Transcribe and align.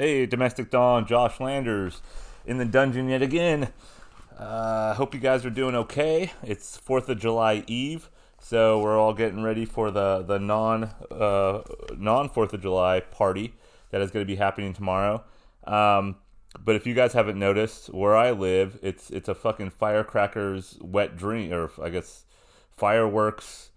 Hey, 0.00 0.24
Domestic 0.24 0.70
Dawn, 0.70 1.06
Josh 1.06 1.40
Landers 1.40 2.00
in 2.46 2.56
the 2.56 2.64
dungeon 2.64 3.10
yet 3.10 3.20
again. 3.20 3.68
Uh, 4.34 4.94
hope 4.94 5.12
you 5.12 5.20
guys 5.20 5.44
are 5.44 5.50
doing 5.50 5.74
okay. 5.74 6.32
It's 6.42 6.80
4th 6.80 7.10
of 7.10 7.18
July 7.18 7.64
Eve, 7.66 8.08
so 8.38 8.80
we're 8.80 8.98
all 8.98 9.12
getting 9.12 9.42
ready 9.42 9.66
for 9.66 9.90
the, 9.90 10.22
the 10.22 10.38
non 10.38 10.84
uh, 11.10 11.60
non 11.98 12.30
4th 12.30 12.54
of 12.54 12.62
July 12.62 13.00
party 13.00 13.52
that 13.90 14.00
is 14.00 14.10
going 14.10 14.24
to 14.24 14.26
be 14.26 14.36
happening 14.36 14.72
tomorrow. 14.72 15.22
Um, 15.64 16.16
but 16.58 16.76
if 16.76 16.86
you 16.86 16.94
guys 16.94 17.12
haven't 17.12 17.38
noticed, 17.38 17.92
where 17.92 18.16
I 18.16 18.30
live, 18.30 18.78
it's 18.82 19.10
it's 19.10 19.28
a 19.28 19.34
fucking 19.34 19.68
firecrackers 19.68 20.78
wet 20.80 21.18
dream, 21.18 21.52
or 21.52 21.70
I 21.78 21.90
guess 21.90 22.24
fireworks 22.74 23.72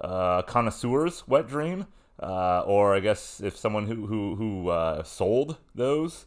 uh, 0.00 0.40
connoisseurs 0.40 1.28
wet 1.28 1.46
dream. 1.46 1.88
Uh, 2.20 2.60
or 2.60 2.94
I 2.94 3.00
guess 3.00 3.40
if 3.40 3.56
someone 3.56 3.86
who 3.86 4.06
who 4.06 4.36
who 4.36 4.68
uh, 4.68 5.02
sold 5.02 5.56
those 5.74 6.26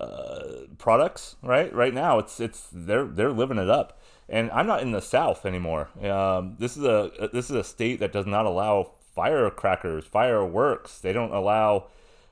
uh, 0.00 0.66
products, 0.78 1.36
right? 1.42 1.72
Right 1.74 1.94
now, 1.94 2.18
it's 2.18 2.40
it's 2.40 2.68
they're 2.72 3.06
they're 3.06 3.32
living 3.32 3.58
it 3.58 3.68
up. 3.68 4.00
And 4.28 4.50
I'm 4.52 4.66
not 4.66 4.80
in 4.80 4.92
the 4.92 5.02
South 5.02 5.44
anymore. 5.44 5.90
Um, 6.02 6.56
this 6.58 6.76
is 6.76 6.84
a 6.84 7.28
this 7.32 7.50
is 7.50 7.56
a 7.56 7.64
state 7.64 8.00
that 8.00 8.12
does 8.12 8.26
not 8.26 8.46
allow 8.46 8.92
firecrackers, 9.14 10.06
fireworks. 10.06 10.98
They 10.98 11.12
don't 11.12 11.32
allow 11.32 11.88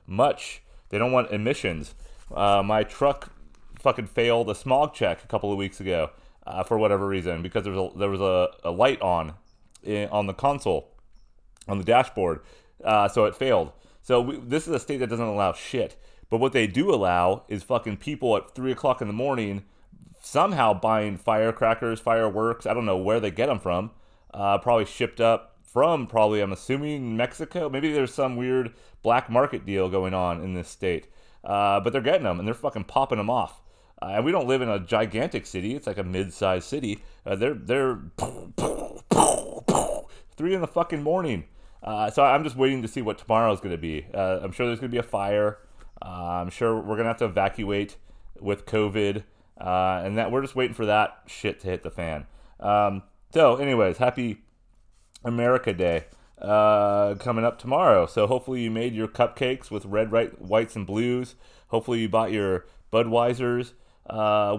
much. 0.07 0.63
They 0.89 0.97
don't 0.97 1.11
want 1.11 1.31
emissions. 1.31 1.93
Uh, 2.33 2.63
my 2.63 2.83
truck 2.83 3.31
fucking 3.79 4.07
failed 4.07 4.49
a 4.49 4.55
smog 4.55 4.93
check 4.93 5.23
a 5.23 5.27
couple 5.27 5.51
of 5.51 5.57
weeks 5.57 5.79
ago 5.79 6.09
uh, 6.47 6.63
for 6.63 6.77
whatever 6.77 7.07
reason 7.07 7.41
because 7.41 7.63
there 7.63 7.73
was 7.73 7.91
a, 7.93 7.97
there 7.99 8.09
was 8.09 8.21
a, 8.21 8.49
a 8.67 8.71
light 8.71 9.01
on 9.01 9.33
in, 9.83 10.07
on 10.09 10.25
the 10.25 10.33
console 10.33 10.89
on 11.67 11.77
the 11.77 11.83
dashboard, 11.83 12.41
uh, 12.83 13.07
so 13.07 13.25
it 13.25 13.35
failed. 13.35 13.71
So 14.01 14.21
we, 14.21 14.37
this 14.37 14.67
is 14.67 14.73
a 14.73 14.79
state 14.79 14.97
that 14.97 15.09
doesn't 15.09 15.25
allow 15.25 15.53
shit. 15.53 15.95
But 16.29 16.39
what 16.39 16.53
they 16.53 16.67
do 16.67 16.93
allow 16.93 17.43
is 17.47 17.63
fucking 17.63 17.97
people 17.97 18.35
at 18.37 18.55
three 18.55 18.71
o'clock 18.71 19.01
in 19.01 19.07
the 19.07 19.13
morning 19.13 19.65
somehow 20.23 20.73
buying 20.73 21.17
firecrackers, 21.17 21.99
fireworks. 21.99 22.65
I 22.65 22.73
don't 22.73 22.85
know 22.85 22.97
where 22.97 23.19
they 23.19 23.29
get 23.29 23.47
them 23.47 23.59
from. 23.59 23.91
Uh, 24.33 24.57
probably 24.57 24.85
shipped 24.85 25.21
up 25.21 25.57
from 25.61 26.07
probably 26.07 26.41
I'm 26.41 26.51
assuming 26.51 27.15
Mexico. 27.17 27.69
Maybe 27.69 27.91
there's 27.91 28.13
some 28.13 28.35
weird 28.35 28.73
black 29.03 29.29
market 29.29 29.65
deal 29.65 29.89
going 29.89 30.13
on 30.13 30.41
in 30.41 30.53
this 30.53 30.69
state. 30.69 31.07
Uh, 31.43 31.79
but 31.81 31.91
they're 31.91 32.01
getting 32.01 32.23
them 32.23 32.39
and 32.39 32.47
they're 32.47 32.53
fucking 32.55 32.85
popping 32.85 33.17
them 33.17 33.29
off. 33.29 33.61
Uh, 34.01 34.13
and 34.15 34.25
we 34.25 34.31
don't 34.31 34.47
live 34.47 34.61
in 34.61 34.69
a 34.69 34.79
gigantic 34.79 35.45
city. 35.45 35.75
It's 35.75 35.87
like 35.87 35.97
a 35.97 36.03
mid-sized 36.03 36.67
city. 36.67 37.03
Uh, 37.25 37.35
they're 37.35 37.53
they're 37.53 37.99
three 40.35 40.53
in 40.53 40.61
the 40.61 40.67
fucking 40.67 41.03
morning. 41.03 41.45
Uh, 41.83 42.09
so 42.09 42.23
I'm 42.23 42.43
just 42.43 42.55
waiting 42.55 42.81
to 42.81 42.87
see 42.87 43.01
what 43.01 43.17
tomorrow 43.17 43.51
is 43.51 43.59
going 43.59 43.75
to 43.75 43.81
be. 43.81 44.05
Uh, 44.13 44.39
I'm 44.41 44.51
sure 44.51 44.67
there's 44.67 44.79
going 44.79 44.89
to 44.89 44.95
be 44.95 44.99
a 44.99 45.03
fire. 45.03 45.59
Uh, 46.01 46.41
I'm 46.41 46.49
sure 46.49 46.75
we're 46.75 46.95
going 46.95 46.99
to 46.99 47.09
have 47.09 47.17
to 47.17 47.25
evacuate 47.25 47.97
with 48.39 48.65
COVID, 48.65 49.23
uh, 49.59 50.01
and 50.03 50.17
that 50.17 50.31
we're 50.31 50.41
just 50.41 50.55
waiting 50.55 50.73
for 50.73 50.85
that 50.85 51.23
shit 51.27 51.59
to 51.61 51.67
hit 51.67 51.83
the 51.83 51.91
fan. 51.91 52.25
Um, 52.59 53.03
so, 53.33 53.57
anyways, 53.57 53.97
happy 53.97 54.41
America 55.25 55.73
Day 55.73 56.05
coming 56.39 57.45
up 57.45 57.59
tomorrow. 57.59 58.05
So 58.05 58.27
hopefully 58.27 58.61
you 58.61 58.71
made 58.71 58.93
your 58.93 59.07
cupcakes 59.07 59.69
with 59.69 59.85
red, 59.85 60.11
right, 60.11 60.41
whites, 60.41 60.75
and 60.75 60.87
blues. 60.87 61.35
Hopefully 61.67 62.01
you 62.01 62.09
bought 62.09 62.31
your 62.31 62.65
Budweisers 62.91 63.73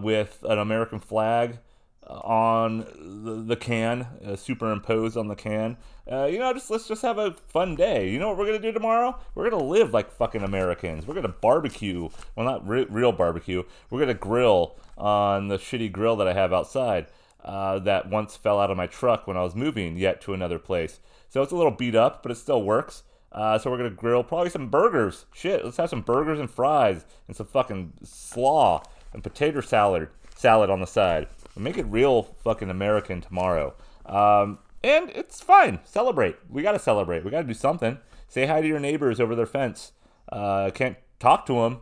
with 0.03 0.45
an 0.49 0.59
American 0.59 0.99
flag 0.99 1.59
on 2.07 2.87
the, 3.25 3.43
the 3.47 3.57
can, 3.57 4.07
uh, 4.25 4.37
superimposed 4.37 5.17
on 5.17 5.29
the 5.29 5.35
can. 5.35 5.77
Uh, 6.11 6.27
you 6.27 6.39
know, 6.39 6.53
just 6.53 6.71
let's 6.71 6.87
just 6.87 7.03
have 7.03 7.19
a 7.19 7.33
fun 7.33 7.75
day. 7.75 8.11
You 8.11 8.19
know 8.19 8.29
what 8.29 8.39
we're 8.39 8.47
gonna 8.47 8.59
do 8.59 8.73
tomorrow? 8.73 9.19
We're 9.35 9.49
gonna 9.49 9.65
live 9.65 9.93
like 9.95 10.11
fucking 10.11 10.43
Americans. 10.43 11.07
We're 11.07 11.15
gonna 11.15 11.29
barbecue. 11.29 12.09
Well, 12.37 12.47
not 12.47 12.67
re- 12.67 12.87
real 12.89 13.13
barbecue. 13.13 13.63
We're 13.91 14.01
gonna 14.01 14.15
grill 14.15 14.77
on 14.99 15.49
the 15.49 15.57
shitty 15.57 15.93
grill 15.93 16.17
that 16.17 16.29
I 16.29 16.35
have 16.35 16.53
outside. 16.53 17.07
Uh, 17.43 17.79
that 17.81 18.09
once 18.09 18.37
fell 18.37 18.59
out 18.59 18.71
of 18.71 18.77
my 18.77 18.87
truck 18.87 19.27
when 19.27 19.37
I 19.37 19.43
was 19.43 19.55
moving 19.55 19.99
yet 19.99 20.23
to 20.23 20.33
another 20.33 20.59
place. 20.59 21.01
So 21.29 21.43
it's 21.43 21.53
a 21.53 21.57
little 21.57 21.73
beat 21.73 21.95
up, 21.95 22.23
but 22.23 22.33
it 22.33 22.37
still 22.37 22.63
works. 22.63 23.03
Uh, 23.33 23.59
so 23.59 23.71
we're 23.71 23.77
gonna 23.77 23.91
grill 23.91 24.23
probably 24.23 24.51
some 24.51 24.69
burgers. 24.69 25.25
Shit, 25.33 25.65
let's 25.65 25.77
have 25.79 25.91
some 25.91 26.03
burgers 26.03 26.39
and 26.39 26.51
fries 26.51 27.05
and 27.27 27.37
some 27.37 27.47
fucking 27.47 27.95
slaw 28.03 28.83
and 29.13 29.23
potato 29.23 29.61
salad 29.61 30.09
salad 30.35 30.71
on 30.71 30.81
the 30.81 30.87
side. 30.87 31.29
Make 31.61 31.79
it 31.79 31.87
real 31.87 32.23
fucking 32.23 32.71
American 32.71 33.21
tomorrow. 33.21 33.75
Um, 34.07 34.59
and 34.83 35.11
it's 35.11 35.41
fine. 35.41 35.81
Celebrate. 35.85 36.37
We 36.49 36.63
gotta 36.63 36.79
celebrate. 36.79 37.25
We 37.25 37.31
gotta 37.31 37.47
do 37.47 37.55
something. 37.55 37.99
Say 38.29 38.47
hi 38.47 38.61
to 38.61 38.67
your 38.67 38.81
neighbors 38.81 39.21
over 39.21 39.35
their 39.35 39.47
fence. 39.47 39.93
Uh, 40.31 40.71
can't 40.75 40.97
talk 41.19 41.47
to 41.47 41.55
them 41.55 41.81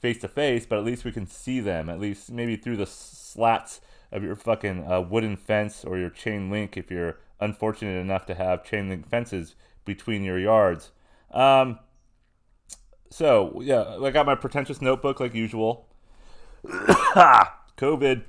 face 0.00 0.18
to 0.20 0.28
face, 0.28 0.66
but 0.66 0.78
at 0.78 0.84
least 0.84 1.04
we 1.04 1.12
can 1.12 1.26
see 1.26 1.60
them. 1.60 1.88
At 1.88 1.98
least 1.98 2.30
maybe 2.30 2.56
through 2.56 2.76
the 2.76 2.86
slats 2.86 3.80
of 4.12 4.22
your 4.22 4.36
fucking 4.36 4.90
uh, 4.90 5.00
wooden 5.00 5.36
fence 5.36 5.84
or 5.84 5.98
your 5.98 6.10
chain 6.10 6.50
link 6.50 6.76
if 6.76 6.90
you're 6.90 7.18
unfortunate 7.40 7.98
enough 7.98 8.26
to 8.26 8.34
have 8.34 8.64
chain 8.64 8.88
link 8.88 9.08
fences 9.08 9.54
between 9.84 10.22
your 10.22 10.38
yards. 10.38 10.92
Um, 11.32 11.78
so 13.10 13.60
yeah, 13.62 13.98
I 14.00 14.10
got 14.10 14.26
my 14.26 14.34
pretentious 14.34 14.80
notebook 14.80 15.18
like 15.20 15.34
usual. 15.34 15.88
COVID, 16.68 18.22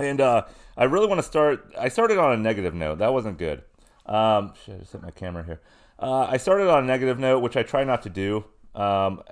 and 0.00 0.20
uh, 0.20 0.44
I 0.76 0.84
really 0.84 1.06
want 1.06 1.18
to 1.18 1.22
start. 1.22 1.72
I 1.78 1.88
started 1.88 2.18
on 2.18 2.32
a 2.32 2.36
negative 2.36 2.74
note. 2.74 2.98
That 2.98 3.12
wasn't 3.12 3.38
good. 3.38 3.62
Um, 4.06 4.54
should 4.64 4.74
I 4.74 4.78
just 4.78 4.92
set 4.92 5.02
my 5.02 5.10
camera 5.10 5.44
here? 5.44 5.60
Uh, 5.98 6.22
I 6.22 6.36
started 6.38 6.68
on 6.68 6.84
a 6.84 6.86
negative 6.86 7.18
note, 7.18 7.40
which 7.40 7.56
I 7.56 7.62
try 7.62 7.84
not 7.84 8.02
to 8.02 8.10
do 8.10 8.44
um, 8.74 9.22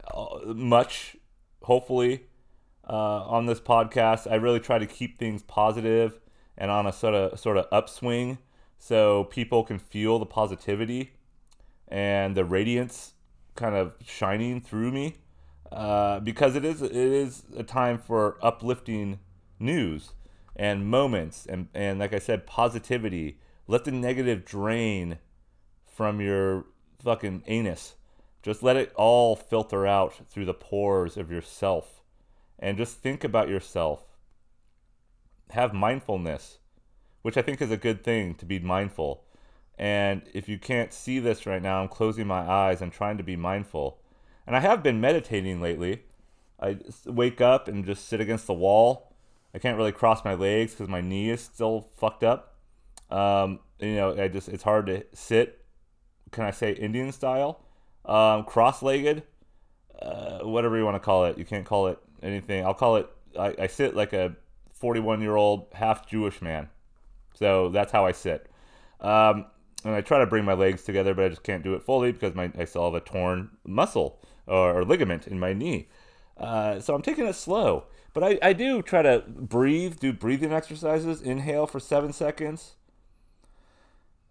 much. 0.47 1.17
Hopefully, 1.63 2.27
uh, 2.89 2.93
on 3.25 3.47
this 3.47 3.61
podcast, 3.61 4.31
I 4.31 4.37
really 4.37 4.61
try 4.61 4.79
to 4.79 4.87
keep 4.87 5.19
things 5.19 5.43
positive 5.43 6.19
and 6.57 6.71
on 6.71 6.87
a 6.87 6.93
sort 6.93 7.15
of 7.15 7.39
sort 7.39 7.57
of 7.57 7.67
upswing, 7.73 8.39
so 8.79 9.25
people 9.25 9.65
can 9.65 9.79
feel 9.79 10.19
the 10.19 10.27
positivity 10.27 11.13
and 11.89 12.37
the 12.37 12.45
radiance 12.45 13.15
kind 13.55 13.75
of 13.75 13.95
shining 14.05 14.61
through 14.61 14.93
me. 14.93 15.17
Uh, 15.71 16.19
because 16.21 16.57
it 16.57 16.65
is 16.65 16.81
it 16.81 16.93
is 16.93 17.43
a 17.57 17.63
time 17.63 17.99
for 17.99 18.39
uplifting 18.41 19.19
news 19.59 20.13
and 20.59 20.87
moments 20.87 21.47
and 21.47 21.69
and 21.73 21.99
like 21.99 22.13
I 22.13 22.19
said, 22.19 22.47
positivity. 22.47 23.39
Let 23.67 23.85
the 23.85 23.93
negative 23.93 24.45
drain 24.45 25.19
from 25.87 26.21
your 26.21 26.65
fucking 27.03 27.45
anus. 27.47 27.95
Just 28.43 28.63
let 28.63 28.77
it 28.77 28.93
all 28.95 29.37
filter 29.37 29.87
out 29.87 30.15
through 30.31 30.47
the 30.47 30.55
pores 30.55 31.17
of 31.17 31.31
yourself. 31.31 32.03
And 32.59 32.77
just 32.79 32.99
think 32.99 33.25
about 33.25 33.49
yourself. 33.49 34.17
Have 35.51 35.73
mindfulness, 35.73 36.59
which 37.23 37.37
I 37.37 37.43
think 37.43 37.61
is 37.61 37.71
a 37.71 37.77
good 37.77 38.03
thing 38.03 38.35
to 38.37 38.45
be 38.45 38.59
mindful. 38.59 39.25
And 39.79 40.23
if 40.35 40.49
you 40.49 40.59
can't 40.59 40.93
see 40.93 41.19
this 41.21 41.47
right 41.47 41.63
now, 41.63 41.81
I'm 41.81 41.89
closing 41.89 42.27
my 42.27 42.41
eyes 42.41 42.83
and 42.83 42.93
trying 42.93 43.17
to 43.19 43.23
be 43.23 43.37
mindful. 43.37 44.01
And 44.47 44.57
I 44.57 44.61
have 44.61 44.83
been 44.83 45.01
meditating 45.01 45.61
lately. 45.61 46.03
I 46.61 46.79
wake 47.07 47.41
up 47.41 47.69
and 47.69 47.85
just 47.85 48.09
sit 48.09 48.21
against 48.21 48.47
the 48.47 48.55
wall. 48.55 49.08
I 49.55 49.59
can't 49.59 49.77
really 49.77 49.93
cross 49.93 50.25
my 50.25 50.35
legs 50.35 50.73
because 50.73 50.89
my 50.89 51.01
knee 51.01 51.31
is 51.31 51.41
still 51.41 51.89
fucked 51.97 52.23
up. 52.23 52.57
Um, 53.11 53.61
you 53.79 53.95
know, 53.95 54.21
I 54.21 54.29
just 54.29 54.49
it's 54.49 54.63
hard 54.63 54.87
to 54.87 55.05
sit. 55.15 55.65
Can 56.31 56.45
I 56.45 56.51
say 56.51 56.73
Indian 56.73 57.13
style? 57.13 57.65
Um, 58.05 58.45
cross-legged, 58.45 59.23
uh, 60.01 60.39
whatever 60.41 60.77
you 60.77 60.85
want 60.85 60.97
to 60.97 61.01
call 61.01 61.25
it. 61.25 61.39
You 61.39 61.45
can't 61.45 61.65
call 61.65 61.89
it 61.89 61.99
anything. 62.23 62.65
I'll 62.65 62.75
call 62.75 62.97
it. 62.97 63.09
I, 63.39 63.55
I 63.59 63.67
sit 63.67 63.95
like 63.95 64.13
a 64.13 64.37
41-year-old 64.81 65.69
half 65.73 66.07
Jewish 66.07 66.41
man. 66.43 66.69
So 67.35 67.69
that's 67.69 67.93
how 67.93 68.07
I 68.07 68.13
sit. 68.13 68.51
Um, 69.01 69.47
and 69.85 69.95
I 69.95 70.01
try 70.01 70.19
to 70.19 70.27
bring 70.27 70.45
my 70.45 70.55
legs 70.55 70.83
together, 70.83 71.15
but 71.15 71.25
I 71.25 71.29
just 71.29 71.43
can't 71.43 71.63
do 71.63 71.75
it 71.75 71.83
fully 71.83 72.13
because 72.13 72.35
my 72.35 72.51
I 72.59 72.65
still 72.65 72.85
have 72.85 72.95
a 72.95 73.05
torn 73.05 73.51
muscle 73.65 74.21
or, 74.47 74.79
or 74.79 74.85
ligament 74.85 75.27
in 75.27 75.39
my 75.39 75.53
knee. 75.53 75.89
Uh, 76.37 76.81
so 76.81 76.95
I'm 76.95 77.03
taking 77.03 77.27
it 77.27 77.35
slow, 77.35 77.85
but 78.19 78.33
I, 78.43 78.49
I 78.49 78.53
do 78.53 78.83
try 78.83 79.03
to 79.03 79.23
breathe, 79.29 80.01
do 80.01 80.13
breathing 80.13 80.53
exercises. 80.53 81.23
Inhale 81.23 81.69
for 81.69 81.79
seven 81.79 82.13
seconds. 82.13 82.75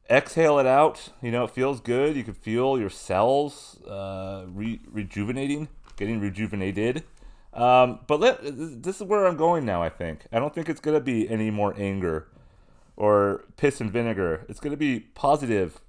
Exhale 0.10 0.60
it 0.60 0.66
out. 0.66 1.08
You 1.22 1.32
know, 1.32 1.46
it 1.46 1.52
feels 1.52 1.80
good. 1.80 2.18
You 2.18 2.26
can 2.26 2.34
feel 2.34 2.78
your 2.78 2.90
cells 2.90 3.82
uh, 3.84 4.44
re- 4.50 4.82
rejuvenating, 4.92 5.70
getting 5.96 6.20
rejuvenated. 6.20 7.06
Um, 7.54 8.00
but 8.08 8.20
let, 8.20 8.40
this 8.42 8.98
is 8.98 9.04
where 9.04 9.26
I'm 9.26 9.38
going 9.38 9.64
now, 9.64 9.82
I 9.82 9.88
think. 9.88 10.28
I 10.34 10.40
don't 10.40 10.54
think 10.54 10.68
it's 10.68 10.82
going 10.82 10.98
to 10.98 11.02
be 11.02 11.30
any 11.30 11.50
more 11.50 11.74
anger 11.78 12.28
or 12.98 13.46
piss 13.56 13.80
and 13.80 13.90
vinegar. 13.90 14.46
It's 14.50 14.60
going 14.60 14.72
to 14.72 14.78
be 14.78 15.00
positive 15.00 15.80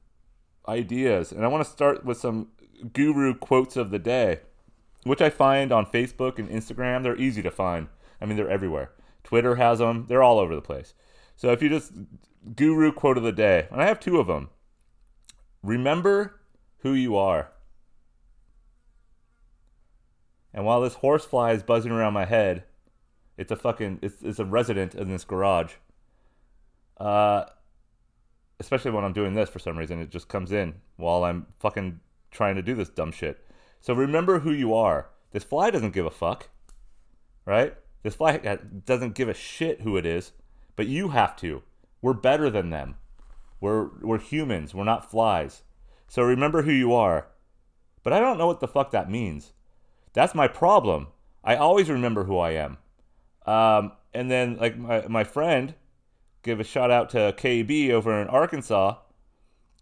ideas. 0.69 1.33
And 1.33 1.45
I 1.45 1.49
want 1.49 1.65
to 1.65 1.71
start 1.71 2.05
with 2.05 2.19
some 2.19 2.53
guru 2.93 3.35
quotes 3.35 3.77
of 3.77 3.91
the 3.91 3.99
day, 3.99 4.39
which 5.09 5.23
I 5.23 5.31
find 5.31 5.73
on 5.73 5.87
Facebook 5.87 6.39
and 6.39 6.49
Instagram. 6.49 7.03
They're 7.03 7.17
easy 7.17 7.43
to 7.43 7.51
find. 7.51 7.89
I 8.21 8.27
mean, 8.27 8.37
they're 8.37 8.51
everywhere. 8.51 8.93
Twitter 9.25 9.57
has 9.57 9.79
them, 9.79 10.07
they're 10.09 10.23
all 10.23 10.39
over 10.39 10.55
the 10.55 10.63
place. 10.63 10.95
So 11.37 11.53
if 11.53 11.63
you 11.63 11.69
just 11.69 11.93
guru 12.57 12.93
quote 12.93 13.19
of 13.19 13.23
the 13.23 13.33
day, 13.33 13.69
and 13.71 13.83
I 13.83 13.87
have 13.87 14.01
two 14.01 14.19
of 14.19 14.27
them 14.27 14.51
remember 15.63 16.41
who 16.79 16.93
you 16.93 17.17
are. 17.17 17.51
And 20.55 20.65
while 20.65 20.81
this 20.81 20.95
horsefly 20.95 21.53
is 21.53 21.63
buzzing 21.63 21.93
around 21.93 22.15
my 22.15 22.25
head, 22.25 22.65
it's 23.37 23.53
a 23.53 23.57
fucking 23.57 24.01
it's, 24.03 24.23
it's 24.23 24.39
a 24.39 24.45
resident 24.45 24.95
in 24.95 25.11
this 25.11 25.25
garage. 25.25 25.75
Uh, 26.97 27.45
especially 28.59 28.91
when 28.91 29.05
I'm 29.05 29.13
doing 29.13 29.35
this 29.35 29.49
for 29.49 29.59
some 29.59 29.77
reason, 29.77 30.01
it 30.01 30.11
just 30.11 30.29
comes 30.29 30.51
in 30.53 30.75
while 30.97 31.25
I'm 31.25 31.47
fucking 31.61 32.01
trying 32.31 32.57
to 32.57 32.63
do 32.63 32.75
this 32.75 32.89
dumb 32.89 33.13
shit. 33.13 33.45
So 33.81 33.95
remember 33.95 34.41
who 34.41 34.53
you 34.53 34.75
are. 34.75 35.09
This 35.33 35.45
fly 35.45 35.71
doesn't 35.71 35.95
give 35.95 36.07
a 36.07 36.11
fuck, 36.11 36.49
right? 37.45 37.75
This 38.03 38.15
fly 38.15 38.39
doesn't 38.85 39.15
give 39.15 39.29
a 39.29 39.35
shit 39.35 39.83
who 39.83 39.97
it 39.97 40.07
is, 40.07 40.33
but 40.77 40.87
you 40.87 41.09
have 41.09 41.37
to. 41.37 41.63
We're 42.01 42.15
better 42.15 42.49
than 42.51 42.71
them. 42.71 42.97
We're 43.61 43.91
we're 44.01 44.19
humans. 44.19 44.75
We're 44.75 44.85
not 44.85 45.11
flies. 45.11 45.63
So 46.07 46.23
remember 46.23 46.63
who 46.63 46.73
you 46.73 46.95
are. 46.95 47.29
But 48.03 48.13
I 48.13 48.21
don't 48.21 48.39
know 48.39 48.47
what 48.47 48.61
the 48.61 48.69
fuck 48.69 48.93
that 48.93 49.11
means. 49.11 49.53
That's 50.13 50.35
my 50.35 50.49
problem. 50.49 51.09
I 51.45 51.57
always 51.57 51.91
remember 51.91 52.25
who 52.25 52.39
I 52.39 52.53
am. 52.53 52.79
Um, 53.47 53.93
and 54.15 54.31
then 54.31 54.57
like 54.57 54.79
my 54.79 55.07
my 55.09 55.25
friend, 55.25 55.75
give 56.43 56.61
a 56.61 56.65
shout 56.65 56.91
out 56.91 57.11
to 57.11 57.35
KB 57.37 57.91
over 57.91 58.21
in 58.21 58.29
Arkansas. 58.29 58.97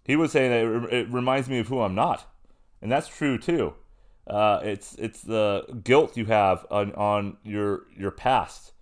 He 0.04 0.16
was 0.16 0.32
saying 0.32 0.50
that 0.50 0.88
it, 0.88 0.94
it 0.94 1.12
reminds 1.12 1.48
me 1.48 1.58
of 1.58 1.68
who 1.68 1.80
I'm 1.80 1.94
not, 1.94 2.32
and 2.80 2.90
that's 2.90 3.08
true 3.08 3.38
too. 3.38 3.74
Uh, 4.26 4.60
it's 4.64 4.94
it's 4.96 5.22
the 5.22 5.64
guilt 5.84 6.16
you 6.16 6.24
have 6.26 6.66
on, 6.70 6.92
on 6.94 7.36
your 7.44 7.84
your 7.96 8.10
past 8.10 8.72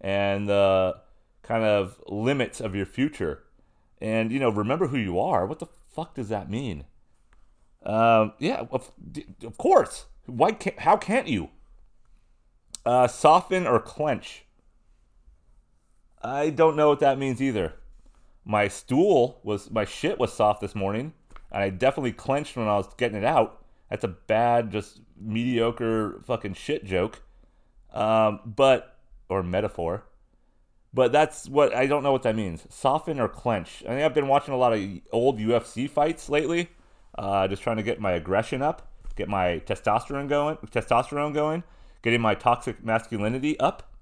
and 0.00 0.48
the 0.48 0.96
kind 1.42 1.64
of 1.64 2.00
limits 2.08 2.60
of 2.60 2.74
your 2.74 2.86
future. 2.86 3.42
And 4.00 4.32
you 4.32 4.38
know, 4.38 4.50
remember 4.50 4.88
who 4.88 4.98
you 4.98 5.18
are. 5.20 5.46
What 5.46 5.58
the 5.58 5.66
fuck 5.66 6.14
does 6.14 6.28
that 6.30 6.50
mean? 6.50 6.84
Um, 7.84 8.32
yeah, 8.38 8.64
of, 8.70 8.90
of 9.42 9.58
course. 9.58 10.06
Why 10.26 10.52
can't? 10.52 10.78
How 10.80 10.96
can't 10.96 11.28
you? 11.28 11.50
Uh, 12.84 13.06
soften 13.06 13.66
or 13.66 13.80
clench. 13.80 14.44
I 16.22 16.48
don't 16.50 16.76
know 16.76 16.88
what 16.88 17.00
that 17.00 17.18
means 17.18 17.42
either. 17.42 17.74
My 18.44 18.68
stool 18.68 19.40
was 19.42 19.70
my 19.70 19.84
shit 19.84 20.18
was 20.18 20.32
soft 20.32 20.60
this 20.60 20.74
morning, 20.74 21.12
and 21.52 21.62
I 21.62 21.70
definitely 21.70 22.12
clenched 22.12 22.56
when 22.56 22.68
I 22.68 22.76
was 22.76 22.92
getting 22.96 23.18
it 23.18 23.24
out. 23.24 23.63
That's 23.94 24.02
a 24.02 24.08
bad, 24.08 24.72
just 24.72 25.02
mediocre 25.16 26.20
fucking 26.26 26.54
shit 26.54 26.84
joke. 26.84 27.22
Um, 27.92 28.40
but 28.44 28.98
or 29.28 29.44
metaphor. 29.44 30.02
But 30.92 31.12
that's 31.12 31.48
what 31.48 31.72
I 31.72 31.86
don't 31.86 32.02
know 32.02 32.10
what 32.10 32.24
that 32.24 32.34
means. 32.34 32.66
Soften 32.70 33.20
or 33.20 33.28
clench. 33.28 33.84
I 33.84 33.90
think 33.90 34.02
I've 34.02 34.12
been 34.12 34.26
watching 34.26 34.52
a 34.52 34.56
lot 34.56 34.72
of 34.72 34.80
old 35.12 35.38
UFC 35.38 35.88
fights 35.88 36.28
lately, 36.28 36.70
uh, 37.16 37.46
just 37.46 37.62
trying 37.62 37.76
to 37.76 37.84
get 37.84 38.00
my 38.00 38.10
aggression 38.10 38.62
up, 38.62 38.90
get 39.14 39.28
my 39.28 39.62
testosterone 39.64 40.28
going, 40.28 40.56
testosterone 40.72 41.32
going, 41.32 41.62
getting 42.02 42.20
my 42.20 42.34
toxic 42.34 42.84
masculinity 42.84 43.60
up. 43.60 43.92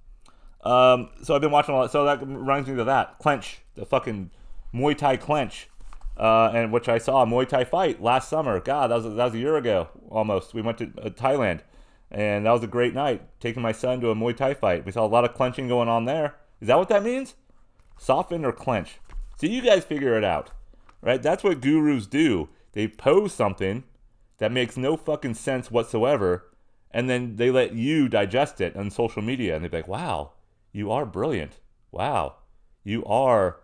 Um, 0.63 1.11
so 1.23 1.35
I've 1.35 1.43
been 1.43 1.51
watching 1.51 1.75
a 1.75 1.77
lot. 1.77 1.93
So 1.93 2.07
that 2.07 2.27
reminds 2.27 2.67
me 2.67 2.81
of 2.81 2.87
that 2.87 3.19
clench, 3.19 3.61
the 3.75 3.85
fucking 3.85 4.31
Muay 4.75 4.97
Thai 4.97 5.19
clench 5.19 5.69
uh, 6.17 6.51
and 6.55 6.73
which 6.73 6.89
I 6.89 6.99
saw 6.99 7.23
a 7.23 7.27
Muay 7.27 7.49
Thai 7.49 7.65
fight 7.65 8.03
last 8.03 8.29
summer. 8.29 8.61
God, 8.61 8.91
that 8.91 8.97
was 8.97 9.05
that 9.05 9.25
was 9.25 9.35
a 9.35 9.39
year 9.39 9.57
ago 9.57 9.89
almost. 10.11 10.55
We 10.55 10.63
went 10.63 10.79
to 10.79 10.93
uh, 11.03 11.11
Thailand, 11.11 11.61
and 12.11 12.47
that 12.47 12.53
was 12.53 12.63
a 12.63 12.69
great 12.69 12.95
night. 12.95 13.23
Taking 13.41 13.63
my 13.63 13.73
son 13.73 14.01
to 14.01 14.11
a 14.11 14.15
Muay 14.15 14.37
Thai 14.37 14.55
fight. 14.55 14.85
We 14.85 14.93
saw 14.93 15.05
a 15.05 15.09
lot 15.09 15.25
of 15.25 15.35
clenching 15.35 15.69
going 15.69 15.89
on 15.89 16.05
there. 16.05 16.37
Is 16.61 16.69
that 16.69 16.79
what 16.79 16.89
that 16.91 17.03
means? 17.03 17.35
Soften 17.99 18.45
or 18.45 18.53
clench? 18.53 18.99
So 19.37 19.47
you 19.47 19.63
guys 19.63 19.85
figure 19.85 20.17
it 20.17 20.25
out, 20.25 20.51
right? 21.01 21.23
That's 21.23 21.43
what 21.43 21.61
gurus 21.61 22.07
do. 22.07 22.49
They 22.73 22.87
pose 22.89 23.33
something 23.33 23.85
that 24.39 24.53
makes 24.53 24.77
no 24.77 24.97
fucking 24.97 25.35
sense 25.35 25.71
whatsoever, 25.71 26.49
and 26.91 27.09
then 27.09 27.37
they 27.37 27.51
let 27.51 27.75
you 27.75 28.09
digest 28.09 28.61
it 28.61 28.77
on 28.77 28.91
social 28.91 29.23
media, 29.23 29.57
and 29.57 29.65
they're 29.65 29.81
like, 29.81 29.89
"Wow, 29.89 30.33
you 30.73 30.91
are 30.91 31.07
brilliant. 31.07 31.59
Wow, 31.91 32.37
you 32.85 33.05
are 33.05 33.61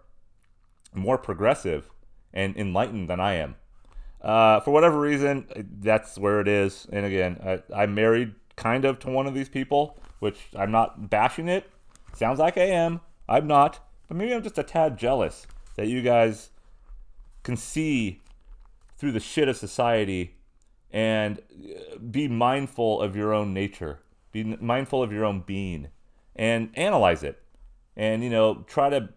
more 0.94 1.18
progressive." 1.18 1.90
And 2.38 2.56
enlightened 2.56 3.10
than 3.10 3.18
I 3.18 3.34
am. 3.34 3.56
Uh, 4.22 4.60
for 4.60 4.70
whatever 4.70 5.00
reason, 5.00 5.48
that's 5.80 6.16
where 6.16 6.40
it 6.40 6.46
is. 6.46 6.86
And 6.92 7.04
again, 7.04 7.40
I, 7.44 7.82
I'm 7.82 7.96
married 7.96 8.32
kind 8.54 8.84
of 8.84 9.00
to 9.00 9.10
one 9.10 9.26
of 9.26 9.34
these 9.34 9.48
people, 9.48 9.98
which 10.20 10.38
I'm 10.56 10.70
not 10.70 11.10
bashing 11.10 11.48
it. 11.48 11.68
Sounds 12.14 12.38
like 12.38 12.56
I 12.56 12.66
am. 12.66 13.00
I'm 13.28 13.48
not. 13.48 13.80
But 14.06 14.16
maybe 14.18 14.32
I'm 14.32 14.44
just 14.44 14.56
a 14.56 14.62
tad 14.62 14.96
jealous 14.96 15.48
that 15.74 15.88
you 15.88 16.00
guys 16.00 16.50
can 17.42 17.56
see 17.56 18.22
through 18.96 19.12
the 19.12 19.20
shit 19.20 19.48
of 19.48 19.56
society 19.56 20.36
and 20.92 21.40
uh, 21.40 21.98
be 21.98 22.28
mindful 22.28 23.00
of 23.00 23.16
your 23.16 23.34
own 23.34 23.52
nature. 23.52 23.98
Be 24.30 24.44
mindful 24.44 25.02
of 25.02 25.12
your 25.12 25.24
own 25.24 25.40
being 25.40 25.88
and 26.36 26.70
analyze 26.74 27.24
it. 27.24 27.42
And, 27.96 28.22
you 28.22 28.30
know, 28.30 28.64
try 28.68 28.90
to 28.90 29.08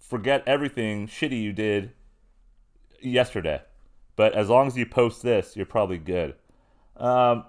forget 0.00 0.42
everything 0.46 1.06
shitty 1.06 1.42
you 1.42 1.52
did 1.52 1.92
yesterday. 3.04 3.62
But 4.16 4.34
as 4.34 4.48
long 4.48 4.66
as 4.66 4.76
you 4.76 4.86
post 4.86 5.22
this, 5.22 5.56
you're 5.56 5.66
probably 5.66 5.98
good. 5.98 6.34
Um, 6.96 7.44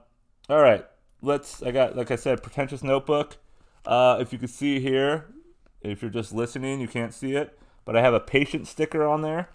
all 0.50 0.62
right, 0.62 0.86
let's. 1.22 1.62
I 1.62 1.72
got 1.72 1.96
like 1.96 2.12
I 2.12 2.16
said, 2.16 2.42
pretentious 2.44 2.84
notebook. 2.84 3.38
Uh, 3.86 4.18
if 4.20 4.32
you 4.32 4.40
can 4.40 4.48
see 4.48 4.80
here, 4.80 5.26
if 5.82 6.02
you're 6.02 6.12
just 6.12 6.34
listening, 6.34 6.80
you 6.80 6.88
can't 6.88 7.14
see 7.14 7.36
it, 7.36 7.58
but 7.86 7.96
I 7.96 8.02
have 8.02 8.14
a 8.14 8.20
patient 8.20 8.68
sticker 8.68 9.06
on 9.06 9.22
there. 9.22 9.50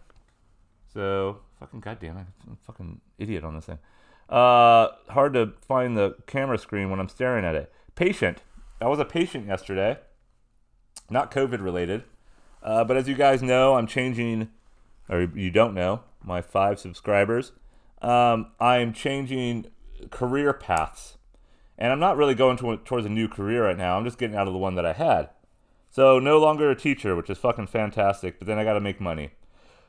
So 0.93 1.41
fucking 1.59 1.81
goddamn, 1.81 2.19
I'm 2.19 2.53
a 2.53 2.57
fucking 2.67 3.01
idiot 3.19 3.45
on 3.45 3.55
this 3.55 3.67
thing. 3.67 3.79
Uh, 4.29 4.89
hard 5.09 5.33
to 5.35 5.55
find 5.67 5.97
the 5.97 6.17
camera 6.27 6.59
screen 6.59 6.91
when 6.91 7.01
I'm 7.01 7.09
staring 7.09 7.45
at 7.45 7.55
it. 7.55 7.73
Patient. 7.95 8.43
I 8.81 8.87
was 8.87 8.99
a 8.99 9.05
patient 9.05 9.47
yesterday, 9.47 9.99
not 11.11 11.33
COVID 11.33 11.61
related, 11.63 12.05
uh, 12.63 12.85
but 12.85 12.97
as 12.97 13.09
you 13.09 13.15
guys 13.15 13.43
know, 13.43 13.75
I'm 13.75 13.87
changing 13.87 14.51
or 15.09 15.23
you 15.35 15.51
don't 15.51 15.75
know, 15.75 16.03
my 16.23 16.43
five 16.43 16.79
subscribers, 16.79 17.53
um, 18.03 18.53
I'm 18.61 18.93
changing 18.93 19.67
career 20.11 20.53
paths. 20.53 21.17
And 21.77 21.93
I'm 21.93 22.01
not 22.01 22.17
really 22.17 22.35
going 22.35 22.57
to, 22.59 22.77
towards 22.79 23.07
a 23.07 23.11
new 23.11 23.29
career 23.29 23.65
right 23.65 23.79
now. 23.79 23.97
I'm 23.97 24.05
just 24.05 24.19
getting 24.19 24.37
out 24.37 24.49
of 24.49 24.53
the 24.53 24.59
one 24.59 24.75
that 24.75 24.87
I 24.87 24.93
had. 24.93 25.31
So, 25.91 26.19
no 26.19 26.39
longer 26.39 26.71
a 26.71 26.77
teacher, 26.77 27.17
which 27.17 27.31
is 27.31 27.39
fucking 27.39 27.69
fantastic, 27.69 28.39
but 28.39 28.47
then 28.47 28.59
I 28.59 28.65
got 28.65 28.75
to 28.75 28.81
make 28.81 29.01
money. 29.01 29.31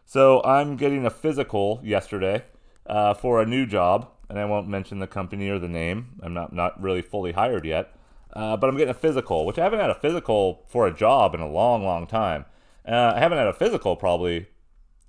So, 0.05 0.41
I'm 0.43 0.77
getting 0.77 1.05
a 1.05 1.09
physical 1.09 1.81
yesterday 1.83 2.43
uh, 2.85 3.13
for 3.15 3.41
a 3.41 3.45
new 3.45 3.65
job, 3.65 4.09
and 4.29 4.39
I 4.39 4.45
won't 4.45 4.67
mention 4.67 4.99
the 4.99 5.07
company 5.07 5.49
or 5.49 5.59
the 5.59 5.67
name. 5.67 6.19
I'm 6.21 6.33
not, 6.33 6.53
not 6.53 6.81
really 6.81 7.01
fully 7.01 7.33
hired 7.33 7.65
yet. 7.65 7.93
Uh, 8.31 8.55
but 8.55 8.69
I'm 8.69 8.77
getting 8.77 8.91
a 8.91 8.93
physical, 8.93 9.45
which 9.45 9.57
I 9.57 9.63
haven't 9.63 9.79
had 9.79 9.89
a 9.89 9.95
physical 9.95 10.63
for 10.67 10.87
a 10.87 10.93
job 10.93 11.33
in 11.33 11.41
a 11.41 11.49
long, 11.49 11.83
long 11.83 12.05
time. 12.05 12.45
Uh, 12.87 13.13
I 13.15 13.19
haven't 13.19 13.39
had 13.39 13.47
a 13.47 13.53
physical 13.53 13.95
probably 13.95 14.47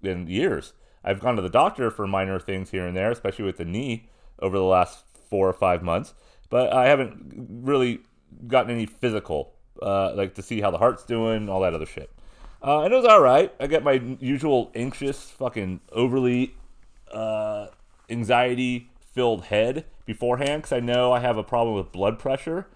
in 0.03 0.27
years. 0.27 0.73
I've 1.05 1.21
gone 1.21 1.37
to 1.37 1.43
the 1.43 1.49
doctor 1.49 1.91
for 1.91 2.07
minor 2.07 2.39
things 2.39 2.71
here 2.71 2.87
and 2.87 2.97
there, 2.97 3.11
especially 3.11 3.45
with 3.45 3.57
the 3.57 3.65
knee 3.65 4.09
over 4.39 4.57
the 4.57 4.65
last 4.65 5.05
four 5.29 5.49
or 5.49 5.53
five 5.53 5.83
months, 5.83 6.15
but 6.49 6.73
I 6.73 6.89
haven't 6.89 7.49
really 7.63 8.01
gotten 8.47 8.73
any 8.73 8.87
physical, 8.87 9.55
uh, 9.81 10.13
like 10.15 10.35
to 10.35 10.43
see 10.43 10.61
how 10.61 10.71
the 10.71 10.79
heart's 10.79 11.05
doing, 11.05 11.49
all 11.49 11.61
that 11.61 11.75
other 11.75 11.87
shit. 11.87 12.11
Uh, 12.63 12.83
and 12.83 12.93
it 12.93 12.97
was 12.97 13.07
all 13.07 13.21
right. 13.21 13.55
I 13.59 13.67
get 13.67 13.83
my 13.83 14.03
usual 14.21 14.71
anxious, 14.75 15.31
fucking 15.31 15.81
overly 15.93 16.55
uh, 17.11 17.69
anxiety 18.11 18.91
filled 19.13 19.45
head 19.45 19.87
beforehand 20.05 20.63
because 20.63 20.73
I 20.73 20.81
know 20.81 21.13
I 21.13 21.21
have 21.21 21.37
a 21.37 21.43
problem 21.43 21.77
with 21.77 21.93
blood 21.93 22.19
pressure. 22.19 22.67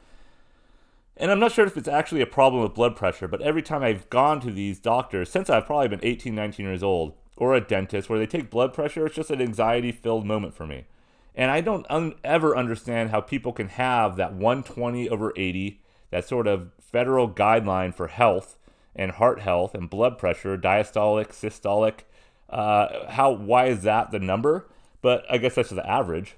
And 1.16 1.30
I'm 1.30 1.38
not 1.38 1.52
sure 1.52 1.66
if 1.66 1.76
it's 1.76 1.88
actually 1.88 2.22
a 2.22 2.26
problem 2.26 2.62
with 2.62 2.74
blood 2.74 2.96
pressure, 2.96 3.28
but 3.28 3.40
every 3.40 3.62
time 3.62 3.82
I've 3.82 4.10
gone 4.10 4.40
to 4.40 4.50
these 4.50 4.80
doctors, 4.80 5.30
since 5.30 5.48
I've 5.48 5.66
probably 5.66 5.88
been 5.88 6.00
18, 6.02 6.34
19 6.34 6.66
years 6.66 6.82
old, 6.82 7.14
or 7.36 7.54
a 7.54 7.60
dentist 7.60 8.08
where 8.08 8.18
they 8.18 8.26
take 8.26 8.50
blood 8.50 8.72
pressure, 8.72 9.06
it's 9.06 9.16
just 9.16 9.30
an 9.30 9.40
anxiety 9.40 9.92
filled 9.92 10.26
moment 10.26 10.54
for 10.54 10.66
me. 10.66 10.86
And 11.34 11.50
I 11.50 11.60
don't 11.60 11.86
un- 11.90 12.14
ever 12.22 12.56
understand 12.56 13.10
how 13.10 13.20
people 13.20 13.52
can 13.52 13.68
have 13.68 14.16
that 14.16 14.32
120 14.34 15.08
over 15.08 15.32
80, 15.36 15.80
that 16.10 16.26
sort 16.26 16.46
of 16.46 16.70
federal 16.80 17.28
guideline 17.28 17.94
for 17.94 18.06
health 18.06 18.56
and 18.94 19.12
heart 19.12 19.40
health 19.40 19.74
and 19.74 19.90
blood 19.90 20.18
pressure, 20.18 20.56
diastolic, 20.56 21.28
systolic. 21.28 22.00
Uh, 22.48 23.10
how 23.10 23.32
why 23.32 23.66
is 23.66 23.82
that 23.82 24.12
the 24.12 24.20
number? 24.20 24.68
But 25.02 25.24
I 25.28 25.38
guess 25.38 25.56
that's 25.56 25.70
the 25.70 25.88
average. 25.88 26.36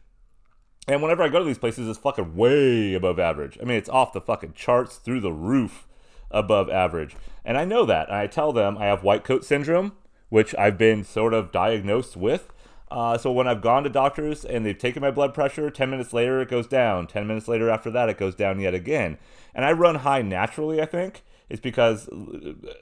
And 0.89 1.03
whenever 1.03 1.23
I 1.23 1.29
go 1.29 1.41
to 1.41 1.45
these 1.45 1.59
places, 1.59 1.89
it's 1.89 1.99
fucking 1.99 2.37
way 2.37 2.95
above 2.95 3.19
average. 3.19 3.59
I 3.61 3.65
mean, 3.65 3.77
it's 3.77 3.89
off 3.89 4.13
the 4.13 4.21
fucking 4.21 4.53
charts 4.53 4.97
through 4.97 5.21
the 5.21 5.33
roof 5.33 5.89
above 6.31 6.71
average. 6.71 7.17
And 7.45 7.57
I 7.57 7.65
know 7.65 7.85
that. 7.87 8.09
And 8.09 8.17
I 8.17 8.27
tell 8.29 8.53
them 8.53 8.79
I 8.79 8.87
have 8.87 9.03
white 9.03 9.25
coat 9.25 9.45
syndrome, 9.45 9.93
which 10.29 10.55
I've 10.57 10.79
been 10.79 11.03
sort 11.03 11.35
of 11.35 11.51
diagnosed 11.51 12.17
with. 12.17 12.53
Uh, 12.89 13.19
so 13.19 13.33
when 13.33 13.49
I've 13.49 13.63
gone 13.63 13.83
to 13.83 13.89
doctors 13.89 14.45
and 14.45 14.65
they've 14.65 14.79
taken 14.79 15.03
my 15.03 15.11
blood 15.11 15.35
pressure, 15.35 15.71
10 15.71 15.91
minutes 15.91 16.13
later 16.13 16.41
it 16.41 16.49
goes 16.49 16.69
down. 16.69 17.09
10 17.09 17.27
minutes 17.27 17.49
later 17.49 17.69
after 17.69 17.91
that, 17.91 18.09
it 18.09 18.17
goes 18.17 18.37
down 18.37 18.61
yet 18.61 18.75
again. 18.75 19.19
And 19.55 19.65
I 19.65 19.73
run 19.73 19.97
high 19.97 20.23
naturally, 20.23 20.81
I 20.81 20.87
think, 20.87 21.23
It's 21.49 21.61
because 21.61 22.09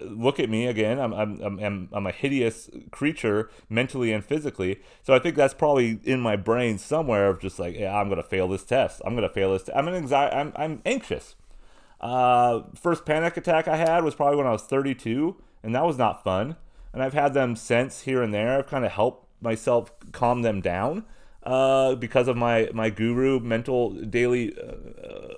look 0.00 0.40
at 0.40 0.48
me 0.48 0.66
again. 0.66 0.98
I'm 0.98 1.12
I'm 1.12 1.58
I'm 1.60 1.88
I'm 1.92 2.06
a 2.06 2.12
hideous 2.12 2.70
creature 2.90 3.50
mentally 3.68 4.10
and 4.10 4.24
physically. 4.24 4.80
So 5.02 5.12
I 5.12 5.18
think 5.18 5.36
that's 5.36 5.52
probably 5.52 6.00
in 6.04 6.20
my 6.20 6.36
brain 6.36 6.78
somewhere 6.78 7.28
of 7.28 7.40
just 7.40 7.58
like, 7.58 7.76
yeah, 7.76 7.94
I'm 7.94 8.08
gonna 8.08 8.22
fail 8.22 8.48
this 8.48 8.64
test. 8.64 9.02
I'm 9.04 9.14
gonna 9.14 9.28
fail 9.28 9.52
this. 9.52 9.68
I'm 9.74 9.86
an 9.88 9.94
anxiety. 9.94 10.34
I'm 10.34 10.52
I'm 10.56 10.80
anxious. 10.86 11.34
Uh, 12.00 12.62
first 12.74 13.04
panic 13.04 13.36
attack 13.36 13.68
I 13.68 13.76
had 13.76 14.02
was 14.02 14.14
probably 14.14 14.36
when 14.36 14.46
I 14.46 14.52
was 14.52 14.62
32, 14.62 15.36
and 15.62 15.74
that 15.74 15.84
was 15.84 15.98
not 15.98 16.24
fun. 16.24 16.56
And 16.92 17.02
I've 17.02 17.14
had 17.14 17.34
them 17.34 17.56
since 17.56 18.02
here 18.02 18.22
and 18.22 18.32
there. 18.32 18.58
I've 18.58 18.66
kind 18.66 18.84
of 18.84 18.92
helped 18.92 19.26
myself 19.42 19.92
calm 20.12 20.42
them 20.42 20.60
down 20.60 21.04
uh, 21.42 21.94
because 21.96 22.28
of 22.28 22.36
my 22.36 22.70
my 22.72 22.88
guru 22.90 23.40
mental 23.40 23.90
daily 23.90 24.54
uh, 24.58 25.34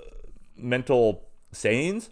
mental 0.56 1.25
sayings, 1.52 2.11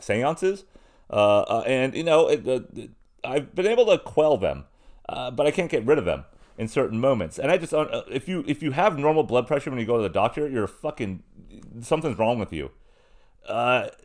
seances, 0.00 0.64
uh, 1.10 1.40
uh 1.42 1.64
and 1.66 1.94
you 1.94 2.04
know 2.04 2.28
it, 2.28 2.46
it, 2.46 2.90
I've 3.24 3.54
been 3.54 3.66
able 3.66 3.86
to 3.86 3.98
quell 3.98 4.36
them, 4.36 4.64
uh, 5.08 5.30
but 5.30 5.46
I 5.46 5.50
can't 5.50 5.70
get 5.70 5.84
rid 5.84 5.98
of 5.98 6.04
them 6.04 6.24
in 6.58 6.68
certain 6.68 7.00
moments. 7.00 7.38
And 7.38 7.50
I 7.50 7.58
just 7.58 7.74
uh, 7.74 8.02
if 8.10 8.28
you 8.28 8.44
if 8.46 8.62
you 8.62 8.72
have 8.72 8.98
normal 8.98 9.22
blood 9.22 9.46
pressure 9.46 9.70
when 9.70 9.78
you 9.78 9.86
go 9.86 9.96
to 9.96 10.02
the 10.02 10.08
doctor, 10.08 10.48
you're 10.48 10.66
fucking 10.66 11.22
something's 11.80 12.18
wrong 12.18 12.38
with 12.38 12.52
you. 12.52 12.70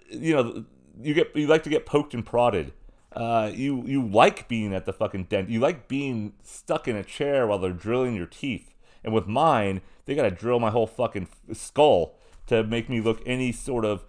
you 0.09 0.35
know 0.35 0.65
you 0.99 1.13
get 1.13 1.35
you 1.35 1.47
like 1.47 1.63
to 1.63 1.69
get 1.69 1.85
poked 1.85 2.13
and 2.13 2.25
prodded. 2.25 2.73
Uh, 3.13 3.51
you 3.53 3.83
you 3.85 4.07
like 4.07 4.47
being 4.47 4.73
at 4.73 4.85
the 4.85 4.93
fucking 4.93 5.25
dent. 5.25 5.49
You 5.49 5.59
like 5.59 5.87
being 5.87 6.33
stuck 6.43 6.87
in 6.87 6.95
a 6.95 7.03
chair 7.03 7.45
while 7.45 7.59
they're 7.59 7.73
drilling 7.73 8.15
your 8.15 8.25
teeth. 8.25 8.73
And 9.03 9.13
with 9.13 9.27
mine, 9.27 9.81
they 10.05 10.15
gotta 10.15 10.31
drill 10.31 10.59
my 10.59 10.69
whole 10.69 10.87
fucking 10.87 11.27
skull 11.53 12.15
to 12.47 12.63
make 12.63 12.89
me 12.89 13.01
look 13.01 13.21
any 13.25 13.51
sort 13.51 13.85
of 13.85 13.99
uh, 13.99 14.03
uh 14.03 14.07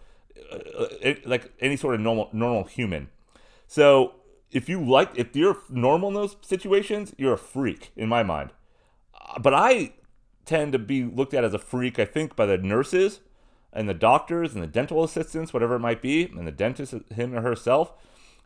like 1.24 1.52
any 1.60 1.76
sort 1.76 1.94
of 1.94 2.00
normal 2.00 2.28
normal 2.32 2.64
human. 2.64 3.08
So 3.66 4.14
if 4.50 4.68
you 4.68 4.84
like, 4.84 5.10
if 5.14 5.34
you're 5.34 5.58
normal 5.70 6.08
in 6.08 6.14
those 6.14 6.36
situations, 6.42 7.14
you're 7.16 7.32
a 7.32 7.38
freak 7.38 7.90
in 7.96 8.08
my 8.08 8.22
mind. 8.22 8.50
Uh, 9.14 9.38
but 9.38 9.54
I 9.54 9.94
tend 10.44 10.72
to 10.72 10.78
be 10.78 11.04
looked 11.04 11.34
at 11.34 11.44
as 11.44 11.54
a 11.54 11.58
freak. 11.58 11.98
I 11.98 12.04
think 12.04 12.36
by 12.36 12.46
the 12.46 12.58
nurses 12.58 13.20
and 13.72 13.88
the 13.88 13.94
doctors 13.94 14.54
and 14.54 14.62
the 14.62 14.66
dental 14.66 15.02
assistants, 15.02 15.52
whatever 15.52 15.76
it 15.76 15.80
might 15.80 16.02
be, 16.02 16.24
and 16.24 16.46
the 16.46 16.52
dentist, 16.52 16.94
him 17.14 17.34
or 17.34 17.40
herself, 17.40 17.92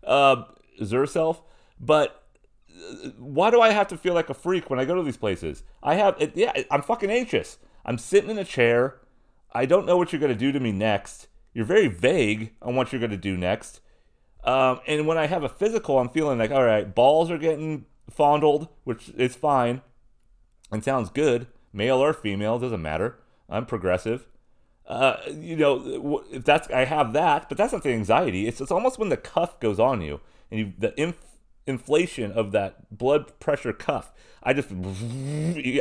uh, 0.05 0.45
herself. 0.91 1.43
But 1.81 2.23
why 3.19 3.51
do 3.51 3.61
I 3.61 3.71
have 3.71 3.89
to 3.89 3.97
feel 3.97 4.15
like 4.15 4.31
a 4.31 4.35
freak 4.35 4.71
when 4.71 4.79
I 4.79 4.85
go 4.85 4.95
to 4.95 5.03
these 5.03 5.17
places? 5.17 5.65
I 5.83 5.97
have, 5.97 6.15
it, 6.21 6.37
yeah, 6.37 6.53
I'm 6.71 6.83
fucking 6.83 7.11
anxious. 7.11 7.59
I'm 7.85 7.99
sitting 7.99 8.31
in 8.31 8.39
a 8.39 8.45
chair. 8.45 9.01
I 9.53 9.67
don't 9.67 9.87
know 9.87 9.97
what 9.97 10.13
you're 10.13 10.21
going 10.21 10.33
to 10.33 10.39
do 10.39 10.53
to 10.53 10.61
me 10.61 10.73
next. 10.73 11.29
You're 11.57 11.65
very 11.65 11.89
vague 11.89 12.53
on 12.61 12.77
what 12.77 12.93
you're 12.93 13.01
going 13.01 13.13
to 13.13 13.17
do 13.17 13.35
next. 13.35 13.81
Um, 14.45 14.81
and 14.87 15.07
when 15.07 15.17
I 15.17 15.27
have 15.27 15.43
a 15.43 15.49
physical, 15.49 15.99
I'm 15.99 16.11
feeling 16.11 16.39
like, 16.39 16.51
all 16.51 16.63
right, 16.63 16.95
balls 16.95 17.31
are 17.31 17.39
getting 17.39 17.87
fondled, 18.11 18.69
which 18.85 19.09
is 19.17 19.35
fine 19.35 19.81
and 20.71 20.85
sounds 20.85 21.09
good. 21.09 21.47
Male 21.73 21.97
or 21.97 22.13
female, 22.13 22.59
doesn't 22.59 22.83
matter. 22.83 23.19
I'm 23.49 23.65
progressive. 23.65 24.27
Uh, 24.87 25.17
you 25.33 25.57
know, 25.57 26.23
if 26.31 26.45
that's 26.45 26.69
I 26.69 26.85
have 26.85 27.15
that, 27.15 27.49
but 27.49 27.57
that's 27.57 27.73
not 27.73 27.83
the 27.83 27.93
anxiety. 27.93 28.47
It's 28.47 28.61
it's 28.61 28.71
almost 28.71 28.99
when 28.99 29.09
the 29.09 29.17
cuff 29.17 29.59
goes 29.59 29.81
on 29.81 30.03
you 30.03 30.21
and 30.51 30.61
you 30.61 30.73
the 30.79 31.01
inf- 31.01 31.36
inflation 31.67 32.33
of 32.33 32.53
that 32.53 32.97
blood 32.97 33.39
pressure 33.41 33.73
cuff. 33.73 34.13
I 34.43 34.53
just, 34.53 34.69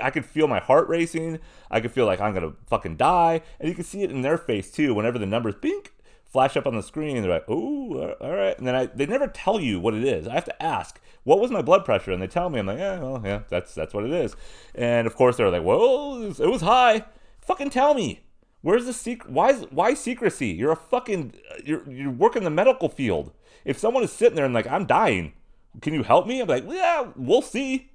I 0.02 0.10
could 0.10 0.26
feel 0.26 0.48
my 0.48 0.60
heart 0.60 0.88
racing. 0.88 1.40
I 1.70 1.80
could 1.80 1.92
feel 1.92 2.06
like 2.06 2.20
I'm 2.20 2.34
gonna 2.34 2.54
fucking 2.68 2.98
die, 2.98 3.42
and 3.60 3.70
you 3.70 3.76
can 3.76 3.84
see 3.84 4.02
it 4.04 4.12
in 4.12 4.22
their 4.22 4.38
face 4.38 4.72
too. 4.72 4.94
Whenever 4.94 5.20
the 5.20 5.26
numbers 5.26 5.56
bink 5.56 5.94
flash 6.26 6.58
up 6.58 6.68
on 6.68 6.76
the 6.76 6.84
screen, 6.84 7.22
they're 7.22 7.32
like, 7.32 7.46
"Oh, 7.48 8.16
all 8.20 8.32
right," 8.32 8.58
and 8.58 8.68
then 8.68 8.76
I, 8.76 8.88
they 8.88 9.06
never 9.06 9.28
tell 9.28 9.60
you 9.60 9.80
what 9.80 9.94
it 9.94 10.04
is. 10.04 10.28
I 10.28 10.34
have 10.34 10.46
to 10.46 10.64
ask, 10.64 11.00
"What 11.24 11.40
was 11.40 11.52
my 11.52 11.62
blood 11.62 11.86
pressure?" 11.86 12.12
And 12.12 12.22
they 12.22 12.28
tell 12.28 12.50
me, 12.50 12.60
I'm 12.60 12.66
like, 12.66 12.80
"Yeah, 12.80 13.00
well, 13.00 13.22
yeah, 13.24 13.44
that's 13.50 13.74
that's 13.74 13.94
what 13.94 14.04
it 14.04 14.12
is." 14.12 14.36
And 14.74 15.08
of 15.08 15.16
course, 15.16 15.38
they're 15.38 15.50
like, 15.50 15.64
"Well, 15.64 16.24
it 16.24 16.40
was, 16.40 16.62
high." 16.62 17.06
Fucking 17.42 17.70
tell 17.70 17.94
me. 17.94 18.22
Where's 18.62 18.86
the 18.86 18.94
secret? 18.94 19.32
Why 19.32 19.54
why 19.54 19.94
secrecy? 19.94 20.48
You're 20.48 20.72
a 20.72 20.76
fucking 20.76 21.36
you're 21.64 21.90
you 21.90 22.10
work 22.10 22.36
in 22.36 22.44
the 22.44 22.50
medical 22.50 22.90
field. 22.90 23.32
If 23.64 23.78
someone 23.78 24.04
is 24.04 24.12
sitting 24.12 24.36
there 24.36 24.46
and 24.46 24.54
like 24.54 24.68
I'm 24.68 24.86
dying, 24.86 25.34
can 25.82 25.94
you 25.94 26.04
help 26.04 26.28
me? 26.28 26.42
I'm 26.42 26.48
like, 26.48 26.66
yeah, 26.68 27.08
we'll 27.16 27.42
see. 27.42 27.92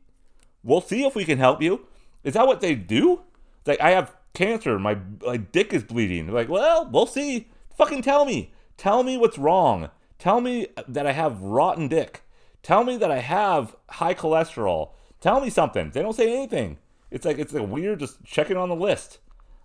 We'll 0.62 0.80
see 0.80 1.04
if 1.04 1.14
we 1.14 1.24
can 1.24 1.38
help 1.38 1.62
you. 1.62 1.86
Is 2.24 2.34
that 2.34 2.46
what 2.46 2.60
they 2.60 2.74
do? 2.74 3.22
Like, 3.66 3.80
I 3.80 3.90
have 3.90 4.14
cancer. 4.34 4.78
My, 4.78 4.98
my 5.24 5.36
dick 5.36 5.72
is 5.72 5.82
bleeding. 5.82 6.26
They're 6.26 6.34
like, 6.34 6.48
well, 6.48 6.88
we'll 6.90 7.06
see. 7.06 7.48
Fucking 7.76 8.02
tell 8.02 8.24
me. 8.24 8.52
Tell 8.76 9.02
me 9.02 9.16
what's 9.16 9.38
wrong. 9.38 9.90
Tell 10.18 10.40
me 10.40 10.66
that 10.86 11.06
I 11.06 11.12
have 11.12 11.40
rotten 11.40 11.88
dick. 11.88 12.22
Tell 12.62 12.84
me 12.84 12.96
that 12.98 13.10
I 13.10 13.18
have 13.18 13.74
high 13.88 14.14
cholesterol. 14.14 14.90
Tell 15.20 15.40
me 15.40 15.50
something. 15.50 15.90
They 15.90 16.02
don't 16.02 16.16
say 16.16 16.34
anything. 16.34 16.78
It's 17.10 17.24
like, 17.24 17.38
it's 17.38 17.52
like 17.52 17.68
weird 17.68 18.00
just 18.00 18.22
checking 18.24 18.56
on 18.56 18.68
the 18.68 18.76
list. 18.76 19.18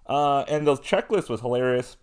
Uh, 0.08 0.42
and 0.42 0.66
the 0.66 0.76
checklist 0.76 1.30
was 1.30 1.42
hilarious 1.42 1.98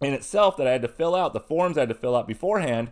in 0.00 0.12
itself 0.12 0.56
that 0.56 0.66
I 0.66 0.72
had 0.72 0.82
to 0.82 0.88
fill 0.88 1.14
out, 1.14 1.32
the 1.32 1.40
forms 1.40 1.76
I 1.76 1.80
had 1.80 1.88
to 1.88 1.94
fill 1.94 2.16
out 2.16 2.26
beforehand 2.26 2.90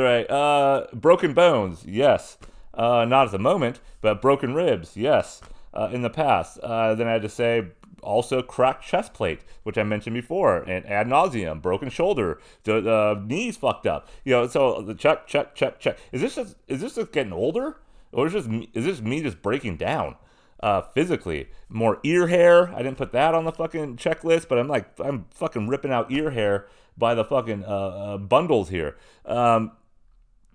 they're 0.00 0.18
like, 0.18 0.26
uh, 0.30 0.86
broken 0.94 1.34
bones, 1.34 1.84
yes. 1.86 2.38
Uh, 2.74 3.04
not 3.04 3.26
at 3.26 3.32
the 3.32 3.38
moment, 3.38 3.80
but 4.00 4.22
broken 4.22 4.54
ribs, 4.54 4.96
yes. 4.96 5.40
Uh, 5.74 5.88
in 5.92 6.02
the 6.02 6.10
past. 6.10 6.58
Uh, 6.58 6.94
then 6.94 7.06
I 7.06 7.12
had 7.12 7.22
to 7.22 7.28
say 7.28 7.68
also 8.02 8.42
cracked 8.42 8.84
chest 8.84 9.14
plate, 9.14 9.40
which 9.62 9.78
I 9.78 9.82
mentioned 9.84 10.14
before, 10.14 10.58
and 10.58 10.84
ad 10.86 11.06
nauseum, 11.06 11.62
broken 11.62 11.88
shoulder, 11.88 12.40
the 12.64 12.76
uh, 12.78 13.20
knees 13.24 13.56
fucked 13.56 13.86
up. 13.86 14.08
You 14.24 14.32
know, 14.32 14.46
so 14.48 14.82
the 14.82 14.94
check, 14.94 15.26
check, 15.26 15.54
check, 15.54 15.78
check. 15.78 15.98
Is 16.10 16.20
this 16.20 16.34
just 16.34 16.56
is 16.68 16.80
this 16.80 16.96
just 16.96 17.12
getting 17.12 17.32
older, 17.32 17.78
or 18.12 18.26
is 18.26 18.32
this 18.32 18.46
is 18.74 18.84
this 18.84 19.00
me 19.00 19.22
just 19.22 19.40
breaking 19.40 19.76
down? 19.76 20.16
Uh, 20.60 20.80
physically. 20.80 21.48
More 21.68 21.98
ear 22.04 22.28
hair. 22.28 22.72
I 22.72 22.84
didn't 22.84 22.96
put 22.96 23.10
that 23.12 23.34
on 23.34 23.44
the 23.44 23.50
fucking 23.50 23.96
checklist, 23.96 24.46
but 24.48 24.58
I'm 24.58 24.68
like, 24.68 24.86
I'm 25.00 25.24
fucking 25.30 25.66
ripping 25.66 25.90
out 25.90 26.12
ear 26.12 26.30
hair 26.30 26.68
by 26.96 27.16
the 27.16 27.24
fucking 27.24 27.64
uh, 27.64 27.68
uh, 27.68 28.18
bundles 28.18 28.68
here. 28.68 28.96
Um, 29.26 29.72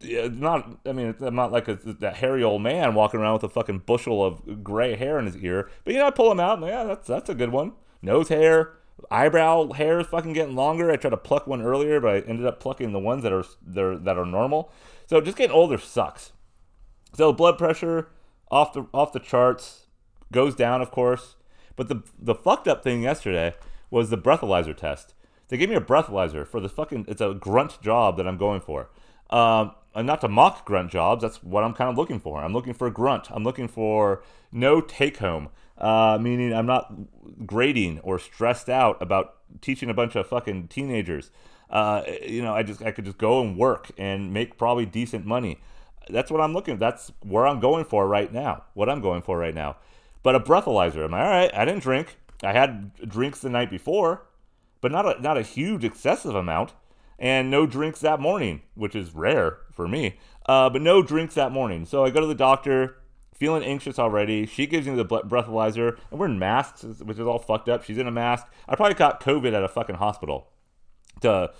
yeah, 0.02 0.28
not. 0.32 0.80
I 0.86 0.92
mean, 0.92 1.16
I'm 1.20 1.36
not 1.36 1.52
like 1.52 1.68
a, 1.68 1.76
that 1.76 2.18
hairy 2.18 2.44
old 2.44 2.62
man 2.62 2.94
walking 2.94 3.20
around 3.20 3.34
with 3.34 3.44
a 3.44 3.50
fucking 3.50 3.80
bushel 3.80 4.24
of 4.24 4.64
gray 4.64 4.96
hair 4.96 5.18
in 5.20 5.26
his 5.26 5.38
ear. 5.38 5.70
But 5.84 5.94
you 5.94 6.00
know, 6.00 6.08
I 6.08 6.12
pull 6.12 6.32
him 6.32 6.40
out. 6.40 6.60
And, 6.60 6.68
yeah, 6.68 6.84
that's 6.84 7.08
that's 7.08 7.30
a 7.30 7.36
good 7.36 7.52
one. 7.52 7.74
Nose 8.02 8.30
hair, 8.30 8.74
eyebrow 9.10 9.72
hair 9.74 10.00
is 10.00 10.08
fucking 10.08 10.34
getting 10.34 10.56
longer. 10.56 10.92
I 10.92 10.98
tried 10.98 11.12
to 11.12 11.18
pluck 11.18 11.48
one 11.48 11.62
earlier, 11.62 12.00
but 12.00 12.14
I 12.14 12.20
ended 12.20 12.46
up 12.46 12.60
plucking 12.60 12.92
the 12.92 13.00
ones 13.00 13.24
that 13.24 13.34
are 13.34 13.46
that 13.98 14.18
are 14.18 14.26
normal. 14.26 14.72
So 15.08 15.20
just 15.22 15.38
getting 15.38 15.56
older 15.56 15.78
sucks. 15.78 16.32
So 17.16 17.34
blood 17.34 17.58
pressure 17.58 18.10
off 18.52 18.74
the 18.74 18.86
off 18.94 19.14
the 19.14 19.20
charts 19.20 19.88
goes 20.32 20.56
down, 20.56 20.82
of 20.82 20.92
course. 20.92 21.36
But 21.76 21.88
the 21.90 22.04
the 22.20 22.36
fucked 22.36 22.68
up 22.68 22.84
thing 22.84 23.02
yesterday 23.02 23.56
was 23.90 24.10
the 24.10 24.18
breathalyzer 24.18 24.76
test. 24.76 25.14
They 25.48 25.58
gave 25.58 25.70
me 25.70 25.76
a 25.76 25.82
breathalyzer 25.82 26.46
for 26.46 26.60
the 26.60 26.70
fucking. 26.70 27.06
It's 27.08 27.22
a 27.22 27.34
grunt 27.34 27.82
job 27.82 28.18
that 28.18 28.28
I'm 28.28 28.38
going 28.38 28.62
for. 28.62 28.90
Um, 29.30 29.72
and 29.98 30.06
not 30.06 30.22
to 30.22 30.28
mock 30.28 30.64
grunt 30.64 30.92
jobs, 30.92 31.24
that's 31.24 31.44
what 31.44 31.64
I'm 31.64 31.74
kind 31.74 31.90
of 31.90 31.98
looking 31.98 32.20
for. 32.20 32.44
I'm 32.44 32.54
looking 32.54 32.76
for 32.76 32.86
a 32.86 32.92
grunt. 32.92 33.32
I'm 33.32 33.44
looking 33.44 33.68
for 33.68 34.22
no 34.52 34.80
take 34.80 35.18
home, 35.18 35.50
uh, 35.80 36.20
meaning 36.22 36.54
I'm 36.54 36.68
not 36.68 36.94
grading 37.48 38.00
or 38.02 38.20
stressed 38.20 38.70
out 38.70 39.02
about 39.02 39.36
teaching 39.60 39.90
a 39.90 39.96
bunch 39.96 40.16
of 40.16 40.28
fucking 40.28 40.68
teenagers. 40.68 41.32
Uh, 41.72 42.04
you 42.26 42.44
know, 42.44 42.54
I 42.54 42.62
just 42.62 42.84
I 42.84 42.92
could 42.92 43.06
just 43.06 43.18
go 43.18 43.42
and 43.42 43.58
work 43.58 43.90
and 43.98 44.32
make 44.32 44.58
probably 44.58 44.86
decent 44.86 45.26
money. 45.26 45.60
That's 46.10 46.30
what 46.30 46.42
I'm 46.42 46.54
looking. 46.54 46.78
That's 46.78 47.12
where 47.24 47.48
I'm 47.48 47.60
going 47.60 47.84
for 47.84 48.08
right 48.08 48.32
now. 48.32 48.66
What 48.76 48.90
I'm 48.90 49.02
going 49.02 49.24
for 49.24 49.38
right 49.38 49.56
now. 49.56 49.78
But 50.22 50.36
a 50.36 50.40
breathalyzer. 50.40 51.04
Am 51.06 51.14
I 51.16 51.24
all 51.24 51.30
right? 51.30 51.54
I 51.56 51.66
didn't 51.66 51.82
drink. 51.82 52.18
I 52.44 52.54
had 52.54 52.94
drinks 53.10 53.40
the 53.40 53.50
night 53.50 53.72
before, 53.72 54.28
but 54.80 54.92
not 54.92 55.18
a 55.18 55.22
not 55.22 55.40
a 55.40 55.42
huge 55.42 55.84
excessive 55.84 56.36
amount 56.36 56.74
and 57.20 57.50
no 57.50 57.66
drinks 57.66 58.00
that 58.02 58.20
morning, 58.20 58.62
which 58.76 58.96
is 58.96 59.14
rare 59.14 59.60
for 59.72 59.88
me. 59.88 60.18
Uh, 60.46 60.70
but 60.70 60.82
no 60.82 61.02
drinks 61.02 61.36
that 61.36 61.52
morning. 61.52 61.86
So 61.86 62.06
I 62.06 62.10
go 62.10 62.22
to 62.22 62.28
the 62.28 62.36
doctor, 62.36 62.98
feeling 63.34 63.64
anxious 63.64 64.00
already. 64.00 64.46
She 64.46 64.66
gives 64.66 64.88
me 64.88 64.96
the 64.96 65.06
breathalyzer, 65.06 65.98
and 66.10 66.20
we're 66.20 66.28
in 66.28 66.40
masks, 66.40 66.84
which 66.84 67.20
is 67.20 67.28
all 67.28 67.40
fucked 67.40 67.70
up. 67.70 67.84
She's 67.84 67.98
in 67.98 68.08
a 68.08 68.12
mask. 68.12 68.48
I 68.68 68.76
probably 68.76 68.96
caught 68.96 69.22
COVID 69.22 69.54
at 69.54 69.64
a 69.64 69.68
fucking 69.68 69.96
hospital. 69.96 70.50
To 71.22 71.52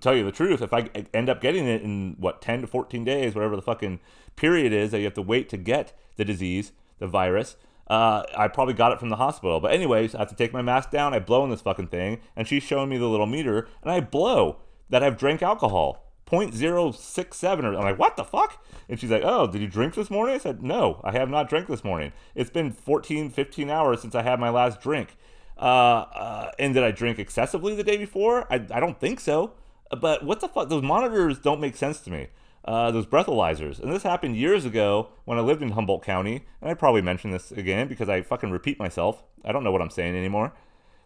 tell 0.00 0.14
you 0.14 0.24
the 0.24 0.32
truth, 0.32 0.62
if 0.62 0.72
I 0.72 0.88
end 1.12 1.28
up 1.28 1.40
getting 1.40 1.66
it 1.66 1.82
in 1.82 2.16
what 2.18 2.40
10 2.40 2.60
to 2.62 2.66
14 2.66 3.04
days, 3.04 3.34
whatever 3.34 3.56
the 3.56 3.62
fucking 3.62 3.98
period 4.36 4.72
is 4.72 4.92
that 4.92 4.98
you 4.98 5.04
have 5.04 5.14
to 5.14 5.22
wait 5.22 5.48
to 5.48 5.56
get 5.56 5.92
the 6.16 6.24
disease, 6.24 6.72
the 6.98 7.08
virus, 7.08 7.56
uh, 7.88 8.22
I 8.36 8.46
probably 8.46 8.74
got 8.74 8.92
it 8.92 9.00
from 9.00 9.08
the 9.08 9.16
hospital. 9.16 9.58
But 9.58 9.72
anyways, 9.72 10.14
I 10.14 10.20
have 10.20 10.28
to 10.28 10.36
take 10.36 10.52
my 10.52 10.62
mask 10.62 10.92
down. 10.92 11.12
I 11.12 11.18
blow 11.18 11.42
in 11.42 11.50
this 11.50 11.60
fucking 11.60 11.88
thing, 11.88 12.20
and 12.36 12.46
she's 12.46 12.62
showing 12.62 12.88
me 12.88 12.98
the 12.98 13.08
little 13.08 13.26
meter, 13.26 13.66
and 13.82 13.90
I 13.90 13.98
blow 13.98 14.58
that 14.90 15.02
have 15.02 15.16
drank 15.16 15.42
alcohol. 15.42 16.06
0.067 16.30 17.64
or 17.64 17.74
I'm 17.74 17.82
like, 17.82 17.98
what 17.98 18.16
the 18.16 18.24
fuck? 18.24 18.64
And 18.88 19.00
she's 19.00 19.10
like, 19.10 19.22
oh, 19.24 19.46
did 19.48 19.60
you 19.60 19.66
drink 19.66 19.94
this 19.94 20.10
morning? 20.10 20.34
I 20.34 20.38
said, 20.38 20.62
no, 20.62 21.00
I 21.02 21.12
have 21.12 21.28
not 21.28 21.48
drank 21.48 21.66
this 21.66 21.82
morning. 21.82 22.12
It's 22.34 22.50
been 22.50 22.70
14, 22.70 23.30
15 23.30 23.70
hours 23.70 24.00
since 24.00 24.14
I 24.14 24.22
had 24.22 24.38
my 24.38 24.50
last 24.50 24.80
drink. 24.80 25.16
Uh, 25.58 26.06
uh, 26.14 26.52
and 26.58 26.72
did 26.72 26.84
I 26.84 26.90
drink 26.92 27.18
excessively 27.18 27.74
the 27.74 27.82
day 27.82 27.96
before? 27.96 28.46
I, 28.50 28.64
I 28.70 28.80
don't 28.80 28.98
think 28.98 29.20
so. 29.20 29.52
But 30.00 30.24
what 30.24 30.40
the 30.40 30.48
fuck? 30.48 30.68
Those 30.68 30.82
monitors 30.82 31.38
don't 31.38 31.60
make 31.60 31.76
sense 31.76 32.00
to 32.00 32.10
me. 32.10 32.28
Uh, 32.64 32.90
those 32.90 33.06
breathalyzers. 33.06 33.80
And 33.80 33.92
this 33.92 34.04
happened 34.04 34.36
years 34.36 34.64
ago 34.64 35.08
when 35.24 35.36
I 35.36 35.40
lived 35.40 35.62
in 35.62 35.72
Humboldt 35.72 36.04
County. 36.04 36.46
And 36.60 36.70
I 36.70 36.74
probably 36.74 37.02
mention 37.02 37.32
this 37.32 37.50
again 37.50 37.88
because 37.88 38.08
I 38.08 38.22
fucking 38.22 38.50
repeat 38.50 38.78
myself. 38.78 39.24
I 39.44 39.50
don't 39.50 39.64
know 39.64 39.72
what 39.72 39.82
I'm 39.82 39.90
saying 39.90 40.14
anymore. 40.14 40.52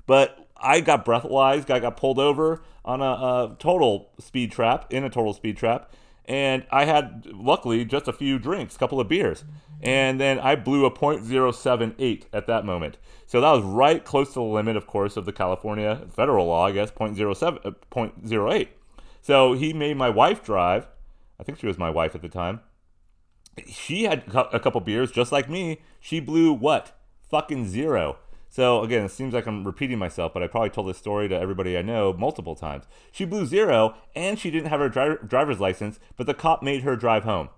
But 0.06 0.43
I 0.56 0.80
got 0.80 1.04
breathalyzed. 1.04 1.70
I 1.70 1.80
got 1.80 1.96
pulled 1.96 2.18
over 2.18 2.62
on 2.84 3.00
a, 3.00 3.04
a 3.04 3.56
total 3.58 4.10
speed 4.18 4.52
trap, 4.52 4.92
in 4.92 5.04
a 5.04 5.10
total 5.10 5.34
speed 5.34 5.56
trap. 5.56 5.92
And 6.26 6.64
I 6.70 6.86
had, 6.86 7.26
luckily, 7.26 7.84
just 7.84 8.08
a 8.08 8.12
few 8.12 8.38
drinks, 8.38 8.76
a 8.76 8.78
couple 8.78 8.98
of 8.98 9.08
beers. 9.08 9.44
And 9.82 10.18
then 10.18 10.38
I 10.38 10.56
blew 10.56 10.86
a 10.86 10.90
.078 10.90 12.24
at 12.32 12.46
that 12.46 12.64
moment. 12.64 12.96
So 13.26 13.40
that 13.40 13.50
was 13.50 13.62
right 13.62 14.02
close 14.02 14.28
to 14.28 14.34
the 14.34 14.42
limit, 14.42 14.76
of 14.76 14.86
course, 14.86 15.16
of 15.16 15.26
the 15.26 15.32
California 15.32 16.06
federal 16.10 16.46
law, 16.46 16.66
I 16.66 16.72
guess, 16.72 16.90
.07, 16.90 17.66
uh, 17.66 17.70
.08. 17.90 18.68
So 19.20 19.52
he 19.52 19.72
made 19.72 19.96
my 19.96 20.08
wife 20.08 20.42
drive. 20.42 20.86
I 21.38 21.42
think 21.42 21.58
she 21.58 21.66
was 21.66 21.78
my 21.78 21.90
wife 21.90 22.14
at 22.14 22.22
the 22.22 22.28
time. 22.28 22.60
She 23.68 24.04
had 24.04 24.24
a 24.34 24.58
couple 24.58 24.80
beers, 24.80 25.12
just 25.12 25.30
like 25.30 25.48
me. 25.48 25.82
She 26.00 26.20
blew 26.20 26.52
what? 26.52 26.98
Fucking 27.30 27.68
zero. 27.68 28.18
So 28.54 28.84
again, 28.84 29.04
it 29.04 29.10
seems 29.10 29.34
like 29.34 29.48
I'm 29.48 29.64
repeating 29.64 29.98
myself, 29.98 30.32
but 30.32 30.40
I 30.40 30.46
probably 30.46 30.70
told 30.70 30.86
this 30.86 30.96
story 30.96 31.28
to 31.28 31.36
everybody 31.36 31.76
I 31.76 31.82
know 31.82 32.12
multiple 32.12 32.54
times. 32.54 32.84
She 33.10 33.24
blew 33.24 33.46
zero, 33.46 33.96
and 34.14 34.38
she 34.38 34.52
didn't 34.52 34.68
have 34.68 34.78
her 34.78 34.88
dri- 34.88 35.18
driver's 35.26 35.58
license, 35.58 35.98
but 36.16 36.28
the 36.28 36.34
cop 36.34 36.62
made 36.62 36.84
her 36.84 36.94
drive 36.94 37.24
home. 37.24 37.48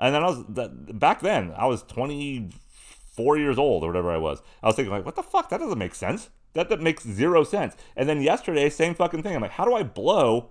And 0.00 0.12
then 0.12 0.24
I 0.24 0.26
was 0.26 0.44
that, 0.48 0.98
back 0.98 1.20
then 1.20 1.54
I 1.56 1.66
was 1.66 1.84
24 1.84 3.38
years 3.38 3.56
old 3.56 3.84
or 3.84 3.86
whatever 3.86 4.10
I 4.10 4.16
was. 4.16 4.42
I 4.64 4.66
was 4.66 4.74
thinking 4.74 4.90
like, 4.90 5.06
what 5.06 5.14
the 5.14 5.22
fuck? 5.22 5.48
That 5.48 5.60
doesn't 5.60 5.78
make 5.78 5.94
sense. 5.94 6.30
That 6.54 6.70
that 6.70 6.80
makes 6.80 7.04
zero 7.04 7.44
sense. 7.44 7.76
And 7.94 8.08
then 8.08 8.20
yesterday, 8.20 8.68
same 8.68 8.96
fucking 8.96 9.22
thing. 9.22 9.36
I'm 9.36 9.42
like, 9.42 9.52
how 9.52 9.64
do 9.64 9.74
I 9.74 9.84
blow 9.84 10.50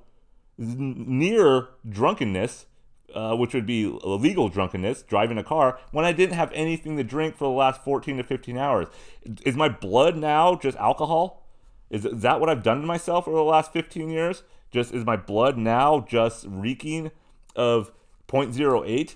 near 0.57 1.67
drunkenness 1.85 2.65
uh, 3.13 3.35
which 3.35 3.53
would 3.53 3.65
be 3.65 3.83
illegal 3.83 4.49
drunkenness, 4.49 5.03
driving 5.03 5.37
a 5.37 5.43
car, 5.43 5.79
when 5.91 6.05
I 6.05 6.11
didn't 6.11 6.35
have 6.35 6.51
anything 6.53 6.97
to 6.97 7.03
drink 7.03 7.35
for 7.35 7.45
the 7.45 7.51
last 7.51 7.83
14 7.83 8.17
to 8.17 8.23
15 8.23 8.57
hours. 8.57 8.87
Is 9.45 9.55
my 9.55 9.69
blood 9.69 10.15
now 10.17 10.55
just 10.55 10.77
alcohol? 10.77 11.45
Is, 11.89 12.07
that 12.11 12.39
what 12.39 12.49
I've 12.49 12.63
done 12.63 12.81
to 12.81 12.87
myself 12.87 13.27
over 13.27 13.37
the 13.37 13.43
last 13.43 13.73
15 13.73 14.09
years? 14.09 14.43
Just 14.71 14.93
is 14.93 15.05
my 15.05 15.17
blood 15.17 15.57
now 15.57 16.05
just 16.07 16.45
reeking 16.47 17.11
of 17.55 17.91
0.08 18.27 19.15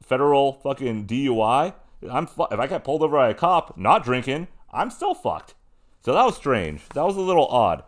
federal 0.00 0.52
fucking 0.52 1.06
DUI? 1.06 1.74
I'm 2.08 2.26
fu- 2.26 2.46
if 2.50 2.58
I 2.58 2.66
get 2.66 2.84
pulled 2.84 3.02
over 3.02 3.16
by 3.16 3.30
a 3.30 3.34
cop 3.34 3.76
not 3.76 4.04
drinking, 4.04 4.48
I'm 4.72 4.90
still 4.90 5.14
fucked. 5.14 5.54
So 6.04 6.12
that 6.12 6.24
was 6.24 6.36
strange. 6.36 6.88
That 6.90 7.04
was 7.04 7.16
a 7.16 7.20
little 7.20 7.46
odd. 7.46 7.82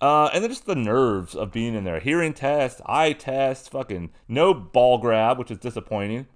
Uh, 0.00 0.30
and 0.32 0.42
then 0.42 0.50
just 0.50 0.64
the 0.64 0.74
nerves 0.74 1.34
of 1.34 1.52
being 1.52 1.74
in 1.74 1.84
there. 1.84 2.00
Hearing 2.00 2.32
test, 2.32 2.80
eye 2.86 3.12
test, 3.12 3.70
fucking 3.70 4.10
no 4.28 4.54
ball 4.54 4.98
grab, 4.98 5.38
which 5.38 5.50
is 5.50 5.58
disappointing. 5.58 6.26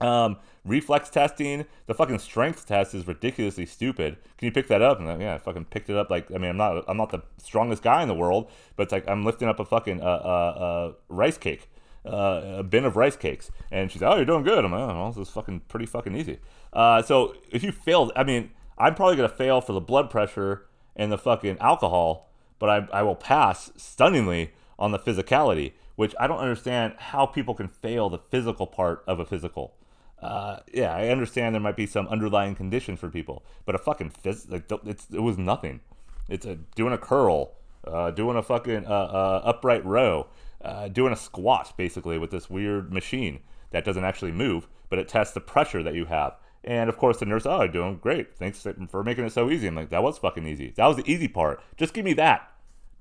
Um, 0.00 0.38
reflex 0.64 1.08
testing, 1.08 1.64
the 1.86 1.94
fucking 1.94 2.18
strength 2.18 2.66
test 2.66 2.92
is 2.92 3.06
ridiculously 3.06 3.66
stupid. 3.66 4.16
Can 4.36 4.46
you 4.46 4.52
pick 4.52 4.66
that 4.66 4.82
up? 4.82 4.98
And 4.98 5.06
like, 5.06 5.20
yeah, 5.20 5.34
I 5.34 5.38
fucking 5.38 5.66
picked 5.66 5.90
it 5.90 5.96
up. 5.96 6.10
Like, 6.10 6.28
I 6.32 6.38
mean, 6.38 6.50
I'm 6.50 6.56
not, 6.56 6.84
I'm 6.88 6.96
not 6.96 7.10
the 7.10 7.22
strongest 7.38 7.84
guy 7.84 8.02
in 8.02 8.08
the 8.08 8.14
world, 8.14 8.50
but 8.74 8.84
it's 8.84 8.92
like 8.92 9.08
I'm 9.08 9.24
lifting 9.24 9.48
up 9.48 9.60
a 9.60 9.64
fucking 9.64 10.00
uh, 10.00 10.04
uh, 10.04 10.08
uh, 10.08 10.92
rice 11.08 11.38
cake, 11.38 11.70
uh, 12.04 12.40
a 12.58 12.62
bin 12.64 12.84
of 12.84 12.96
rice 12.96 13.16
cakes, 13.16 13.52
and 13.70 13.92
she's 13.92 14.02
like, 14.02 14.12
"Oh, 14.12 14.16
you're 14.16 14.24
doing 14.24 14.42
good." 14.42 14.64
I'm 14.64 14.72
like, 14.72 14.80
"Oh, 14.80 14.86
well, 14.88 15.12
this 15.12 15.28
is 15.28 15.32
fucking 15.32 15.60
pretty 15.68 15.86
fucking 15.86 16.16
easy." 16.16 16.40
Uh, 16.72 17.00
so 17.02 17.36
if 17.52 17.62
you 17.62 17.70
failed, 17.70 18.10
I 18.16 18.24
mean, 18.24 18.50
I'm 18.76 18.96
probably 18.96 19.14
gonna 19.14 19.28
fail 19.28 19.60
for 19.60 19.72
the 19.72 19.80
blood 19.80 20.10
pressure 20.10 20.66
and 20.96 21.12
the 21.12 21.18
fucking 21.18 21.58
alcohol 21.60 22.31
but 22.62 22.70
I, 22.70 23.00
I 23.00 23.02
will 23.02 23.16
pass 23.16 23.72
stunningly 23.76 24.52
on 24.78 24.92
the 24.92 24.98
physicality, 25.00 25.72
which 25.96 26.14
I 26.20 26.28
don't 26.28 26.38
understand 26.38 26.94
how 26.96 27.26
people 27.26 27.56
can 27.56 27.66
fail 27.66 28.08
the 28.08 28.18
physical 28.18 28.68
part 28.68 29.02
of 29.04 29.18
a 29.18 29.24
physical. 29.24 29.74
Uh, 30.20 30.60
yeah, 30.72 30.94
I 30.94 31.08
understand 31.08 31.56
there 31.56 31.60
might 31.60 31.74
be 31.74 31.88
some 31.88 32.06
underlying 32.06 32.54
condition 32.54 32.96
for 32.96 33.08
people, 33.08 33.42
but 33.66 33.74
a 33.74 33.78
fucking 33.78 34.12
phys- 34.12 34.48
like, 34.48 34.70
it 34.70 35.20
was 35.20 35.38
nothing. 35.38 35.80
It's 36.28 36.46
a, 36.46 36.54
doing 36.76 36.92
a 36.92 36.98
curl, 36.98 37.50
uh, 37.84 38.12
doing 38.12 38.36
a 38.36 38.42
fucking 38.44 38.86
uh, 38.86 38.88
uh 38.88 39.42
upright 39.44 39.84
row, 39.84 40.28
uh, 40.64 40.86
doing 40.86 41.12
a 41.12 41.16
squat 41.16 41.76
basically 41.76 42.16
with 42.16 42.30
this 42.30 42.48
weird 42.48 42.92
machine 42.92 43.40
that 43.72 43.84
doesn't 43.84 44.04
actually 44.04 44.30
move, 44.30 44.68
but 44.88 45.00
it 45.00 45.08
tests 45.08 45.34
the 45.34 45.40
pressure 45.40 45.82
that 45.82 45.94
you 45.94 46.04
have. 46.04 46.36
And 46.62 46.88
of 46.88 46.96
course, 46.96 47.18
the 47.18 47.26
nurse, 47.26 47.44
oh, 47.44 47.66
doing 47.66 47.96
great. 47.96 48.36
Thanks 48.36 48.64
for 48.88 49.02
making 49.02 49.24
it 49.24 49.32
so 49.32 49.50
easy. 49.50 49.66
I'm 49.66 49.74
like, 49.74 49.90
that 49.90 50.04
was 50.04 50.18
fucking 50.18 50.46
easy. 50.46 50.72
That 50.76 50.86
was 50.86 50.96
the 50.96 51.10
easy 51.10 51.26
part. 51.26 51.60
Just 51.76 51.92
give 51.92 52.04
me 52.04 52.12
that. 52.14 52.51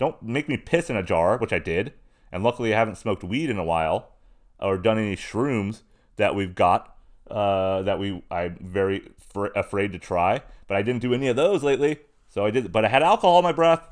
Don't 0.01 0.19
make 0.23 0.49
me 0.49 0.57
piss 0.57 0.89
in 0.89 0.97
a 0.97 1.03
jar, 1.03 1.37
which 1.37 1.53
I 1.53 1.59
did. 1.59 1.93
And 2.31 2.41
luckily, 2.43 2.73
I 2.73 2.79
haven't 2.79 2.95
smoked 2.95 3.23
weed 3.23 3.51
in 3.51 3.59
a 3.59 3.63
while 3.63 4.13
or 4.59 4.79
done 4.79 4.97
any 4.97 5.15
shrooms 5.15 5.83
that 6.15 6.33
we've 6.33 6.55
got 6.55 6.95
uh, 7.29 7.83
that 7.83 7.99
we 7.99 8.23
I'm 8.31 8.57
very 8.59 9.11
fr- 9.31 9.53
afraid 9.55 9.91
to 9.91 9.99
try. 9.99 10.41
But 10.67 10.77
I 10.77 10.81
didn't 10.81 11.03
do 11.03 11.13
any 11.13 11.27
of 11.27 11.35
those 11.35 11.61
lately, 11.61 11.99
so 12.27 12.43
I 12.43 12.49
did. 12.49 12.71
But 12.71 12.83
I 12.83 12.87
had 12.87 13.03
alcohol 13.03 13.37
in 13.37 13.43
my 13.43 13.51
breath, 13.51 13.87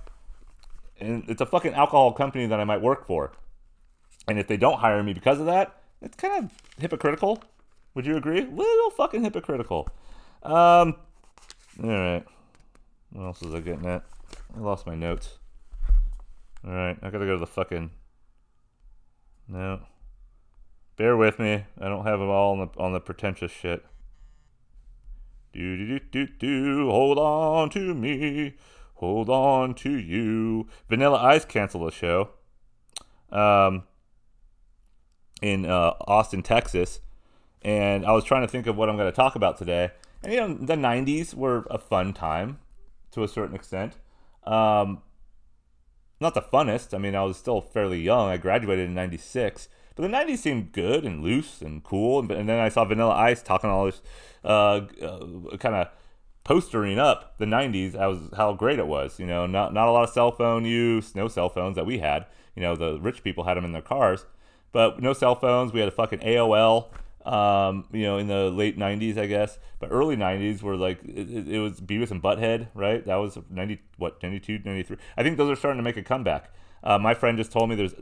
and 0.99 1.25
it's 1.27 1.41
a 1.41 1.45
fucking 1.45 1.75
alcohol 1.75 2.11
company 2.13 2.47
that 2.47 2.59
I 2.59 2.63
might 2.63 2.81
work 2.81 3.05
for. 3.05 3.31
And 4.27 4.39
if 4.39 4.47
they 4.47 4.57
don't 4.57 4.79
hire 4.79 5.03
me 5.03 5.13
because 5.13 5.39
of 5.39 5.45
that, 5.45 5.79
it's 6.01 6.17
kind 6.17 6.45
of 6.45 6.51
hypocritical. 6.79 7.43
Would 7.93 8.07
you 8.07 8.17
agree? 8.17 8.41
Little 8.41 8.89
fucking 8.97 9.23
hypocritical. 9.23 9.87
Um, 10.41 10.95
all 11.83 11.89
right. 11.89 12.25
What 13.11 13.25
else 13.25 13.41
was 13.41 13.53
I 13.53 13.59
getting 13.59 13.85
at? 13.85 14.03
I 14.57 14.59
lost 14.59 14.87
my 14.87 14.95
notes. 14.95 15.38
All 16.65 16.73
right, 16.73 16.97
I 17.01 17.09
gotta 17.09 17.25
go 17.25 17.33
to 17.33 17.39
the 17.39 17.47
fucking. 17.47 17.91
No. 19.47 19.81
Bear 20.97 21.15
with 21.15 21.39
me. 21.39 21.65
I 21.79 21.87
don't 21.87 22.05
have 22.05 22.19
them 22.19 22.29
all 22.29 22.51
on 22.51 22.59
the 22.59 22.81
on 22.81 22.93
the 22.93 22.99
pretentious 22.99 23.51
shit. 23.51 23.85
Do 25.53 25.77
do 25.77 25.99
do 25.99 26.05
do 26.11 26.27
do. 26.37 26.91
Hold 26.91 27.17
on 27.17 27.69
to 27.71 27.93
me. 27.95 28.55
Hold 28.95 29.29
on 29.29 29.73
to 29.75 29.91
you. 29.91 30.67
Vanilla 30.89 31.17
Ice 31.17 31.45
canceled 31.45 31.87
the 31.87 31.95
show. 31.95 32.29
Um. 33.31 33.83
In 35.41 35.65
uh, 35.65 35.93
Austin, 36.01 36.43
Texas, 36.43 36.99
and 37.61 38.05
I 38.05 38.11
was 38.11 38.25
trying 38.25 38.41
to 38.41 38.47
think 38.49 38.67
of 38.67 38.75
what 38.75 38.89
I'm 38.89 38.97
going 38.97 39.09
to 39.09 39.15
talk 39.15 39.35
about 39.35 39.57
today. 39.57 39.91
And 40.21 40.33
you 40.33 40.39
know, 40.41 40.53
the 40.53 40.75
'90s 40.75 41.33
were 41.33 41.65
a 41.71 41.77
fun 41.77 42.11
time 42.11 42.59
to 43.11 43.23
a 43.23 43.27
certain 43.29 43.55
extent. 43.55 43.95
Um, 44.43 45.01
not 46.19 46.33
the 46.33 46.41
funnest. 46.41 46.93
I 46.93 46.97
mean, 46.97 47.15
I 47.15 47.23
was 47.23 47.37
still 47.37 47.61
fairly 47.61 48.01
young. 48.01 48.29
I 48.29 48.37
graduated 48.37 48.87
in 48.87 48.93
'96, 48.93 49.69
but 49.95 50.03
the 50.03 50.09
'90s 50.09 50.39
seemed 50.39 50.71
good 50.71 51.05
and 51.05 51.23
loose 51.23 51.61
and 51.61 51.83
cool. 51.83 52.19
And, 52.19 52.31
and 52.31 52.49
then 52.49 52.59
I 52.59 52.69
saw 52.69 52.85
Vanilla 52.85 53.15
Ice 53.15 53.41
talking 53.41 53.69
all 53.69 53.85
this, 53.85 54.01
uh, 54.43 54.81
uh, 55.01 55.57
kind 55.57 55.75
of 55.75 55.87
postering 56.43 56.99
up 56.99 57.37
the 57.37 57.45
'90s. 57.45 57.95
I 57.95 58.07
was 58.07 58.19
how 58.35 58.53
great 58.53 58.79
it 58.79 58.87
was. 58.87 59.19
You 59.19 59.27
know, 59.27 59.45
not 59.45 59.73
not 59.73 59.87
a 59.87 59.91
lot 59.91 60.03
of 60.03 60.09
cell 60.09 60.31
phone 60.31 60.65
use, 60.65 61.15
no 61.15 61.27
cell 61.27 61.49
phones 61.49 61.75
that 61.75 61.85
we 61.85 61.99
had. 61.99 62.25
You 62.55 62.61
know, 62.61 62.75
the 62.75 62.99
rich 62.99 63.23
people 63.23 63.45
had 63.45 63.55
them 63.55 63.65
in 63.65 63.71
their 63.71 63.81
cars, 63.81 64.25
but 64.71 65.01
no 65.01 65.13
cell 65.13 65.35
phones. 65.35 65.71
We 65.71 65.79
had 65.79 65.89
a 65.89 65.93
fucking 65.93 66.19
AOL 66.19 66.87
um, 67.25 67.85
you 67.91 68.03
know, 68.03 68.17
in 68.17 68.27
the 68.27 68.49
late 68.49 68.77
90s, 68.77 69.17
I 69.17 69.25
guess. 69.25 69.59
But 69.79 69.91
early 69.91 70.15
90s 70.15 70.61
were 70.61 70.75
like, 70.75 71.03
it, 71.03 71.47
it, 71.47 71.59
was 71.59 71.79
Beavis 71.81 72.11
and 72.11 72.21
Butthead, 72.21 72.67
right? 72.73 73.05
That 73.05 73.15
was 73.15 73.37
90, 73.49 73.79
what, 73.97 74.21
92, 74.21 74.59
93? 74.63 74.97
I 75.17 75.23
think 75.23 75.37
those 75.37 75.49
are 75.49 75.55
starting 75.55 75.77
to 75.77 75.83
make 75.83 75.97
a 75.97 76.03
comeback. 76.03 76.51
Uh, 76.83 76.97
my 76.97 77.13
friend 77.13 77.37
just 77.37 77.51
told 77.51 77.69
me 77.69 77.75
there's 77.75 77.95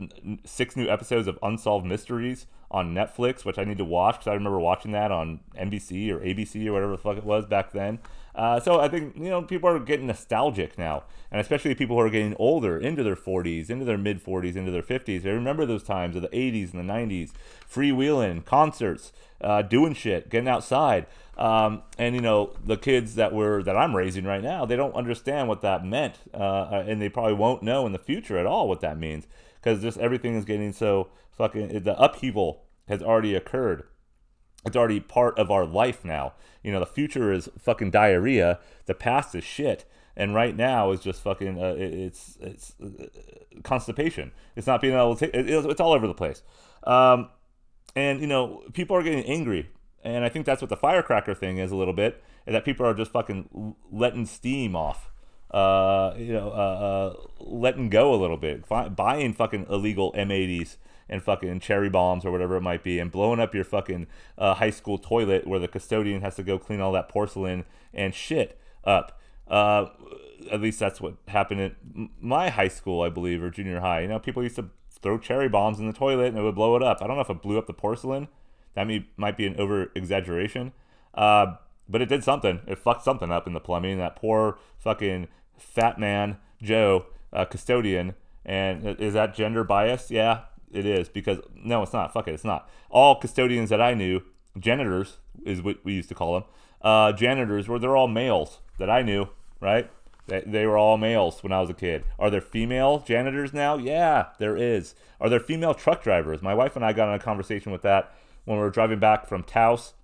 six 0.44 0.76
new 0.76 0.88
episodes 0.88 1.26
of 1.26 1.38
Unsolved 1.42 1.84
Mysteries 1.84 2.46
on 2.70 2.94
Netflix, 2.94 3.44
which 3.44 3.58
I 3.58 3.64
need 3.64 3.78
to 3.78 3.84
watch 3.84 4.16
because 4.16 4.28
I 4.28 4.34
remember 4.34 4.60
watching 4.60 4.92
that 4.92 5.10
on 5.10 5.40
NBC 5.56 6.10
or 6.10 6.20
ABC 6.20 6.66
or 6.66 6.72
whatever 6.72 6.92
the 6.92 6.98
fuck 6.98 7.16
it 7.16 7.24
was 7.24 7.46
back 7.46 7.72
then. 7.72 7.98
Uh, 8.34 8.60
so 8.60 8.80
I 8.80 8.88
think 8.88 9.16
you 9.16 9.28
know 9.28 9.42
people 9.42 9.68
are 9.68 9.78
getting 9.78 10.06
nostalgic 10.06 10.78
now, 10.78 11.04
and 11.30 11.40
especially 11.40 11.74
people 11.74 11.96
who 11.96 12.02
are 12.02 12.10
getting 12.10 12.36
older, 12.38 12.78
into 12.78 13.02
their 13.02 13.16
40s, 13.16 13.70
into 13.70 13.84
their 13.84 13.98
mid 13.98 14.22
40s, 14.22 14.56
into 14.56 14.70
their 14.70 14.82
50s. 14.82 15.22
They 15.22 15.30
remember 15.30 15.66
those 15.66 15.82
times 15.82 16.16
of 16.16 16.22
the 16.22 16.28
80s 16.28 16.72
and 16.72 16.88
the 16.88 16.92
90s, 16.92 17.32
freewheeling, 17.70 18.44
concerts, 18.44 19.12
uh, 19.40 19.62
doing 19.62 19.94
shit, 19.94 20.30
getting 20.30 20.48
outside. 20.48 21.06
Um, 21.36 21.82
and 21.98 22.16
you 22.16 22.20
know 22.20 22.56
the 22.64 22.76
kids 22.76 23.14
that 23.14 23.32
were 23.32 23.62
that 23.62 23.76
I'm 23.76 23.94
raising 23.94 24.24
right 24.24 24.42
now, 24.42 24.64
they 24.64 24.76
don't 24.76 24.94
understand 24.94 25.48
what 25.48 25.62
that 25.62 25.84
meant, 25.84 26.16
uh, 26.34 26.84
and 26.86 27.00
they 27.00 27.08
probably 27.08 27.34
won't 27.34 27.62
know 27.62 27.86
in 27.86 27.92
the 27.92 27.98
future 27.98 28.38
at 28.38 28.46
all 28.46 28.68
what 28.68 28.80
that 28.80 28.98
means 28.98 29.26
because 29.60 29.82
just 29.82 29.98
everything 29.98 30.34
is 30.34 30.44
getting 30.44 30.72
so 30.72 31.08
fucking 31.30 31.82
the 31.82 32.00
upheaval 32.00 32.64
has 32.88 33.02
already 33.02 33.34
occurred. 33.34 33.84
It's 34.64 34.76
already 34.76 35.00
part 35.00 35.38
of 35.38 35.50
our 35.50 35.64
life 35.64 36.04
now. 36.04 36.34
You 36.62 36.72
know, 36.72 36.80
the 36.80 36.86
future 36.86 37.32
is 37.32 37.48
fucking 37.58 37.90
diarrhea. 37.90 38.58
The 38.86 38.94
past 38.94 39.34
is 39.34 39.44
shit. 39.44 39.84
And 40.16 40.34
right 40.34 40.56
now 40.56 40.90
is 40.90 41.00
just 41.00 41.22
fucking. 41.22 41.62
Uh, 41.62 41.76
it's 41.78 42.36
it's 42.40 42.74
uh, 42.82 43.06
constipation. 43.62 44.32
It's 44.56 44.66
not 44.66 44.80
being 44.80 44.94
able 44.94 45.14
to. 45.14 45.26
Take, 45.26 45.34
it, 45.34 45.48
it's 45.48 45.80
all 45.80 45.92
over 45.92 46.08
the 46.08 46.14
place. 46.14 46.42
Um, 46.82 47.28
and 47.94 48.20
you 48.20 48.26
know, 48.26 48.64
people 48.72 48.96
are 48.96 49.02
getting 49.04 49.22
angry, 49.24 49.70
and 50.02 50.24
I 50.24 50.28
think 50.28 50.44
that's 50.44 50.60
what 50.60 50.70
the 50.70 50.76
firecracker 50.76 51.34
thing 51.34 51.58
is 51.58 51.70
a 51.70 51.76
little 51.76 51.94
bit. 51.94 52.20
Is 52.46 52.52
that 52.52 52.64
people 52.64 52.84
are 52.84 52.94
just 52.94 53.12
fucking 53.12 53.76
letting 53.92 54.26
steam 54.26 54.74
off 54.74 55.08
uh, 55.50 56.14
you 56.18 56.32
know, 56.32 56.50
uh, 56.50 56.52
uh, 56.52 57.16
letting 57.40 57.88
go 57.88 58.14
a 58.14 58.16
little 58.16 58.36
bit, 58.36 58.64
buying 58.94 59.32
fucking 59.32 59.66
illegal 59.70 60.12
M80s 60.12 60.76
and 61.08 61.22
fucking 61.22 61.60
cherry 61.60 61.88
bombs 61.88 62.24
or 62.24 62.30
whatever 62.30 62.56
it 62.56 62.60
might 62.60 62.82
be, 62.82 62.98
and 62.98 63.10
blowing 63.10 63.40
up 63.40 63.54
your 63.54 63.64
fucking 63.64 64.06
uh, 64.36 64.54
high 64.54 64.70
school 64.70 64.98
toilet 64.98 65.46
where 65.46 65.58
the 65.58 65.68
custodian 65.68 66.20
has 66.20 66.36
to 66.36 66.42
go 66.42 66.58
clean 66.58 66.80
all 66.80 66.92
that 66.92 67.08
porcelain 67.08 67.64
and 67.94 68.14
shit 68.14 68.58
up. 68.84 69.20
Uh, 69.46 69.86
at 70.50 70.60
least 70.60 70.78
that's 70.78 71.00
what 71.00 71.16
happened 71.28 71.60
at 71.60 71.74
my 72.20 72.50
high 72.50 72.68
school, 72.68 73.02
I 73.02 73.08
believe, 73.08 73.42
or 73.42 73.50
junior 73.50 73.80
high. 73.80 74.00
You 74.00 74.08
know, 74.08 74.18
people 74.18 74.42
used 74.42 74.56
to 74.56 74.70
throw 74.90 75.18
cherry 75.18 75.48
bombs 75.48 75.78
in 75.78 75.86
the 75.86 75.92
toilet 75.92 76.28
and 76.28 76.38
it 76.38 76.42
would 76.42 76.54
blow 76.54 76.76
it 76.76 76.82
up. 76.82 76.98
I 77.00 77.06
don't 77.06 77.16
know 77.16 77.22
if 77.22 77.30
it 77.30 77.42
blew 77.42 77.58
up 77.58 77.66
the 77.66 77.72
porcelain. 77.72 78.28
That 78.74 78.86
may, 78.86 79.06
might 79.16 79.36
be 79.36 79.46
an 79.46 79.58
over 79.58 79.90
exaggeration. 79.94 80.72
Uh, 81.14 81.56
but 81.88 82.02
it 82.02 82.08
did 82.08 82.22
something. 82.22 82.60
It 82.66 82.78
fucked 82.78 83.04
something 83.04 83.32
up 83.32 83.46
in 83.46 83.54
the 83.54 83.60
plumbing. 83.60 83.98
That 83.98 84.16
poor 84.16 84.58
fucking 84.78 85.28
fat 85.56 85.98
man, 85.98 86.38
Joe, 86.62 87.06
uh, 87.32 87.44
custodian. 87.44 88.14
And 88.44 89.00
is 89.00 89.14
that 89.14 89.34
gender 89.34 89.64
biased? 89.64 90.10
Yeah, 90.10 90.42
it 90.72 90.86
is. 90.86 91.08
Because, 91.08 91.38
no, 91.54 91.82
it's 91.82 91.92
not. 91.92 92.12
Fuck 92.12 92.28
it, 92.28 92.34
it's 92.34 92.44
not. 92.44 92.68
All 92.90 93.16
custodians 93.16 93.70
that 93.70 93.80
I 93.80 93.94
knew, 93.94 94.22
janitors 94.58 95.18
is 95.44 95.62
what 95.62 95.84
we 95.84 95.94
used 95.94 96.08
to 96.08 96.14
call 96.14 96.34
them, 96.34 96.44
uh, 96.82 97.12
janitors 97.12 97.68
were, 97.68 97.78
they're 97.78 97.96
all 97.96 98.08
males 98.08 98.58
that 98.78 98.88
I 98.90 99.02
knew, 99.02 99.28
right? 99.60 99.90
They, 100.26 100.42
they 100.46 100.66
were 100.66 100.78
all 100.78 100.96
males 100.96 101.42
when 101.42 101.52
I 101.52 101.60
was 101.60 101.70
a 101.70 101.74
kid. 101.74 102.04
Are 102.18 102.30
there 102.30 102.40
female 102.40 103.00
janitors 103.00 103.52
now? 103.52 103.76
Yeah, 103.76 104.26
there 104.38 104.56
is. 104.56 104.94
Are 105.20 105.28
there 105.28 105.40
female 105.40 105.74
truck 105.74 106.02
drivers? 106.02 106.42
My 106.42 106.54
wife 106.54 106.76
and 106.76 106.84
I 106.84 106.92
got 106.92 107.08
in 107.08 107.14
a 107.14 107.18
conversation 107.18 107.72
with 107.72 107.82
that 107.82 108.14
when 108.44 108.58
we 108.58 108.62
were 108.62 108.70
driving 108.70 108.98
back 108.98 109.26
from 109.26 109.42
Taos 109.42 109.94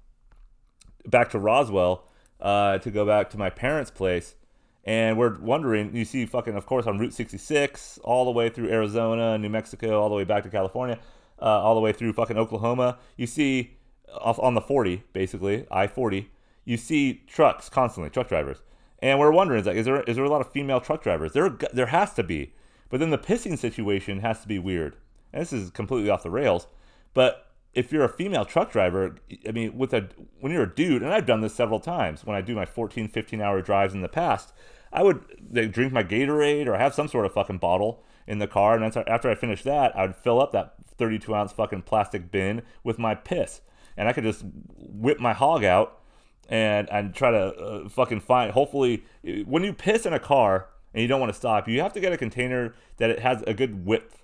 back 1.07 1.31
to 1.31 1.39
Roswell 1.39 2.09
uh, 2.41 2.79
to 2.79 2.91
go 2.91 3.07
back 3.07 3.31
to 3.31 3.39
my 3.39 3.51
parents' 3.51 3.91
place. 3.91 4.35
And 4.85 5.17
we're 5.17 5.39
wondering, 5.39 5.97
you 5.97 6.05
see 6.05 6.27
fucking, 6.27 6.55
of 6.55 6.67
course, 6.67 6.87
on 6.87 6.99
Route 6.99 7.15
66, 7.15 7.99
all 8.05 8.27
the 8.27 8.31
way 8.31 8.51
through 8.51 8.69
Arizona, 8.69 9.39
New 9.39 9.49
Mexico, 9.49 10.01
all 10.01 10.11
the 10.11 10.15
way 10.15 10.25
back 10.25 10.43
to 10.43 10.51
California, 10.51 10.99
uh, 11.41 11.45
all 11.45 11.75
the 11.75 11.81
way 11.81 11.93
through 11.93 12.13
fucking 12.13 12.37
Oklahoma. 12.37 12.99
You 13.17 13.27
see 13.27 13.77
off 14.13 14.39
on 14.39 14.55
the 14.55 14.61
40, 14.61 15.03
basically, 15.13 15.67
I 15.71 15.87
40, 15.87 16.31
you 16.65 16.77
see 16.77 17.23
trucks 17.27 17.69
constantly, 17.69 18.11
truck 18.11 18.29
drivers. 18.29 18.59
And 19.01 19.19
we're 19.19 19.33
wondering, 19.33 19.61
is, 19.61 19.67
like, 19.67 19.77
is 19.77 19.87
there 19.87 20.03
is 20.03 20.17
there 20.17 20.25
a 20.25 20.31
lot 20.31 20.41
of 20.41 20.51
female 20.51 20.81
truck 20.81 21.03
drivers? 21.03 21.33
There 21.33 21.51
there 21.73 21.87
has 21.87 22.15
to 22.15 22.23
be, 22.23 22.53
but 22.89 23.01
then 23.01 23.11
the 23.11 23.19
pissing 23.19 23.59
situation 23.59 24.21
has 24.21 24.41
to 24.43 24.49
be 24.49 24.59
weird. 24.59 24.97
And 25.33 25.43
this 25.43 25.53
is 25.53 25.71
completely 25.71 26.11
off 26.11 26.23
the 26.23 26.31
rails. 26.31 26.67
But 27.13 27.54
if 27.75 27.93
you're 27.93 28.05
a 28.05 28.09
female 28.09 28.45
truck 28.45 28.71
driver, 28.71 29.17
I 29.47 29.53
mean, 29.53 29.77
with 29.77 29.93
a 29.93 30.09
when 30.41 30.53
you're 30.53 30.63
a 30.63 30.75
dude, 30.75 31.03
and 31.03 31.13
I've 31.13 31.27
done 31.27 31.41
this 31.41 31.55
several 31.55 31.81
times 31.81 32.25
when 32.25 32.37
I 32.37 32.41
do 32.41 32.55
my 32.55 32.65
14, 32.65 33.09
15 33.09 33.41
hour 33.41 33.61
drives 33.61 33.95
in 33.95 34.01
the 34.01 34.09
past, 34.09 34.53
I 34.93 35.03
would 35.03 35.25
drink 35.73 35.93
my 35.93 36.05
Gatorade 36.05 36.67
or 36.67 36.79
have 36.79 36.95
some 36.95 37.09
sort 37.09 37.27
of 37.27 37.33
fucking 37.33 37.59
bottle 37.59 38.05
in 38.27 38.39
the 38.39 38.47
car, 38.47 38.77
and 38.77 38.97
after 39.09 39.29
I 39.29 39.35
finish 39.35 39.63
that, 39.65 39.97
I 39.97 40.07
would 40.07 40.17
fill 40.17 40.41
up 40.41 40.53
that 40.53 40.75
32 40.97 41.35
ounce 41.35 41.53
fucking 41.53 41.83
plastic 41.83 42.31
bin 42.31 42.63
with 42.83 42.99
my 42.99 43.15
piss, 43.15 43.61
and 43.97 44.09
I 44.09 44.13
could 44.13 44.25
just 44.25 44.45
whip 44.77 45.21
my 45.21 45.33
hog 45.33 45.65
out 45.65 46.01
and 46.49 46.89
and 46.91 47.15
try 47.15 47.31
to 47.31 47.55
uh, 47.55 47.89
fucking 47.89 48.21
find. 48.21 48.53
Hopefully, 48.53 49.05
when 49.45 49.65
you 49.65 49.73
piss 49.73 50.07
in 50.07 50.13
a 50.13 50.21
car 50.21 50.69
and 50.93 51.03
you 51.03 51.09
don't 51.09 51.21
want 51.21 51.33
to 51.33 51.39
stop, 51.39 51.69
you 51.69 51.81
have 51.81 51.93
to 51.95 52.01
get 52.01 52.13
a 52.13 52.17
container 52.17 52.75
that 52.99 53.11
it 53.11 53.19
has 53.19 53.43
a 53.47 53.55
good 53.55 53.85
width. 53.85 54.23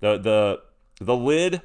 The 0.00 0.16
the 0.16 0.62
the 1.00 1.16
lid 1.16 1.62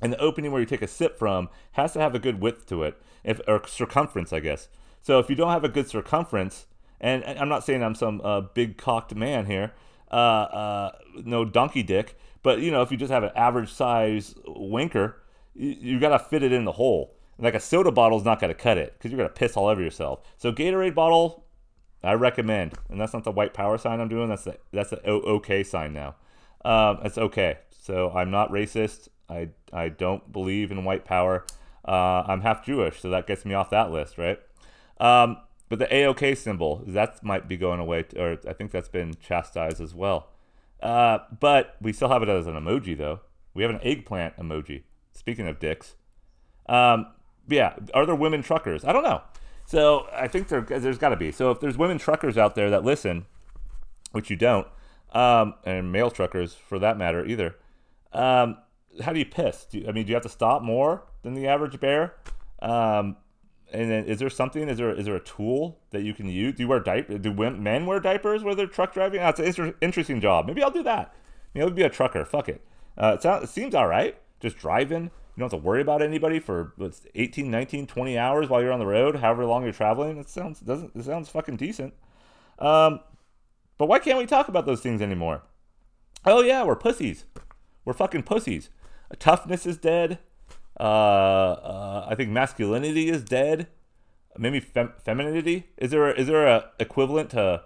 and 0.00 0.12
the 0.12 0.18
opening 0.18 0.52
where 0.52 0.60
you 0.60 0.66
take 0.66 0.82
a 0.82 0.88
sip 0.88 1.18
from 1.18 1.48
has 1.72 1.92
to 1.92 2.00
have 2.00 2.14
a 2.14 2.18
good 2.18 2.40
width 2.40 2.66
to 2.66 2.82
it, 2.82 3.00
if 3.24 3.40
or 3.48 3.66
circumference, 3.66 4.32
I 4.32 4.40
guess. 4.40 4.68
So 5.02 5.18
if 5.18 5.30
you 5.30 5.36
don't 5.36 5.50
have 5.50 5.64
a 5.64 5.68
good 5.68 5.88
circumference, 5.88 6.66
and, 7.00 7.24
I'm 7.24 7.48
not 7.48 7.64
saying 7.64 7.82
I'm 7.82 7.94
some 7.94 8.20
uh, 8.22 8.40
big 8.40 8.76
cocked 8.76 9.14
man 9.14 9.46
here, 9.46 9.72
uh, 10.10 10.14
uh, 10.14 10.92
no 11.24 11.44
donkey 11.44 11.82
dick, 11.82 12.18
but 12.42 12.60
you 12.60 12.70
know 12.70 12.82
if 12.82 12.90
you 12.90 12.96
just 12.96 13.12
have 13.12 13.24
an 13.24 13.32
average 13.36 13.72
size 13.72 14.34
winker, 14.46 15.22
you, 15.54 15.76
you 15.80 16.00
got 16.00 16.10
to 16.10 16.18
fit 16.18 16.42
it 16.42 16.52
in 16.52 16.64
the 16.64 16.72
hole 16.72 17.14
like 17.38 17.54
a 17.54 17.60
soda 17.60 17.92
bottle 17.92 18.18
is 18.18 18.24
not 18.24 18.40
to 18.40 18.54
cut 18.54 18.78
it 18.78 18.94
because 18.94 19.10
you're 19.10 19.18
to 19.22 19.28
piss 19.28 19.56
all 19.56 19.68
over 19.68 19.80
yourself. 19.80 20.20
So 20.36 20.52
Gatorade 20.52 20.94
bottle, 20.94 21.44
I 22.02 22.14
recommend, 22.14 22.74
and 22.88 23.00
that's 23.00 23.12
not 23.12 23.24
the 23.24 23.30
white 23.30 23.54
power 23.54 23.78
sign 23.78 24.00
I'm 24.00 24.08
doing. 24.08 24.28
That's 24.28 24.44
the 24.44 24.58
that's 24.72 24.90
the 24.90 25.02
OK 25.04 25.62
sign 25.62 25.92
now. 25.92 26.16
Um, 26.64 26.98
it's 27.04 27.18
okay. 27.18 27.58
So 27.70 28.10
I'm 28.10 28.30
not 28.30 28.50
racist. 28.50 29.08
I 29.28 29.50
I 29.72 29.88
don't 29.88 30.32
believe 30.32 30.70
in 30.70 30.84
white 30.84 31.04
power. 31.04 31.44
Uh, 31.86 32.24
I'm 32.26 32.42
half 32.42 32.64
Jewish, 32.64 33.00
so 33.00 33.10
that 33.10 33.26
gets 33.26 33.44
me 33.44 33.54
off 33.54 33.70
that 33.70 33.90
list, 33.90 34.18
right? 34.18 34.38
Um, 35.00 35.38
but 35.68 35.78
the 35.78 35.86
AOK 35.86 36.36
symbol 36.36 36.82
that 36.86 37.22
might 37.22 37.48
be 37.48 37.56
going 37.56 37.80
away, 37.80 38.04
or 38.16 38.38
I 38.48 38.52
think 38.52 38.70
that's 38.70 38.88
been 38.88 39.14
chastised 39.20 39.80
as 39.80 39.94
well. 39.94 40.28
Uh, 40.82 41.18
but 41.40 41.76
we 41.80 41.92
still 41.92 42.08
have 42.08 42.22
it 42.22 42.28
as 42.28 42.46
an 42.46 42.54
emoji, 42.54 42.96
though. 42.96 43.20
We 43.54 43.62
have 43.62 43.72
an 43.72 43.80
eggplant 43.82 44.36
emoji. 44.36 44.82
Speaking 45.12 45.48
of 45.48 45.58
dicks, 45.58 45.96
um, 46.68 47.06
yeah, 47.48 47.74
are 47.94 48.06
there 48.06 48.14
women 48.14 48.42
truckers? 48.42 48.84
I 48.84 48.92
don't 48.92 49.02
know. 49.02 49.22
So 49.66 50.08
I 50.12 50.28
think 50.28 50.48
there, 50.48 50.60
there's 50.62 50.98
got 50.98 51.10
to 51.10 51.16
be. 51.16 51.32
So 51.32 51.50
if 51.50 51.60
there's 51.60 51.76
women 51.76 51.98
truckers 51.98 52.38
out 52.38 52.54
there 52.54 52.70
that 52.70 52.84
listen, 52.84 53.26
which 54.12 54.30
you 54.30 54.36
don't, 54.36 54.66
um, 55.12 55.54
and 55.64 55.90
male 55.90 56.10
truckers 56.10 56.54
for 56.54 56.78
that 56.78 56.96
matter 56.96 57.24
either, 57.24 57.56
um, 58.12 58.58
how 59.00 59.12
do 59.12 59.18
you 59.18 59.26
piss? 59.26 59.66
Do 59.66 59.78
you, 59.78 59.88
I 59.88 59.92
mean, 59.92 60.04
do 60.04 60.10
you 60.10 60.14
have 60.14 60.22
to 60.24 60.28
stop 60.28 60.62
more 60.62 61.04
than 61.22 61.34
the 61.34 61.46
average 61.46 61.78
bear? 61.80 62.14
Um, 62.60 63.16
and 63.72 63.90
then 63.90 64.04
is 64.06 64.18
there 64.18 64.30
something? 64.30 64.68
Is 64.68 64.78
there 64.78 64.90
is 64.90 65.06
there 65.06 65.16
a 65.16 65.20
tool 65.20 65.80
that 65.90 66.02
you 66.02 66.14
can 66.14 66.28
use? 66.28 66.54
Do 66.54 66.62
you 66.62 66.68
wear 66.68 66.80
diaper? 66.80 67.18
Do 67.18 67.32
men 67.32 67.86
wear 67.86 68.00
diapers 68.00 68.42
where 68.42 68.54
they're 68.54 68.66
truck 68.66 68.94
driving? 68.94 69.20
That's 69.20 69.40
an 69.40 69.46
inter- 69.46 69.74
interesting 69.80 70.20
job. 70.20 70.46
Maybe 70.46 70.62
I'll 70.62 70.70
do 70.70 70.82
that. 70.84 71.14
Maybe 71.54 71.64
I'll 71.64 71.70
be 71.70 71.82
a 71.82 71.90
trucker. 71.90 72.24
Fuck 72.24 72.48
it. 72.48 72.64
Uh, 72.96 73.14
it, 73.14 73.22
sounds, 73.22 73.44
it 73.44 73.50
seems 73.50 73.74
all 73.74 73.86
right. 73.86 74.18
Just 74.40 74.56
driving 74.56 75.10
you 75.38 75.42
don't 75.42 75.52
have 75.52 75.60
to 75.60 75.64
worry 75.64 75.80
about 75.80 76.02
anybody 76.02 76.40
for 76.40 76.72
18, 77.14 77.48
19, 77.48 77.86
20 77.86 78.18
hours 78.18 78.48
while 78.48 78.60
you're 78.60 78.72
on 78.72 78.80
the 78.80 78.86
road, 78.86 79.14
however 79.14 79.46
long 79.46 79.62
you're 79.62 79.72
traveling. 79.72 80.18
It 80.18 80.28
sounds 80.28 80.58
doesn't 80.58 80.96
it 80.96 81.04
sounds 81.04 81.28
fucking 81.28 81.54
decent. 81.54 81.94
Um, 82.58 82.98
but 83.78 83.86
why 83.86 84.00
can't 84.00 84.18
we 84.18 84.26
talk 84.26 84.48
about 84.48 84.66
those 84.66 84.80
things 84.80 85.00
anymore? 85.00 85.42
Oh 86.24 86.42
yeah, 86.42 86.64
we're 86.64 86.74
pussies. 86.74 87.24
We're 87.84 87.92
fucking 87.92 88.24
pussies. 88.24 88.70
Toughness 89.18 89.66
is 89.66 89.76
dead. 89.76 90.18
Uh, 90.78 90.82
uh, 90.82 92.06
I 92.08 92.14
think 92.14 92.30
masculinity 92.30 93.08
is 93.08 93.22
dead. 93.22 93.68
Maybe 94.36 94.60
fem- 94.60 94.92
femininity. 95.04 95.66
Is 95.76 95.90
there 95.90 96.08
a, 96.08 96.14
is 96.14 96.26
there 96.28 96.46
a 96.46 96.70
equivalent 96.78 97.30
to 97.30 97.62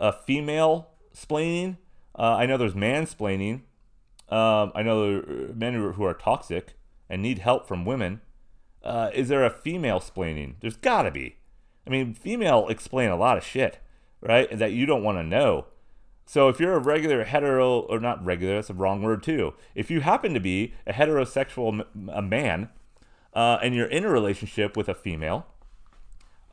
a 0.00 0.12
female 0.12 0.88
splaining? 1.14 1.76
Uh, 2.18 2.36
I 2.36 2.46
know 2.46 2.56
there's 2.56 2.74
mansplaining. 2.74 3.62
Um, 4.28 4.72
I 4.74 4.82
know 4.82 5.22
men 5.54 5.74
who 5.74 5.86
are, 5.86 5.92
who 5.92 6.04
are 6.04 6.14
toxic 6.14 6.74
and 7.08 7.22
need 7.22 7.38
help 7.38 7.68
from 7.68 7.84
women, 7.84 8.20
uh, 8.82 9.10
is 9.12 9.28
there 9.28 9.44
a 9.44 9.50
female 9.50 10.00
splaining? 10.00 10.54
There's 10.60 10.76
got 10.76 11.02
to 11.02 11.10
be. 11.10 11.36
I 11.86 11.90
mean, 11.90 12.14
female 12.14 12.68
explain 12.68 13.10
a 13.10 13.16
lot 13.16 13.36
of 13.36 13.44
shit, 13.44 13.78
right? 14.20 14.56
That 14.56 14.72
you 14.72 14.86
don't 14.86 15.04
want 15.04 15.18
to 15.18 15.22
know. 15.22 15.66
So 16.26 16.48
if 16.48 16.58
you're 16.58 16.74
a 16.74 16.80
regular 16.80 17.24
hetero, 17.24 17.80
or 17.80 18.00
not 18.00 18.24
regular, 18.24 18.56
that's 18.56 18.70
a 18.70 18.74
wrong 18.74 19.00
word 19.02 19.22
too. 19.22 19.54
If 19.74 19.90
you 19.90 20.00
happen 20.00 20.34
to 20.34 20.40
be 20.40 20.74
a 20.86 20.92
heterosexual 20.92 21.86
a 22.12 22.22
man, 22.22 22.68
uh, 23.32 23.58
and 23.62 23.74
you're 23.74 23.86
in 23.86 24.04
a 24.04 24.10
relationship 24.10 24.76
with 24.76 24.88
a 24.88 24.94
female, 24.94 25.46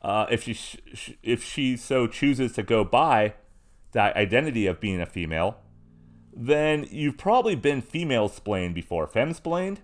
uh, 0.02 0.26
if 0.30 0.44
she 0.44 0.54
sh- 0.54 1.12
if 1.22 1.42
she 1.42 1.76
so 1.76 2.06
chooses 2.06 2.52
to 2.52 2.62
go 2.62 2.84
by 2.84 3.34
that 3.92 4.14
identity 4.16 4.66
of 4.66 4.80
being 4.80 5.00
a 5.00 5.06
female, 5.06 5.56
then 6.32 6.86
you've 6.90 7.18
probably 7.18 7.56
been 7.56 7.82
female 7.82 8.28
splained 8.28 8.74
before, 8.74 9.06
fem 9.06 9.32
splained 9.32 9.80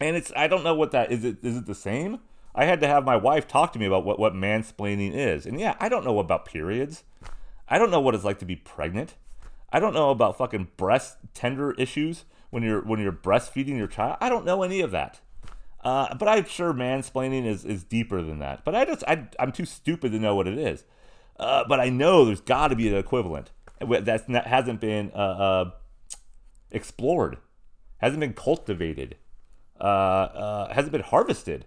and 0.00 0.16
it's 0.16 0.32
I 0.36 0.46
don't 0.46 0.64
know 0.64 0.74
what 0.74 0.90
that 0.92 1.10
is. 1.10 1.24
It 1.24 1.38
is 1.42 1.56
it 1.56 1.66
the 1.66 1.74
same? 1.74 2.20
I 2.54 2.64
had 2.64 2.80
to 2.80 2.88
have 2.88 3.04
my 3.04 3.16
wife 3.16 3.46
talk 3.46 3.72
to 3.72 3.78
me 3.78 3.86
about 3.86 4.04
what 4.04 4.18
what 4.18 4.34
mansplaining 4.34 5.14
is, 5.14 5.46
and 5.46 5.58
yeah, 5.58 5.74
I 5.80 5.88
don't 5.88 6.04
know 6.04 6.18
about 6.18 6.44
periods. 6.46 7.04
I 7.68 7.78
don't 7.78 7.90
know 7.90 8.00
what 8.00 8.14
it's 8.14 8.24
like 8.24 8.38
to 8.40 8.44
be 8.44 8.56
pregnant. 8.56 9.14
I 9.72 9.80
don't 9.80 9.94
know 9.94 10.10
about 10.10 10.38
fucking 10.38 10.68
breast 10.76 11.16
tender 11.34 11.72
issues 11.72 12.24
when 12.50 12.62
you're 12.62 12.82
when 12.82 13.00
you're 13.00 13.12
breastfeeding 13.12 13.76
your 13.76 13.88
child. 13.88 14.18
I 14.20 14.28
don't 14.28 14.44
know 14.44 14.62
any 14.62 14.80
of 14.80 14.90
that. 14.92 15.20
Uh, 15.84 16.14
but 16.14 16.26
I'm 16.26 16.46
sure 16.46 16.72
mansplaining 16.72 17.46
is, 17.46 17.64
is 17.64 17.84
deeper 17.84 18.20
than 18.20 18.40
that. 18.40 18.64
But 18.64 18.74
I 18.74 18.84
just 18.84 19.04
I, 19.06 19.28
I'm 19.38 19.52
too 19.52 19.64
stupid 19.64 20.12
to 20.12 20.18
know 20.18 20.34
what 20.34 20.48
it 20.48 20.58
is. 20.58 20.84
Uh, 21.38 21.64
but 21.68 21.80
I 21.80 21.90
know 21.90 22.24
there's 22.24 22.40
got 22.40 22.68
to 22.68 22.76
be 22.76 22.88
an 22.88 22.94
equivalent 22.94 23.50
that's 23.80 24.28
not, 24.28 24.46
hasn't 24.46 24.80
been 24.80 25.12
uh, 25.14 25.18
uh 25.18 25.70
explored, 26.70 27.36
hasn't 27.98 28.20
been 28.20 28.32
cultivated 28.32 29.16
uh, 29.80 29.84
uh, 29.84 30.74
hasn't 30.74 30.92
been 30.92 31.02
harvested. 31.02 31.66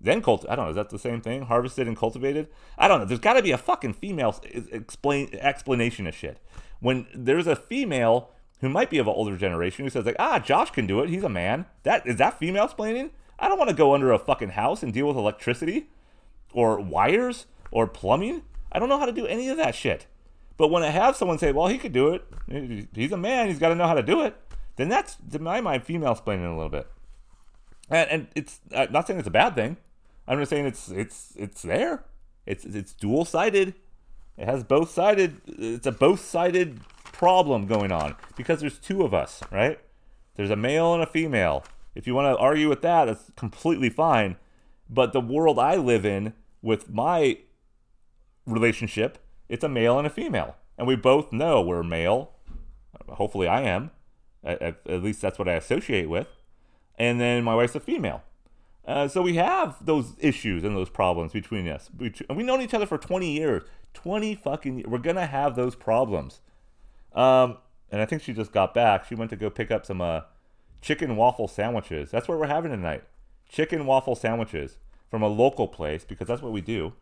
Then 0.00 0.22
cult, 0.22 0.44
I 0.48 0.56
don't 0.56 0.66
know. 0.66 0.70
Is 0.70 0.76
that 0.76 0.90
the 0.90 0.98
same 0.98 1.20
thing? 1.20 1.42
Harvested 1.42 1.88
and 1.88 1.96
cultivated? 1.96 2.48
I 2.76 2.88
don't 2.88 3.00
know. 3.00 3.04
There's 3.04 3.20
got 3.20 3.34
to 3.34 3.42
be 3.42 3.50
a 3.50 3.58
fucking 3.58 3.94
female 3.94 4.40
explain 4.44 5.30
explanation 5.34 6.06
of 6.06 6.14
shit. 6.14 6.38
When 6.80 7.06
there's 7.14 7.46
a 7.46 7.56
female 7.56 8.30
who 8.60 8.68
might 8.68 8.90
be 8.90 8.98
of 8.98 9.06
an 9.06 9.14
older 9.14 9.36
generation 9.36 9.84
who 9.84 9.90
says 9.90 10.06
like, 10.06 10.16
ah, 10.18 10.38
Josh 10.38 10.70
can 10.70 10.86
do 10.86 11.00
it. 11.00 11.08
He's 11.08 11.24
a 11.24 11.28
man. 11.28 11.66
That 11.82 12.06
is 12.06 12.16
that 12.16 12.38
female 12.38 12.64
explaining? 12.64 13.10
I 13.38 13.48
don't 13.48 13.58
want 13.58 13.70
to 13.70 13.76
go 13.76 13.94
under 13.94 14.12
a 14.12 14.18
fucking 14.18 14.50
house 14.50 14.82
and 14.82 14.92
deal 14.92 15.06
with 15.06 15.16
electricity 15.16 15.88
or 16.52 16.80
wires 16.80 17.46
or 17.70 17.86
plumbing. 17.86 18.42
I 18.70 18.78
don't 18.78 18.88
know 18.88 18.98
how 18.98 19.06
to 19.06 19.12
do 19.12 19.26
any 19.26 19.48
of 19.48 19.56
that 19.56 19.74
shit. 19.74 20.06
But 20.56 20.68
when 20.68 20.82
I 20.82 20.90
have 20.90 21.16
someone 21.16 21.38
say, 21.38 21.52
well, 21.52 21.68
he 21.68 21.78
could 21.78 21.92
do 21.92 22.14
it, 22.14 22.88
he's 22.92 23.12
a 23.12 23.16
man, 23.16 23.46
he's 23.46 23.60
got 23.60 23.68
to 23.68 23.76
know 23.76 23.86
how 23.86 23.94
to 23.94 24.02
do 24.02 24.22
it, 24.22 24.36
then 24.74 24.88
that's, 24.88 25.16
to 25.30 25.38
my 25.38 25.60
mind, 25.60 25.84
female 25.84 26.12
explaining 26.12 26.46
a 26.46 26.54
little 26.54 26.68
bit. 26.68 26.88
And, 27.88 28.10
and 28.10 28.28
it's 28.34 28.60
I'm 28.74 28.92
not 28.92 29.06
saying 29.06 29.20
it's 29.20 29.28
a 29.28 29.32
bad 29.32 29.54
thing. 29.54 29.76
I'm 30.28 30.38
just 30.38 30.50
saying 30.50 30.66
it's 30.66 30.90
it's 30.90 31.32
it's 31.36 31.62
there. 31.62 32.04
It's 32.46 32.64
it's 32.64 32.92
dual 32.92 33.24
sided. 33.24 33.74
It 34.36 34.44
has 34.44 34.62
both 34.62 34.90
sided. 34.90 35.40
It's 35.46 35.86
a 35.86 35.92
both 35.92 36.20
sided 36.20 36.80
problem 37.04 37.66
going 37.66 37.90
on 37.90 38.14
because 38.36 38.60
there's 38.60 38.78
two 38.78 39.02
of 39.02 39.12
us, 39.12 39.42
right? 39.50 39.80
There's 40.36 40.50
a 40.50 40.56
male 40.56 40.94
and 40.94 41.02
a 41.02 41.06
female. 41.06 41.64
If 41.94 42.06
you 42.06 42.14
want 42.14 42.26
to 42.32 42.40
argue 42.40 42.68
with 42.68 42.82
that, 42.82 43.06
that's 43.06 43.32
completely 43.34 43.90
fine. 43.90 44.36
But 44.88 45.12
the 45.12 45.20
world 45.20 45.58
I 45.58 45.76
live 45.76 46.06
in 46.06 46.34
with 46.62 46.88
my 46.88 47.38
relationship, 48.46 49.18
it's 49.48 49.64
a 49.64 49.68
male 49.68 49.98
and 49.98 50.06
a 50.06 50.10
female. 50.10 50.56
And 50.76 50.86
we 50.86 50.94
both 50.94 51.32
know 51.32 51.60
we're 51.60 51.82
male. 51.82 52.32
Hopefully, 53.08 53.48
I 53.48 53.62
am. 53.62 53.90
At, 54.44 54.62
at, 54.62 55.02
least 55.02 55.20
that's 55.20 55.38
what 55.38 55.48
I 55.48 55.54
associate 55.54 56.08
with. 56.08 56.28
And 56.96 57.20
then 57.20 57.42
my 57.42 57.54
wife's 57.54 57.74
a 57.74 57.80
female. 57.80 58.22
Uh, 58.86 59.06
so 59.06 59.20
we 59.20 59.34
have 59.34 59.84
those 59.84 60.14
issues 60.18 60.64
and 60.64 60.74
those 60.74 60.88
problems 60.88 61.32
between 61.32 61.68
us. 61.68 61.90
And 61.98 62.36
we've 62.36 62.46
known 62.46 62.62
each 62.62 62.74
other 62.74 62.86
for 62.86 62.96
20 62.98 63.30
years. 63.30 63.62
20 63.94 64.34
fucking. 64.34 64.84
We're 64.86 64.98
going 64.98 65.16
to 65.16 65.26
have 65.26 65.56
those 65.56 65.74
problems. 65.74 66.40
Um, 67.14 67.58
and 67.90 68.00
I 68.00 68.06
think 68.06 68.22
she 68.22 68.32
just 68.32 68.52
got 68.52 68.74
back. 68.74 69.04
She 69.06 69.14
went 69.14 69.30
to 69.30 69.36
go 69.36 69.50
pick 69.50 69.70
up 69.70 69.84
some 69.84 70.00
uh, 70.00 70.22
chicken 70.80 71.16
waffle 71.16 71.48
sandwiches. 71.48 72.10
That's 72.10 72.28
what 72.28 72.38
we're 72.38 72.46
having 72.46 72.70
tonight. 72.70 73.04
Chicken 73.48 73.86
waffle 73.86 74.14
sandwiches 74.14 74.78
from 75.10 75.22
a 75.22 75.28
local 75.28 75.68
place 75.68 76.04
because 76.04 76.28
that's 76.28 76.42
what 76.42 76.52
we 76.52 76.60
do. 76.60 76.92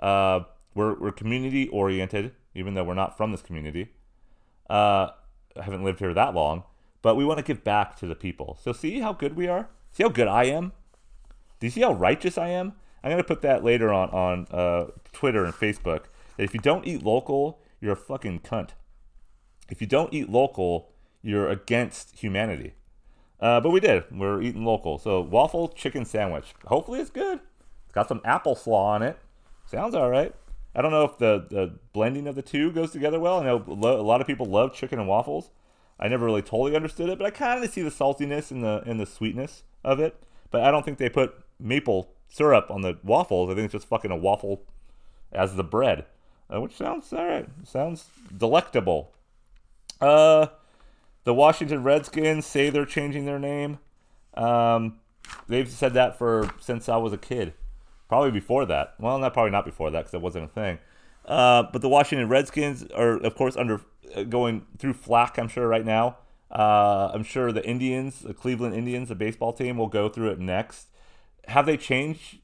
Uh, 0.00 0.40
we're, 0.74 0.94
we're 0.98 1.12
community 1.12 1.68
oriented, 1.68 2.32
even 2.54 2.74
though 2.74 2.84
we're 2.84 2.94
not 2.94 3.16
from 3.16 3.32
this 3.32 3.42
community. 3.42 3.92
Uh, 4.68 5.08
I 5.56 5.62
haven't 5.62 5.84
lived 5.84 5.98
here 5.98 6.14
that 6.14 6.34
long, 6.34 6.64
but 7.02 7.16
we 7.16 7.24
want 7.24 7.38
to 7.38 7.44
give 7.44 7.64
back 7.64 7.96
to 7.96 8.06
the 8.06 8.14
people. 8.14 8.58
So 8.62 8.72
see 8.72 9.00
how 9.00 9.12
good 9.12 9.36
we 9.36 9.48
are. 9.48 9.68
See 9.90 10.02
how 10.02 10.08
good 10.08 10.28
I 10.28 10.44
am. 10.44 10.72
Do 11.62 11.66
you 11.66 11.70
see 11.70 11.82
how 11.82 11.92
righteous 11.92 12.36
I 12.38 12.48
am? 12.48 12.72
I'm 13.04 13.12
gonna 13.12 13.22
put 13.22 13.42
that 13.42 13.62
later 13.62 13.92
on 13.92 14.10
on 14.10 14.48
uh, 14.50 14.86
Twitter 15.12 15.44
and 15.44 15.54
Facebook. 15.54 16.06
That 16.36 16.42
if 16.42 16.54
you 16.54 16.58
don't 16.58 16.84
eat 16.84 17.04
local, 17.04 17.60
you're 17.80 17.92
a 17.92 17.96
fucking 17.96 18.40
cunt. 18.40 18.70
If 19.70 19.80
you 19.80 19.86
don't 19.86 20.12
eat 20.12 20.28
local, 20.28 20.90
you're 21.22 21.48
against 21.48 22.18
humanity. 22.18 22.74
Uh, 23.38 23.60
but 23.60 23.70
we 23.70 23.78
did. 23.78 24.02
We're 24.10 24.42
eating 24.42 24.64
local. 24.64 24.98
So 24.98 25.20
waffle 25.20 25.68
chicken 25.68 26.04
sandwich. 26.04 26.52
Hopefully 26.66 26.98
it's 26.98 27.10
good. 27.10 27.38
It's 27.84 27.94
got 27.94 28.08
some 28.08 28.22
apple 28.24 28.56
slaw 28.56 28.94
on 28.94 29.04
it. 29.04 29.16
Sounds 29.64 29.94
all 29.94 30.10
right. 30.10 30.34
I 30.74 30.82
don't 30.82 30.90
know 30.90 31.04
if 31.04 31.16
the, 31.18 31.46
the 31.48 31.78
blending 31.92 32.26
of 32.26 32.34
the 32.34 32.42
two 32.42 32.72
goes 32.72 32.90
together 32.90 33.20
well. 33.20 33.38
I 33.38 33.44
know 33.44 33.64
a 33.68 34.02
lot 34.02 34.20
of 34.20 34.26
people 34.26 34.46
love 34.46 34.74
chicken 34.74 34.98
and 34.98 35.06
waffles. 35.06 35.50
I 36.00 36.08
never 36.08 36.24
really 36.24 36.42
totally 36.42 36.74
understood 36.74 37.08
it, 37.08 37.18
but 37.18 37.26
I 37.28 37.30
kind 37.30 37.62
of 37.62 37.70
see 37.70 37.82
the 37.82 37.90
saltiness 37.90 38.50
and 38.50 38.64
the 38.64 38.82
and 38.84 38.98
the 38.98 39.06
sweetness 39.06 39.62
of 39.84 40.00
it. 40.00 40.20
But 40.50 40.64
I 40.64 40.72
don't 40.72 40.84
think 40.84 40.98
they 40.98 41.08
put 41.08 41.41
maple 41.62 42.12
syrup 42.28 42.70
on 42.70 42.82
the 42.82 42.98
waffles. 43.02 43.50
I 43.50 43.54
think 43.54 43.66
it's 43.66 43.72
just 43.72 43.88
fucking 43.88 44.10
a 44.10 44.16
waffle 44.16 44.62
as 45.32 45.56
the 45.56 45.64
bread, 45.64 46.06
uh, 46.52 46.60
which 46.60 46.76
sounds 46.76 47.12
all 47.12 47.24
right. 47.24 47.48
Sounds 47.64 48.06
delectable. 48.36 49.12
Uh, 50.00 50.46
the 51.24 51.34
Washington 51.34 51.82
Redskins 51.82 52.46
say 52.46 52.70
they're 52.70 52.84
changing 52.84 53.24
their 53.24 53.38
name. 53.38 53.78
Um, 54.34 54.98
they've 55.48 55.68
said 55.68 55.94
that 55.94 56.18
for 56.18 56.50
since 56.60 56.88
I 56.88 56.96
was 56.96 57.12
a 57.12 57.18
kid, 57.18 57.54
probably 58.08 58.30
before 58.30 58.66
that. 58.66 58.94
Well, 58.98 59.18
not 59.18 59.32
probably 59.32 59.52
not 59.52 59.64
before 59.64 59.90
that 59.90 60.00
because 60.00 60.14
it 60.14 60.20
wasn't 60.20 60.44
a 60.46 60.48
thing. 60.48 60.78
Uh, 61.24 61.64
but 61.72 61.82
the 61.82 61.88
Washington 61.88 62.28
Redskins 62.28 62.84
are, 62.92 63.16
of 63.18 63.36
course, 63.36 63.56
under 63.56 63.80
uh, 64.16 64.24
going 64.24 64.66
through 64.78 64.94
flack. 64.94 65.38
I'm 65.38 65.48
sure 65.48 65.68
right 65.68 65.86
now. 65.86 66.16
Uh, 66.50 67.10
I'm 67.14 67.22
sure 67.22 67.52
the 67.52 67.64
Indians, 67.64 68.20
the 68.20 68.34
Cleveland 68.34 68.74
Indians, 68.74 69.08
the 69.08 69.14
baseball 69.14 69.52
team, 69.52 69.78
will 69.78 69.86
go 69.88 70.08
through 70.08 70.30
it 70.30 70.38
next. 70.38 70.88
Have 71.48 71.66
they 71.66 71.76
changed? 71.76 72.38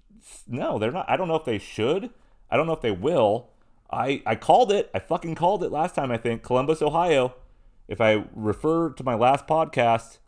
No, 0.47 0.79
they're 0.79 0.91
not. 0.91 1.09
I 1.09 1.17
don't 1.17 1.29
know 1.29 1.37
if 1.37 1.45
they 1.45 1.59
should. 1.59 2.11
I 2.51 2.57
don't 2.57 2.67
know 2.67 2.73
if 2.73 2.83
they 2.83 2.91
will. 2.91 3.51
I 3.91 4.23
I 4.27 4.35
called 4.35 4.73
it. 4.73 4.91
I 4.95 4.99
fucking 4.99 5.35
called 5.35 5.63
it 5.63 5.73
last 5.73 5.95
time. 5.95 6.11
I 6.11 6.19
think 6.19 6.43
Columbus, 6.43 6.83
Ohio 6.83 7.35
if 7.89 8.03
I 8.03 8.25
refer 8.35 8.91
to 8.91 9.03
my 9.03 9.15
last 9.15 9.47
podcast 9.47 10.19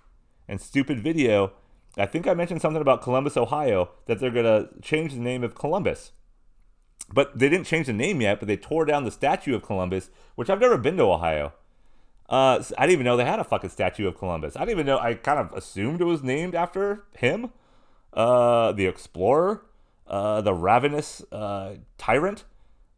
and 0.49 0.61
stupid 0.61 1.01
video, 1.01 1.53
I 1.97 2.07
think 2.07 2.27
I 2.27 2.35
mentioned 2.35 2.63
something 2.63 2.81
about 2.81 3.03
Columbus, 3.03 3.37
Ohio, 3.37 3.91
that 4.07 4.19
they're 4.19 4.31
going 4.31 4.47
to 4.47 4.69
change 4.81 5.13
the 5.13 5.21
name 5.21 5.45
of 5.45 5.55
Columbus. 5.55 6.13
But 7.13 7.39
they 7.39 7.49
didn't 7.49 7.67
change 7.67 7.87
the 7.87 7.93
name 7.93 8.21
yet, 8.21 8.41
but 8.41 8.49
they 8.49 8.57
tore 8.57 8.87
down 8.87 9.05
the 9.05 9.11
statue 9.11 9.55
of 9.55 9.63
Columbus, 9.63 10.11
which 10.37 10.49
I've 10.49 10.61
never 10.61 10.79
been 10.79 10.97
to 10.97 11.05
Ohio. 11.05 11.53
Uh, 12.29 12.63
I 12.79 12.87
didn't 12.87 12.93
even 12.93 13.05
know 13.05 13.17
they 13.17 13.25
had 13.25 13.41
a 13.41 13.45
fucking 13.45 13.71
statue 13.71 14.07
of 14.07 14.17
Columbus. 14.17 14.57
I 14.57 14.61
didn't 14.61 14.71
even 14.71 14.87
know, 14.87 14.99
I 14.99 15.15
kind 15.15 15.39
of 15.39 15.53
assumed 15.53 16.01
it 16.01 16.05
was 16.05 16.23
named 16.23 16.55
after 16.55 17.05
him, 17.17 17.51
uh, 18.13 18.73
the 18.73 18.87
explorer, 18.87 19.65
uh, 20.07 20.41
the 20.41 20.55
ravenous 20.55 21.23
uh, 21.33 21.75
tyrant, 21.99 22.45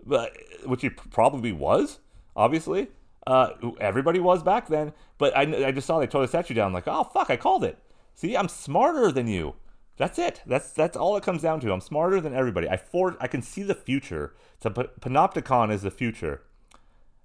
but, 0.04 0.32
which 0.64 0.82
he 0.82 0.90
probably 0.90 1.52
was, 1.52 1.98
obviously. 2.34 2.88
Uh, 3.26 3.50
everybody 3.80 4.18
was 4.18 4.42
back 4.42 4.68
then, 4.68 4.92
but 5.18 5.36
I, 5.36 5.42
I 5.68 5.72
just 5.72 5.86
saw 5.86 6.00
they 6.00 6.08
tore 6.08 6.22
the 6.22 6.28
statue 6.28 6.54
down. 6.54 6.72
like, 6.72 6.88
oh 6.88 7.04
fuck, 7.04 7.30
I 7.30 7.36
called 7.36 7.62
it. 7.62 7.78
See, 8.14 8.36
I'm 8.36 8.48
smarter 8.48 9.12
than 9.12 9.28
you. 9.28 9.54
That's 9.96 10.18
it. 10.18 10.40
That's 10.46 10.72
that's 10.72 10.96
all 10.96 11.16
it 11.16 11.22
comes 11.22 11.42
down 11.42 11.60
to. 11.60 11.72
I'm 11.72 11.80
smarter 11.80 12.20
than 12.20 12.34
everybody. 12.34 12.68
I 12.68 12.76
for 12.76 13.16
I 13.20 13.28
can 13.28 13.42
see 13.42 13.62
the 13.62 13.74
future. 13.74 14.34
So 14.60 14.70
Panopticon 14.70 15.70
is 15.70 15.82
the 15.82 15.90
future, 15.90 16.42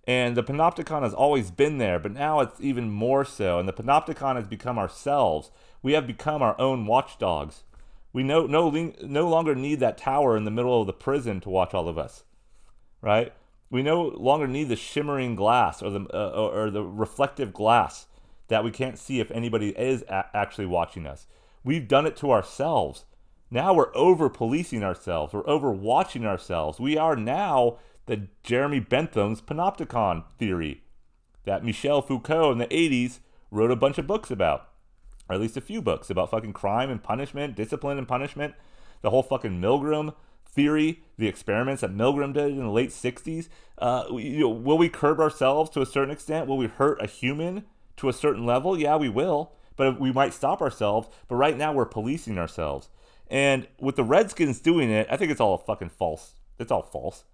and 0.05 0.35
the 0.35 0.43
Panopticon 0.43 1.01
has 1.01 1.13
always 1.13 1.49
been 1.49 1.77
there, 1.77 1.97
but 1.97 2.11
now 2.11 2.41
it's 2.41 2.59
even 2.59 2.91
more 2.91 3.25
so. 3.25 3.57
And 3.57 3.67
the 3.67 3.73
Panopticon 3.73 4.35
has 4.35 4.47
become 4.47 4.77
ourselves. 4.77 5.49
We 5.81 5.93
have 5.93 6.05
become 6.05 6.41
our 6.41 6.59
own 6.59 6.85
watchdogs. 6.85 7.63
We 8.17 8.23
no 8.23 8.47
no 8.47 8.71
no 9.03 9.29
longer 9.29 9.53
need 9.53 9.79
that 9.79 9.99
tower 9.99 10.35
in 10.35 10.43
the 10.43 10.49
middle 10.49 10.81
of 10.81 10.87
the 10.87 10.91
prison 10.91 11.39
to 11.41 11.51
watch 11.51 11.75
all 11.75 11.87
of 11.87 11.99
us, 11.99 12.23
right? 12.99 13.31
We 13.69 13.83
no 13.83 14.05
longer 14.05 14.47
need 14.47 14.69
the 14.69 14.75
shimmering 14.75 15.35
glass 15.35 15.83
or 15.83 15.91
the 15.91 16.07
uh, 16.11 16.31
or 16.31 16.71
the 16.71 16.81
reflective 16.81 17.53
glass 17.53 18.07
that 18.47 18.63
we 18.63 18.71
can't 18.71 18.97
see 18.97 19.19
if 19.19 19.29
anybody 19.29 19.69
is 19.77 20.01
a- 20.09 20.35
actually 20.35 20.65
watching 20.65 21.05
us. 21.05 21.27
We've 21.63 21.87
done 21.87 22.07
it 22.07 22.17
to 22.17 22.31
ourselves. 22.31 23.05
Now 23.51 23.75
we're 23.75 23.95
over 23.95 24.29
policing 24.29 24.83
ourselves. 24.83 25.31
We're 25.31 25.47
over 25.47 25.71
watching 25.71 26.25
ourselves. 26.25 26.79
We 26.79 26.97
are 26.97 27.15
now 27.15 27.77
the 28.07 28.29
Jeremy 28.41 28.79
Bentham's 28.79 29.41
panopticon 29.41 30.23
theory 30.39 30.81
that 31.45 31.63
Michel 31.63 32.01
Foucault 32.01 32.53
in 32.53 32.57
the 32.57 32.65
80s 32.65 33.19
wrote 33.51 33.69
a 33.69 33.75
bunch 33.75 33.99
of 33.99 34.07
books 34.07 34.31
about, 34.31 34.69
or 35.29 35.35
at 35.35 35.41
least 35.41 35.57
a 35.57 35.61
few 35.61 35.81
books 35.81 36.09
about 36.09 36.31
fucking 36.31 36.53
crime 36.53 36.89
and 36.89 37.01
punishment, 37.01 37.55
discipline 37.55 37.97
and 37.97 38.07
punishment, 38.07 38.55
the 39.01 39.09
whole 39.09 39.23
fucking 39.23 39.61
Milgram 39.61 40.13
theory, 40.45 41.03
the 41.17 41.27
experiments 41.27 41.81
that 41.81 41.95
Milgram 41.95 42.33
did 42.33 42.51
in 42.51 42.59
the 42.59 42.71
late 42.71 42.89
60s, 42.89 43.47
uh, 43.77 44.05
you 44.11 44.39
know, 44.39 44.49
will 44.49 44.77
we 44.77 44.89
curb 44.89 45.19
ourselves 45.19 45.69
to 45.71 45.81
a 45.81 45.85
certain 45.85 46.11
extent? 46.11 46.47
Will 46.47 46.57
we 46.57 46.67
hurt 46.67 47.01
a 47.01 47.07
human 47.07 47.65
to 47.97 48.09
a 48.09 48.13
certain 48.13 48.45
level? 48.45 48.77
Yeah, 48.77 48.95
we 48.95 49.09
will, 49.09 49.51
but 49.75 49.99
we 49.99 50.11
might 50.11 50.33
stop 50.33 50.61
ourselves. 50.61 51.09
But 51.27 51.35
right 51.35 51.57
now, 51.57 51.73
we're 51.73 51.85
policing 51.85 52.39
ourselves. 52.39 52.89
And 53.29 53.67
with 53.79 53.97
the 53.97 54.03
Redskins 54.03 54.59
doing 54.59 54.89
it, 54.89 55.07
I 55.11 55.17
think 55.17 55.31
it's 55.31 55.41
all 55.41 55.57
fucking 55.57 55.89
false. 55.89 56.33
It's 56.57 56.71
all 56.71 56.81
false. 56.81 57.25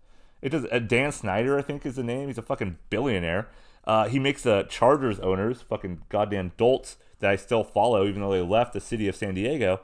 It 0.42 0.50
does. 0.50 0.66
Uh, 0.70 0.80
Dan 0.80 1.12
Snyder, 1.12 1.58
I 1.58 1.62
think, 1.62 1.86
is 1.86 1.96
the 1.96 2.04
name. 2.04 2.28
He's 2.28 2.38
a 2.38 2.42
fucking 2.42 2.78
billionaire. 2.90 3.48
Uh, 3.86 4.08
he 4.08 4.20
makes 4.20 4.44
the 4.44 4.64
Chargers 4.64 5.20
owners 5.20 5.62
fucking 5.62 6.04
goddamn 6.10 6.54
dolts 6.58 6.98
that 7.20 7.30
I 7.32 7.36
still 7.36 7.64
follow, 7.64 8.08
even 8.08 8.22
though 8.22 8.32
they 8.32 8.42
left 8.42 8.74
the 8.74 8.80
city 8.80 9.08
of 9.08 9.16
San 9.16 9.34
Diego. 9.34 9.82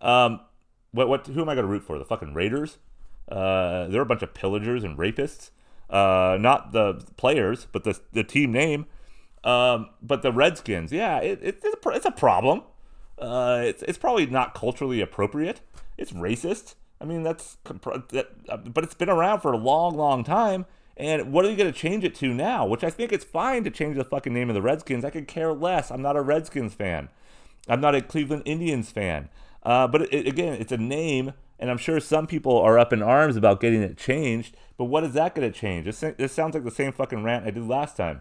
Um, 0.00 0.40
what 0.92 1.08
what 1.08 1.26
who 1.26 1.40
am 1.40 1.48
I 1.48 1.54
going 1.54 1.66
to 1.66 1.70
root 1.70 1.82
for? 1.82 1.98
The 1.98 2.04
fucking 2.04 2.34
Raiders? 2.34 2.78
Uh, 3.28 3.86
they're 3.88 4.02
a 4.02 4.06
bunch 4.06 4.22
of 4.22 4.34
pillagers 4.34 4.84
and 4.84 4.96
rapists. 4.96 5.50
Uh, 5.90 6.36
not 6.40 6.72
the 6.72 7.04
players, 7.16 7.66
but 7.72 7.84
the 7.84 7.98
the 8.12 8.24
team 8.24 8.52
name. 8.52 8.86
Um, 9.42 9.90
but 10.00 10.22
the 10.22 10.32
Redskins, 10.32 10.90
yeah, 10.90 11.18
it, 11.18 11.38
it, 11.42 11.60
it's, 11.62 11.86
a, 11.86 11.88
it's 11.90 12.06
a 12.06 12.10
problem. 12.10 12.62
Uh, 13.18 13.60
it's 13.62 13.82
it's 13.82 13.98
probably 13.98 14.26
not 14.26 14.54
culturally 14.54 15.00
appropriate. 15.00 15.60
It's 15.98 16.12
racist. 16.12 16.74
I 17.00 17.04
mean, 17.04 17.22
that's 17.22 17.58
that, 17.64 18.72
but 18.72 18.84
it's 18.84 18.94
been 18.94 19.10
around 19.10 19.40
for 19.40 19.52
a 19.52 19.56
long, 19.56 19.96
long 19.96 20.24
time. 20.24 20.64
And 20.96 21.32
what 21.32 21.44
are 21.44 21.50
you 21.50 21.56
going 21.56 21.72
to 21.72 21.78
change 21.78 22.04
it 22.04 22.14
to 22.16 22.32
now? 22.32 22.66
Which 22.66 22.84
I 22.84 22.90
think 22.90 23.12
it's 23.12 23.24
fine 23.24 23.64
to 23.64 23.70
change 23.70 23.96
the 23.96 24.04
fucking 24.04 24.32
name 24.32 24.48
of 24.48 24.54
the 24.54 24.62
Redskins. 24.62 25.04
I 25.04 25.10
could 25.10 25.26
care 25.26 25.52
less. 25.52 25.90
I'm 25.90 26.02
not 26.02 26.16
a 26.16 26.22
Redskins 26.22 26.74
fan. 26.74 27.08
I'm 27.68 27.80
not 27.80 27.94
a 27.94 28.02
Cleveland 28.02 28.42
Indians 28.44 28.90
fan. 28.90 29.28
Uh, 29.62 29.88
but 29.88 30.02
it, 30.12 30.28
again, 30.28 30.54
it's 30.54 30.72
a 30.72 30.76
name, 30.76 31.32
and 31.58 31.70
I'm 31.70 31.78
sure 31.78 31.98
some 31.98 32.26
people 32.26 32.58
are 32.58 32.78
up 32.78 32.92
in 32.92 33.02
arms 33.02 33.36
about 33.36 33.60
getting 33.60 33.82
it 33.82 33.96
changed. 33.96 34.56
But 34.76 34.84
what 34.84 35.04
is 35.04 35.14
that 35.14 35.34
going 35.34 35.50
to 35.50 35.58
change? 35.58 35.86
This, 35.86 36.00
this 36.16 36.32
sounds 36.32 36.54
like 36.54 36.64
the 36.64 36.70
same 36.70 36.92
fucking 36.92 37.24
rant 37.24 37.46
I 37.46 37.50
did 37.50 37.64
last 37.64 37.96
time. 37.96 38.20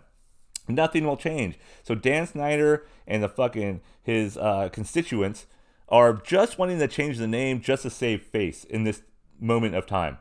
Nothing 0.67 1.05
will 1.05 1.17
change. 1.17 1.59
So 1.83 1.93
Dan 1.93 2.25
Snyder 2.25 2.85
and 3.05 3.21
the 3.21 3.29
fucking 3.29 3.81
his 4.01 4.37
uh, 4.37 4.69
constituents 4.71 5.45
are 5.89 6.13
just 6.13 6.57
wanting 6.57 6.79
to 6.79 6.87
change 6.87 7.17
the 7.17 7.27
name 7.27 7.61
just 7.61 7.83
to 7.83 7.89
save 7.89 8.23
face 8.23 8.63
in 8.63 8.83
this 8.83 9.01
moment 9.39 9.75
of 9.75 9.85
time. 9.85 10.17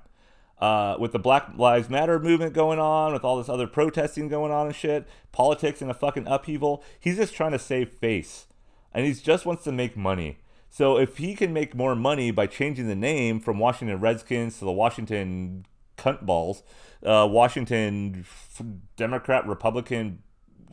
Uh, 0.62 0.96
with 0.96 1.11
the 1.11 1.18
Black 1.18 1.48
Lives 1.57 1.90
Matter 1.90 2.20
movement 2.20 2.55
going 2.55 2.79
on, 2.79 3.12
with 3.12 3.25
all 3.25 3.37
this 3.37 3.48
other 3.48 3.66
protesting 3.66 4.29
going 4.29 4.53
on 4.53 4.66
and 4.66 4.77
shit, 4.77 5.09
politics 5.33 5.83
in 5.83 5.90
a 5.90 5.94
fucking 5.94 6.29
upheaval. 6.29 6.85
He's 7.01 7.16
just 7.16 7.35
trying 7.35 7.51
to 7.51 7.59
save 7.59 7.88
face, 7.88 8.46
and 8.94 9.05
he 9.05 9.12
just 9.12 9.44
wants 9.44 9.64
to 9.64 9.72
make 9.72 9.96
money. 9.96 10.38
So 10.70 10.98
if 10.98 11.16
he 11.16 11.35
can 11.35 11.53
make 11.53 11.75
more 11.75 11.96
money 11.96 12.31
by 12.31 12.46
changing 12.46 12.87
the 12.87 12.94
name 12.94 13.40
from 13.40 13.59
Washington 13.59 13.98
Redskins 13.98 14.61
to 14.61 14.64
the 14.64 14.70
Washington 14.70 15.66
Cunt 15.98 16.22
Balls, 16.22 16.62
uh, 17.05 17.27
Washington 17.29 18.25
Democrat 18.96 19.44
Republican 19.48 20.22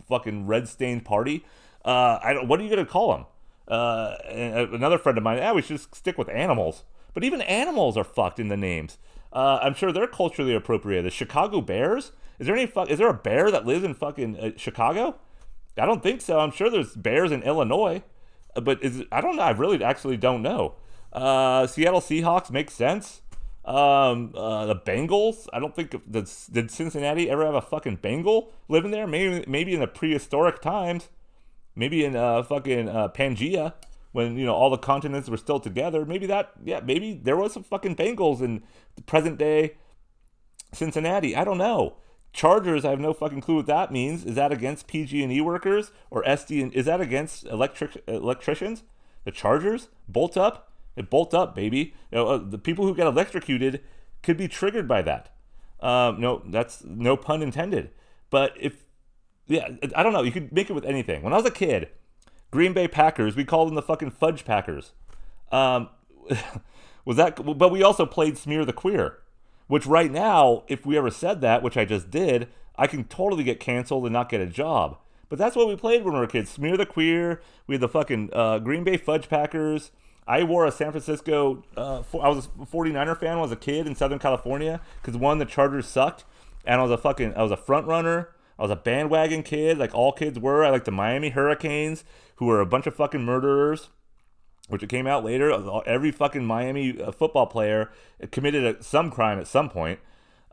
fucking 0.08 0.45
red 0.45 0.67
stained 0.67 1.04
party, 1.04 1.43
uh, 1.84 2.19
I 2.21 2.34
don't. 2.34 2.47
What 2.47 2.60
are 2.60 2.63
you 2.63 2.69
gonna 2.69 2.86
call 2.86 3.15
him? 3.15 3.25
Uh, 3.67 4.17
another 4.30 4.99
friend 4.99 5.17
of 5.17 5.23
mine, 5.23 5.38
yeah, 5.38 5.52
we 5.52 5.63
should 5.63 5.78
just 5.78 5.95
stick 5.95 6.19
with 6.19 6.30
animals. 6.30 6.84
But 7.15 7.23
even 7.23 7.41
animals 7.41 7.97
are 7.97 8.04
fucked 8.04 8.39
in 8.39 8.49
the 8.49 8.58
names. 8.58 8.99
Uh, 9.31 9.59
I'm 9.61 9.73
sure 9.73 9.91
they're 9.91 10.07
culturally 10.07 10.55
appropriate. 10.55 11.03
The 11.03 11.09
Chicago 11.09 11.61
Bears. 11.61 12.11
Is 12.39 12.47
there 12.47 12.55
any 12.55 12.65
fuck? 12.65 12.89
Is 12.89 12.99
there 12.99 13.09
a 13.09 13.13
bear 13.13 13.51
that 13.51 13.65
lives 13.65 13.83
in 13.83 13.93
fucking 13.93 14.39
uh, 14.39 14.51
Chicago? 14.57 15.15
I 15.77 15.85
don't 15.85 16.01
think 16.01 16.21
so. 16.21 16.39
I'm 16.39 16.51
sure 16.51 16.69
there's 16.69 16.95
bears 16.95 17.31
in 17.31 17.43
Illinois, 17.43 18.03
uh, 18.55 18.61
but 18.61 18.83
is 18.83 19.03
I 19.11 19.21
don't 19.21 19.35
know. 19.35 19.43
I 19.43 19.51
really 19.51 19.83
actually 19.83 20.17
don't 20.17 20.41
know. 20.41 20.75
Uh, 21.11 21.67
Seattle 21.67 22.01
Seahawks 22.01 22.51
makes 22.51 22.73
sense. 22.73 23.21
Um, 23.65 24.33
uh, 24.35 24.65
the 24.65 24.75
Bengals. 24.75 25.47
I 25.53 25.59
don't 25.59 25.75
think 25.75 25.91
did, 26.09 26.29
did 26.51 26.71
Cincinnati 26.71 27.29
ever 27.29 27.45
have 27.45 27.55
a 27.55 27.61
fucking 27.61 27.97
Bengal 27.97 28.51
living 28.67 28.91
there? 28.91 29.05
Maybe 29.05 29.43
maybe 29.47 29.73
in 29.73 29.79
the 29.79 29.87
prehistoric 29.87 30.61
times. 30.61 31.09
Maybe 31.75 32.03
in 32.03 32.15
uh, 32.15 32.43
fucking 32.43 32.89
uh, 32.89 33.09
Pangea 33.09 33.73
when 34.12 34.38
you 34.38 34.45
know 34.45 34.54
all 34.54 34.69
the 34.69 34.78
continents 34.78 35.30
were 35.30 35.38
still 35.38 35.60
together. 35.60 36.06
Maybe 36.06 36.26
that, 36.28 36.52
yeah, 36.63 36.80
maybe 36.80 37.13
there 37.13 37.38
was 37.38 37.54
some 37.54 37.63
fucking 37.63 37.95
Bengals 37.95 38.41
in 38.41 38.63
the 38.95 39.02
present 39.02 39.38
day 39.38 39.76
Cincinnati. 40.74 41.36
I 41.36 41.43
don't 41.43 41.58
know. 41.58 41.98
Chargers, 42.32 42.86
I 42.86 42.91
have 42.91 43.00
no 43.00 43.13
fucking 43.13 43.41
clue 43.41 43.58
what 43.58 43.65
that 43.65 43.91
means. 43.91 44.24
Is 44.24 44.36
that 44.36 44.52
against 44.52 44.88
PG&E 44.88 45.41
workers 45.41 45.91
or 46.12 46.24
SD? 46.24 46.62
And 46.62 46.74
is 46.74 46.86
that 46.86 47.02
against 47.02 47.45
electric 47.45 48.04
electricians? 48.08 48.84
The 49.26 49.32
Chargers 49.32 49.89
bolt 50.08 50.38
up, 50.38 50.72
it 50.95 51.10
bolt 51.10 51.34
up, 51.34 51.56
baby. 51.56 51.95
You 52.12 52.17
know, 52.17 52.28
uh, 52.28 52.38
the 52.38 52.60
people 52.60 52.86
who 52.86 52.95
get 52.95 53.08
electrocuted 53.08 53.82
could 54.22 54.38
be 54.38 54.48
triggered 54.48 54.88
by 54.88 55.02
that. 55.02 55.36
Um, 55.80 56.19
no, 56.19 56.43
that's 56.45 56.84
no 56.84 57.17
pun 57.17 57.41
intended. 57.41 57.91
But 58.30 58.54
if, 58.60 58.84
yeah, 59.48 59.69
I 59.95 60.04
don't 60.04 60.13
know. 60.13 60.22
You 60.22 60.32
could 60.32 60.52
make 60.52 60.69
it 60.69 60.74
with 60.74 60.86
anything. 60.86 61.24
When 61.24 61.34
I 61.34 61.38
was 61.38 61.45
a 61.45 61.52
kid, 61.52 61.89
Green 62.51 62.73
Bay 62.73 62.88
Packers, 62.88 63.35
we 63.35 63.45
called 63.45 63.67
them 63.67 63.75
the 63.75 63.81
fucking 63.81 64.12
Fudge 64.12 64.45
Packers. 64.45 64.93
Um, 65.51 65.89
was 67.05 67.17
that? 67.17 67.57
But 67.57 67.71
we 67.71 67.83
also 67.83 68.05
played 68.05 68.38
Smear 68.38 68.65
the 68.65 68.73
Queer, 68.73 69.19
which 69.67 69.85
right 69.85 70.12
now, 70.12 70.63
if 70.67 70.85
we 70.85 70.97
ever 70.97 71.12
said 71.12 71.41
that, 71.41 71.62
which 71.62 71.77
I 71.77 71.85
just 71.85 72.09
did, 72.09 72.47
I 72.75 72.88
can 72.88 73.03
totally 73.03 73.43
get 73.43 73.59
canceled 73.59 74.05
and 74.05 74.13
not 74.13 74.29
get 74.29 74.41
a 74.41 74.47
job. 74.47 74.97
But 75.27 75.38
that's 75.38 75.55
what 75.55 75.67
we 75.67 75.75
played 75.75 76.03
when 76.03 76.13
we 76.15 76.19
were 76.19 76.27
kids. 76.27 76.49
Smear 76.49 76.75
the 76.75 76.88
Queer. 76.88 77.41
We 77.67 77.75
had 77.75 77.81
the 77.81 77.88
fucking 77.88 78.31
uh, 78.33 78.59
Green 78.59 78.83
Bay 78.83 78.97
Fudge 78.97 79.29
Packers. 79.29 79.91
I 80.25 80.43
wore 80.43 80.65
a 80.65 80.71
San 80.71 80.91
Francisco. 80.91 81.63
Uh, 81.77 82.03
I 82.19 82.29
was 82.29 82.47
a 82.47 82.65
49er 82.65 83.19
fan 83.19 83.29
when 83.29 83.39
I 83.39 83.41
was 83.41 83.51
a 83.51 83.55
kid 83.55 83.88
in 83.88 83.95
Southern 83.95 84.19
California 84.19 84.81
because 85.01 85.17
one, 85.17 85.38
the 85.38 85.45
Chargers 85.45 85.88
sucked, 85.88 86.23
and 86.65 86.79
I 86.79 86.83
was 86.83 86.91
a 86.91 86.97
fucking 86.97 87.35
I 87.35 87.43
was 87.43 87.51
a 87.51 87.57
front 87.57 87.88
runner. 87.88 88.29
I 88.60 88.63
was 88.63 88.72
a 88.72 88.76
bandwagon 88.76 89.41
kid, 89.41 89.78
like 89.78 89.95
all 89.95 90.12
kids 90.12 90.38
were. 90.38 90.65
I 90.65 90.69
like 90.69 90.84
the 90.84 90.91
Miami 90.91 91.30
Hurricanes 91.30 92.04
who 92.36 92.45
were 92.45 92.60
a 92.60 92.65
bunch 92.65 92.86
of 92.88 92.95
fucking 92.95 93.24
murderers, 93.24 93.89
which 94.67 94.84
it 94.84 94.89
came 94.89 95.08
out 95.08 95.24
later. 95.24 95.82
Every 95.86 96.12
fucking 96.12 96.45
Miami 96.45 97.02
uh, 97.02 97.12
football 97.12 97.48
player 97.48 97.89
committed 98.32 98.84
some 98.84 99.12
crime 99.12 99.39
at 99.39 99.48
some 99.48 99.69
point. 99.69 100.00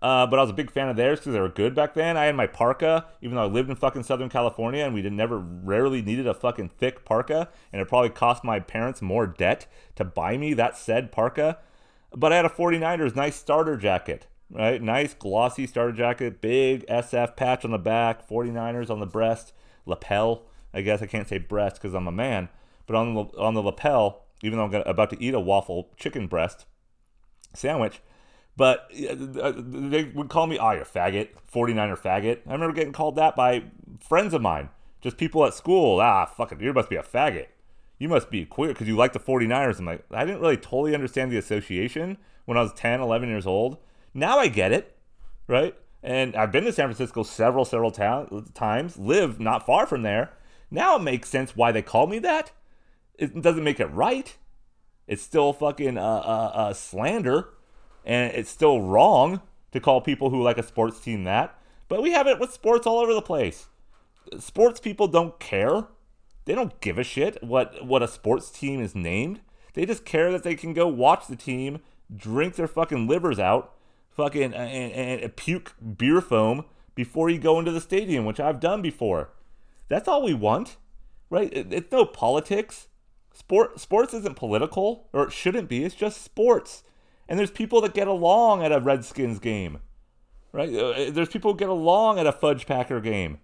Uh, 0.01 0.27
but 0.27 0.39
I 0.39 0.43
was 0.43 0.51
a 0.51 0.55
big 0.55 0.71
fan 0.71 0.89
of 0.89 0.97
theirs 0.97 1.19
because 1.19 1.33
they 1.33 1.41
were 1.41 1.49
good 1.49 1.75
back 1.75 1.95
then. 1.95 2.17
I 2.17 2.27
had 2.27 2.37
my 2.37 2.47
parka, 2.47 3.07
even 3.23 3.35
though 3.35 3.43
I 3.43 3.47
lived 3.47 3.71
in 3.71 3.77
fucking 3.77 4.03
Southern 4.05 4.29
California 4.29 4.85
and 4.85 4.95
we 4.95 5.03
did 5.03 5.13
never 5.13 5.39
rarely 5.39 6.03
needed 6.03 6.27
a 6.27 6.35
fucking 6.35 6.71
thick 6.79 7.05
parka, 7.05 7.49
and 7.73 7.81
it 7.81 7.89
probably 7.89 8.11
cost 8.11 8.45
my 8.45 8.61
parents 8.61 9.03
more 9.03 9.27
debt 9.27 9.67
to 9.97 10.05
buy 10.05 10.37
me 10.37 10.55
that 10.55 10.77
said 10.77 11.11
parka. 11.11 11.59
But 12.15 12.33
I 12.33 12.37
had 12.37 12.45
a 12.45 12.51
49ers 12.51 13.17
nice 13.17 13.37
starter 13.37 13.77
jacket, 13.77 14.27
right? 14.51 14.81
Nice 14.81 15.15
glossy 15.15 15.67
starter 15.67 15.93
jacket, 15.93 16.41
big 16.41 16.87
SF 16.87 17.37
patch 17.37 17.65
on 17.65 17.71
the 17.71 17.79
back, 17.79 18.29
49ers 18.29 18.91
on 18.91 19.01
the 19.01 19.07
breast, 19.07 19.53
lapel. 19.85 20.43
I 20.73 20.83
guess 20.83 21.01
I 21.03 21.07
can't 21.07 21.29
say 21.29 21.39
breast 21.39 21.77
because 21.77 21.95
I'm 21.95 22.07
a 22.07 22.13
man, 22.13 22.49
but 22.87 22.97
on 22.97 23.15
the 23.15 23.21
on 23.39 23.55
the 23.55 23.63
lapel, 23.63 24.25
even 24.43 24.59
though 24.59 24.67
I'm 24.67 24.75
about 24.75 25.11
to 25.11 25.23
eat 25.23 25.35
a 25.35 25.41
waffle 25.41 25.91
chicken 25.97 26.27
breast 26.27 26.67
sandwich, 27.55 28.03
but 28.57 28.91
uh, 29.41 29.53
they 29.57 30.05
would 30.05 30.29
call 30.29 30.47
me, 30.47 30.59
oh, 30.59 30.73
you're 30.73 30.85
faggot, 30.85 31.29
49er 31.53 31.99
faggot. 31.99 32.41
I 32.47 32.53
remember 32.53 32.75
getting 32.75 32.93
called 32.93 33.17
that 33.17 33.37
by 33.37 33.65
friends 34.01 34.35
of 34.35 34.43
mine, 34.43 34.71
just 35.01 35.17
people 35.17 35.45
at 35.45 35.55
school. 35.55 36.01
Ah, 36.01 36.27
fuck 36.27 36.53
it, 36.53 36.61
you 36.61 36.73
must 36.73 36.91
be 36.91 36.97
a 36.97 37.03
faggot. 37.03 37.47
You 37.99 38.09
must 38.09 38.31
be 38.31 38.45
queer 38.45 38.69
because 38.69 38.89
you 38.89 38.97
like 38.97 39.13
the 39.13 39.21
49ers. 39.21 39.79
I'm 39.79 39.87
like, 39.87 40.05
I 40.11 40.25
didn't 40.25 40.41
really 40.41 40.57
totally 40.57 40.95
understand 40.95 41.33
the 41.33 41.39
association 41.39 42.19
when 42.45 42.59
I 42.59 42.63
was 42.63 42.73
10, 42.75 43.01
11 43.01 43.29
years 43.29 43.47
old. 43.47 43.79
Now 44.17 44.39
I 44.39 44.49
get 44.49 44.73
it, 44.73 44.97
right? 45.47 45.75
And 46.03 46.35
I've 46.35 46.51
been 46.51 46.65
to 46.65 46.73
San 46.73 46.87
Francisco 46.87 47.23
several, 47.23 47.67
several 47.67 47.91
ta- 47.91 48.25
times, 48.55 48.97
live 48.97 49.39
not 49.39 49.67
far 49.67 49.87
from 49.87 50.03
there. 50.03 50.33
Now 50.71 50.97
it 50.97 51.03
makes 51.03 51.29
sense 51.29 51.55
why 51.55 51.71
they 51.71 51.83
call 51.83 52.07
me 52.07 52.19
that. 52.21 52.51
It 53.19 53.43
doesn't 53.43 53.63
make 53.63 53.79
it 53.79 53.87
right. 53.87 54.35
It's 55.07 55.23
still 55.23 55.53
fucking 55.53 55.99
uh, 55.99 56.01
uh, 56.01 56.51
uh, 56.55 56.73
slander, 56.73 57.51
and 58.07 58.33
it's 58.33 58.51
still 58.51 58.81
wrong 58.81 59.43
to 59.73 59.81
call 59.81 60.01
people 60.01 60.31
who 60.31 60.43
like 60.43 60.57
a 60.57 60.63
sports 60.63 60.99
team 60.99 61.25
that. 61.25 61.55
But 61.89 62.03
we 62.03 62.13
have 62.13 62.27
it 62.27 62.41
with 62.41 62.55
sports 62.55 62.87
all 62.87 62.99
over 62.99 63.13
the 63.13 63.21
place. 63.21 63.67
Sports 64.39 64.81
people 64.81 65.09
don't 65.09 65.39
care. 65.39 65.85
They 66.47 66.55
don't 66.55 66.81
give 66.81 66.97
a 66.97 67.05
shit 67.05 67.43
what 67.43 67.85
what 67.85 68.03
a 68.03 68.09
sports 68.09 68.51
team 68.51 68.81
is 68.81 68.95
named. 68.95 69.41
They 69.75 69.85
just 69.85 70.07
care 70.07 70.33
that 70.33 70.43
they 70.43 70.55
can 70.55 70.73
go 70.73 70.89
watch 70.89 71.27
the 71.27 71.37
team, 71.37 71.81
drink 72.15 72.55
their 72.55 72.67
fucking 72.67 73.07
livers 73.07 73.39
out, 73.39 73.76
fucking 74.17 74.55
and, 74.55 74.55
and, 74.55 75.21
and 75.23 75.37
puke 75.37 75.75
beer 75.97 76.21
foam 76.21 76.65
before 76.95 77.29
you 77.29 77.39
go 77.39 77.59
into 77.59 77.71
the 77.71 77.81
stadium, 77.81 78.25
which 78.25 78.41
I've 78.41 78.61
done 78.61 78.83
before. 78.83 79.31
That's 79.89 80.09
all 80.09 80.23
we 80.23 80.35
want, 80.35 80.77
right? 81.31 81.53
It, 81.53 81.73
it's 81.73 81.93
no 81.93 82.05
politics. 82.05 82.89
Sport 83.33 83.79
sports 83.79 84.15
isn't 84.15 84.37
political, 84.37 85.09
or 85.13 85.25
it 85.25 85.33
shouldn't 85.33 85.69
be. 85.69 85.85
It's 85.85 85.95
just 85.95 86.23
sports. 86.23 86.83
And 87.29 87.39
there's 87.39 87.51
people 87.51 87.81
that 87.83 87.95
get 87.95 88.09
along 88.09 88.63
at 88.63 88.73
a 88.73 88.81
Redskins 88.81 89.39
game, 89.39 89.81
right? 90.53 90.73
Uh, 90.73 90.91
uh, 90.91 91.11
there's 91.11 91.29
people 91.29 91.53
who 91.53 91.59
get 91.59 91.69
along 91.69 92.19
at 92.19 92.27
a 92.27 92.33
Fudge 92.33 92.67
Packer 92.67 93.01
game. 93.01 93.39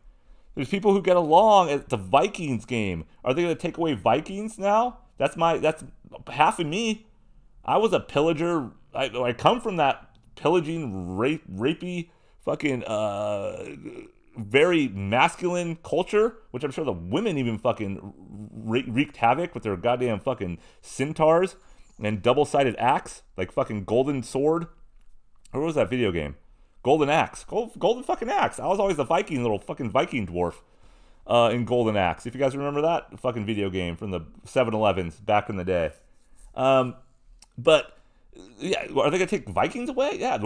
There's 0.55 0.69
people 0.69 0.93
who 0.93 1.03
get 1.03 1.17
along 1.17 1.71
at 1.71 1.89
the 1.89 1.97
Vikings 1.97 2.65
game. 2.65 3.05
Are 3.25 3.35
they 3.35 3.43
going 3.43 3.55
to 3.55 3.61
take 3.61 3.79
away 3.79 3.95
Vikings 3.95 4.59
now? 4.59 4.99
That's 5.19 5.37
my 5.37 5.59
that's 5.59 5.85
half 6.31 6.59
of 6.59 6.67
me. 6.67 7.07
I 7.65 7.77
was 7.77 7.93
a 7.93 8.01
pillager. 8.01 8.71
I, 8.95 9.05
I 9.09 9.33
come 9.33 9.61
from 9.61 9.77
that 9.77 10.12
pillaging, 10.43 11.17
rape, 11.17 11.45
rapey, 11.49 12.11
fucking 12.45 12.83
uh, 12.85 13.77
very 14.37 14.89
masculine 14.89 15.77
culture, 15.77 16.35
which 16.51 16.65
I'm 16.65 16.73
sure 16.73 16.85
the 16.85 16.93
women 16.93 17.39
even 17.39 17.59
fucking 17.59 18.13
wreaked 18.53 19.19
havoc 19.19 19.55
with 19.55 19.63
their 19.63 19.77
goddamn 19.77 20.19
fucking 20.19 20.59
centaurs 20.81 21.55
and 22.03 22.21
double 22.21 22.45
sided 22.45 22.75
axe, 22.77 23.23
like 23.37 23.53
fucking 23.53 23.85
golden 23.85 24.23
sword. 24.23 24.65
Or 25.53 25.61
what 25.61 25.67
was 25.67 25.75
that 25.77 25.89
video 25.89 26.11
game? 26.11 26.37
Golden 26.83 27.09
Axe. 27.09 27.45
Gold, 27.45 27.79
golden 27.79 28.03
fucking 28.03 28.29
Axe. 28.29 28.59
I 28.59 28.67
was 28.67 28.81
always 28.81 28.97
the 28.97 29.05
Viking, 29.05 29.43
little 29.43 29.61
fucking 29.61 29.91
Viking 29.91 30.27
dwarf 30.27 30.55
uh, 31.29 31.51
in 31.53 31.65
Golden 31.65 31.97
Axe. 31.97 32.27
If 32.27 32.35
you 32.35 32.41
guys 32.41 32.57
remember 32.57 32.83
that 32.83 33.21
fucking 33.21 33.47
video 33.47 33.71
game 33.71 33.97
from 33.97 34.11
the 34.11 34.23
7 34.45 34.75
Elevens 34.75 35.21
back 35.21 35.49
in 35.49 35.57
the 35.57 35.65
day. 35.65 35.93
Um, 36.57 36.97
but, 37.57 37.97
yeah, 38.59 38.87
are 38.97 39.11
they 39.11 39.19
to 39.19 39.27
take 39.27 39.49
Vikings 39.49 39.89
away? 39.89 40.19
Yeah. 40.19 40.39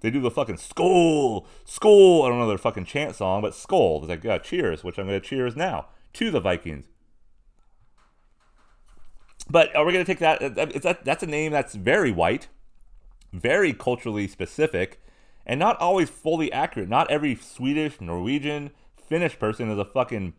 They 0.00 0.10
do 0.10 0.20
the 0.20 0.30
fucking 0.30 0.56
Skol, 0.56 1.46
Skol. 1.66 2.24
I 2.24 2.28
don't 2.28 2.38
know 2.38 2.48
their 2.48 2.58
fucking 2.58 2.84
chant 2.84 3.16
song, 3.16 3.42
but 3.42 3.52
Skol. 3.52 4.00
It's 4.00 4.08
like 4.08 4.24
uh, 4.24 4.38
cheers, 4.38 4.84
which 4.84 4.98
I'm 4.98 5.06
to 5.08 5.20
cheers 5.20 5.56
now 5.56 5.86
to 6.14 6.30
the 6.30 6.40
Vikings. 6.40 6.86
But 9.48 9.74
are 9.76 9.84
we 9.84 9.92
to 10.04 10.04
take 10.04 10.20
that? 10.20 10.54
that? 10.54 11.04
That's 11.04 11.22
a 11.22 11.26
name 11.26 11.52
that's 11.52 11.74
very 11.74 12.10
white, 12.10 12.48
very 13.32 13.72
culturally 13.72 14.26
specific, 14.26 15.02
and 15.46 15.58
not 15.58 15.78
always 15.80 16.08
fully 16.08 16.52
accurate. 16.52 16.88
Not 16.88 17.10
every 17.10 17.34
Swedish, 17.34 18.00
Norwegian, 18.00 18.70
Finnish 18.96 19.38
person 19.38 19.70
is 19.70 19.78
a 19.78 19.84
fucking 19.84 20.34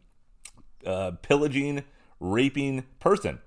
uh, 0.86 1.12
pillaging, 1.22 1.84
raping 2.20 2.84
person 3.00 3.40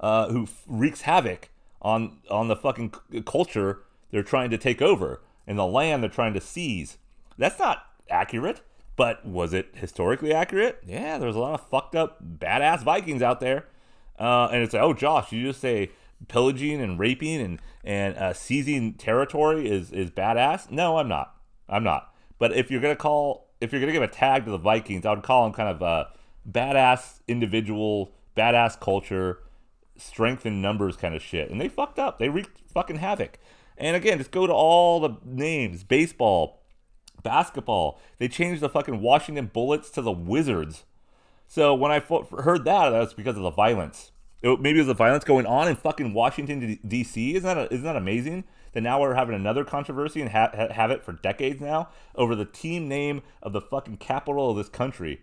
uh, 0.00 0.28
who 0.28 0.48
wreaks 0.66 1.02
havoc 1.02 1.50
on 1.82 2.18
on 2.30 2.48
the 2.48 2.56
fucking 2.56 2.94
culture 3.26 3.80
they're 4.10 4.22
trying 4.22 4.50
to 4.50 4.58
take 4.58 4.80
over 4.80 5.20
and 5.46 5.58
the 5.58 5.66
land 5.66 6.02
they're 6.02 6.10
trying 6.10 6.34
to 6.34 6.40
seize. 6.40 6.98
That's 7.36 7.58
not 7.58 7.84
accurate, 8.08 8.60
but 8.96 9.24
was 9.26 9.52
it 9.52 9.70
historically 9.74 10.32
accurate? 10.32 10.78
Yeah, 10.86 11.18
there's 11.18 11.36
a 11.36 11.40
lot 11.40 11.54
of 11.54 11.68
fucked 11.68 11.96
up, 11.96 12.22
badass 12.38 12.82
Vikings 12.82 13.22
out 13.22 13.40
there. 13.40 13.66
Uh, 14.18 14.48
and 14.52 14.62
it's 14.62 14.74
like, 14.74 14.82
oh, 14.82 14.94
Josh, 14.94 15.32
you 15.32 15.42
just 15.42 15.60
say 15.60 15.90
pillaging 16.28 16.80
and 16.80 16.98
raping 16.98 17.40
and 17.40 17.60
and 17.84 18.16
uh, 18.16 18.32
seizing 18.32 18.94
territory 18.94 19.68
is 19.68 19.90
is 19.90 20.10
badass? 20.10 20.70
No, 20.70 20.98
I'm 20.98 21.08
not. 21.08 21.34
I'm 21.68 21.82
not. 21.82 22.14
But 22.38 22.52
if 22.52 22.70
you're 22.70 22.80
gonna 22.80 22.96
call, 22.96 23.48
if 23.60 23.72
you're 23.72 23.80
gonna 23.80 23.92
give 23.92 24.02
a 24.02 24.08
tag 24.08 24.44
to 24.44 24.50
the 24.50 24.58
Vikings, 24.58 25.04
I 25.06 25.10
would 25.10 25.22
call 25.22 25.44
them 25.44 25.52
kind 25.52 25.68
of 25.68 25.82
a 25.82 26.10
badass 26.48 27.20
individual, 27.26 28.12
badass 28.36 28.78
culture, 28.78 29.38
strength 29.96 30.46
in 30.46 30.62
numbers 30.62 30.96
kind 30.96 31.14
of 31.14 31.22
shit. 31.22 31.50
And 31.50 31.60
they 31.60 31.68
fucked 31.68 31.98
up. 31.98 32.18
They 32.18 32.28
wreaked 32.28 32.60
fucking 32.72 32.96
havoc. 32.96 33.38
And 33.76 33.96
again, 33.96 34.18
just 34.18 34.30
go 34.30 34.46
to 34.46 34.52
all 34.52 35.00
the 35.00 35.16
names: 35.24 35.84
baseball, 35.84 36.62
basketball. 37.22 38.00
They 38.18 38.28
changed 38.28 38.62
the 38.62 38.68
fucking 38.68 39.00
Washington 39.00 39.50
Bullets 39.52 39.90
to 39.90 40.02
the 40.02 40.12
Wizards. 40.12 40.84
So 41.46 41.74
when 41.74 41.92
I 41.92 42.00
heard 42.00 42.64
that, 42.64 42.90
that 42.90 42.98
was 42.98 43.14
because 43.14 43.36
of 43.36 43.42
the 43.42 43.50
violence. 43.50 44.12
It, 44.42 44.60
maybe 44.60 44.78
it 44.78 44.82
was 44.82 44.88
the 44.88 44.94
violence 44.94 45.24
going 45.24 45.46
on 45.46 45.68
in 45.68 45.76
fucking 45.76 46.14
Washington 46.14 46.78
D.C. 46.86 47.36
Isn't 47.36 47.46
that 47.46 47.58
a, 47.58 47.72
isn't 47.72 47.84
that 47.84 47.96
amazing? 47.96 48.44
That 48.72 48.80
now 48.80 49.00
we're 49.00 49.14
having 49.14 49.34
another 49.34 49.64
controversy 49.64 50.22
and 50.22 50.30
ha- 50.30 50.68
have 50.70 50.90
it 50.90 51.04
for 51.04 51.12
decades 51.12 51.60
now 51.60 51.90
over 52.14 52.34
the 52.34 52.46
team 52.46 52.88
name 52.88 53.22
of 53.42 53.52
the 53.52 53.60
fucking 53.60 53.98
capital 53.98 54.50
of 54.50 54.56
this 54.56 54.70
country. 54.70 55.22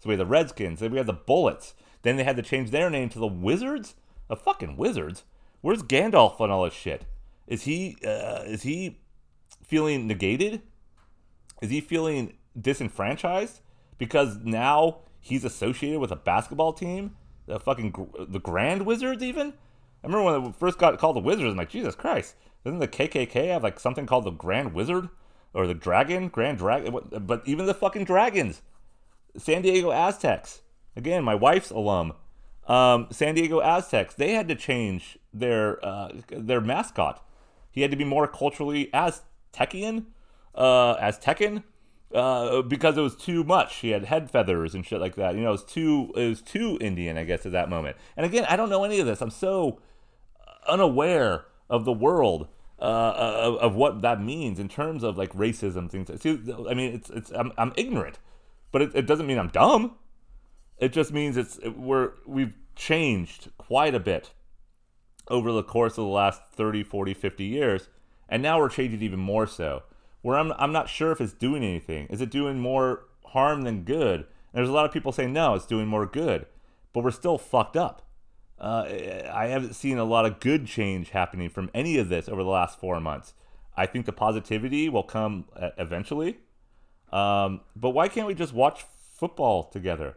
So 0.00 0.08
we 0.08 0.14
had 0.14 0.20
the 0.20 0.26
Redskins, 0.26 0.80
then 0.80 0.90
we 0.90 0.98
had 0.98 1.06
the 1.06 1.12
Bullets, 1.12 1.74
then 2.02 2.16
they 2.16 2.24
had 2.24 2.36
to 2.36 2.42
change 2.42 2.70
their 2.70 2.90
name 2.90 3.08
to 3.10 3.18
the 3.18 3.26
Wizards. 3.26 3.94
The 4.28 4.36
fucking 4.36 4.76
Wizards. 4.76 5.24
Where's 5.60 5.82
Gandalf 5.82 6.38
and 6.40 6.52
all 6.52 6.64
this 6.64 6.74
shit? 6.74 7.04
Is 7.46 7.64
he 7.64 7.96
uh, 8.06 8.42
is 8.46 8.62
he 8.62 9.00
feeling 9.64 10.06
negated? 10.06 10.62
Is 11.62 11.70
he 11.70 11.80
feeling 11.80 12.34
disenfranchised 12.60 13.60
because 13.96 14.36
now 14.44 14.98
he's 15.20 15.44
associated 15.44 16.00
with 16.00 16.12
a 16.12 16.16
basketball 16.16 16.72
team? 16.72 17.16
The 17.46 17.58
fucking 17.58 18.10
the 18.28 18.38
Grand 18.38 18.84
Wizards 18.84 19.22
even. 19.22 19.54
I 20.04 20.06
remember 20.06 20.40
when 20.40 20.50
it 20.50 20.56
first 20.56 20.78
got 20.78 20.98
called 20.98 21.16
the 21.16 21.20
Wizards. 21.20 21.50
I'm 21.50 21.56
like, 21.56 21.70
Jesus 21.70 21.94
Christ! 21.94 22.36
Doesn't 22.64 22.80
the 22.80 22.88
KKK 22.88 23.48
have 23.48 23.62
like 23.62 23.80
something 23.80 24.06
called 24.06 24.24
the 24.24 24.30
Grand 24.30 24.74
Wizard 24.74 25.08
or 25.54 25.66
the 25.66 25.74
Dragon 25.74 26.28
Grand 26.28 26.58
Dragon? 26.58 26.98
But 27.20 27.42
even 27.46 27.66
the 27.66 27.74
fucking 27.74 28.04
dragons, 28.04 28.62
San 29.36 29.62
Diego 29.62 29.90
Aztecs. 29.90 30.60
Again, 30.94 31.24
my 31.24 31.34
wife's 31.34 31.70
alum. 31.70 32.12
Um, 32.68 33.08
San 33.10 33.34
Diego 33.34 33.60
Aztecs. 33.60 34.14
They 34.14 34.34
had 34.34 34.46
to 34.48 34.54
change 34.54 35.18
their 35.32 35.84
uh, 35.84 36.10
their 36.30 36.60
mascot. 36.60 37.24
He 37.70 37.80
had 37.80 37.90
to 37.90 37.96
be 37.96 38.04
more 38.04 38.28
culturally 38.28 38.90
Aztecian, 38.92 40.06
uh, 40.54 40.96
Aztecan, 40.96 41.62
uh, 42.14 42.62
because 42.62 42.98
it 42.98 43.00
was 43.00 43.16
too 43.16 43.42
much. 43.42 43.76
He 43.76 43.90
had 43.90 44.04
head 44.04 44.30
feathers 44.30 44.74
and 44.74 44.84
shit 44.84 45.00
like 45.00 45.16
that. 45.16 45.34
You 45.34 45.40
know, 45.40 45.48
it 45.48 45.52
was 45.52 45.64
too 45.64 46.12
it 46.14 46.28
was 46.28 46.42
too 46.42 46.76
Indian, 46.80 47.16
I 47.16 47.24
guess, 47.24 47.46
at 47.46 47.52
that 47.52 47.70
moment. 47.70 47.96
And 48.16 48.26
again, 48.26 48.44
I 48.48 48.56
don't 48.56 48.68
know 48.68 48.84
any 48.84 49.00
of 49.00 49.06
this. 49.06 49.22
I'm 49.22 49.30
so 49.30 49.80
unaware 50.68 51.46
of 51.70 51.84
the 51.84 51.92
world. 51.92 52.48
Uh, 52.80 53.12
of, 53.16 53.56
of, 53.56 53.74
what 53.74 54.02
that 54.02 54.22
means 54.22 54.60
in 54.60 54.68
terms 54.68 55.02
of 55.02 55.18
like 55.18 55.32
racism 55.32 55.90
things. 55.90 56.08
See, 56.22 56.40
I 56.70 56.74
mean, 56.74 56.94
it's 56.94 57.10
it's 57.10 57.32
I'm, 57.32 57.50
I'm 57.58 57.72
ignorant, 57.74 58.20
but 58.70 58.82
it, 58.82 58.92
it 58.94 59.04
doesn't 59.04 59.26
mean 59.26 59.36
I'm 59.36 59.48
dumb. 59.48 59.96
It 60.78 60.92
just 60.92 61.12
means 61.12 61.36
it's 61.36 61.58
it, 61.58 61.78
we're 61.78 62.12
we've 62.26 62.54
changed 62.76 63.50
quite 63.58 63.94
a 63.94 64.00
bit 64.00 64.30
over 65.28 65.52
the 65.52 65.62
course 65.62 65.92
of 65.92 66.04
the 66.04 66.10
last 66.10 66.40
30, 66.52 66.84
40, 66.84 67.12
50 67.12 67.44
years, 67.44 67.88
and 68.28 68.42
now 68.42 68.58
we're 68.58 68.68
changing 68.68 69.02
even 69.02 69.18
more 69.18 69.46
so. 69.46 69.82
Where 70.22 70.38
I'm 70.38 70.52
I'm 70.52 70.72
not 70.72 70.88
sure 70.88 71.12
if 71.12 71.20
it's 71.20 71.32
doing 71.32 71.64
anything. 71.64 72.06
Is 72.06 72.20
it 72.20 72.30
doing 72.30 72.58
more 72.58 73.04
harm 73.26 73.62
than 73.62 73.82
good? 73.82 74.20
And 74.20 74.26
there's 74.60 74.68
a 74.68 74.72
lot 74.72 74.86
of 74.86 74.92
people 74.92 75.12
saying 75.12 75.32
no, 75.32 75.54
it's 75.54 75.66
doing 75.66 75.86
more 75.86 76.06
good, 76.06 76.46
but 76.92 77.04
we're 77.04 77.10
still 77.10 77.38
fucked 77.38 77.76
up. 77.76 78.02
Uh, 78.58 78.84
I 79.32 79.46
haven't 79.46 79.74
seen 79.74 79.98
a 79.98 80.04
lot 80.04 80.26
of 80.26 80.40
good 80.40 80.66
change 80.66 81.10
happening 81.10 81.48
from 81.48 81.70
any 81.72 81.96
of 81.98 82.08
this 82.08 82.28
over 82.28 82.42
the 82.42 82.48
last 82.48 82.80
four 82.80 83.00
months. 83.00 83.34
I 83.76 83.86
think 83.86 84.06
the 84.06 84.12
positivity 84.12 84.88
will 84.88 85.04
come 85.04 85.44
uh, 85.54 85.70
eventually. 85.78 86.38
Um, 87.12 87.60
but 87.76 87.90
why 87.90 88.08
can't 88.08 88.26
we 88.26 88.34
just 88.34 88.52
watch 88.52 88.84
football 89.14 89.64
together? 89.64 90.16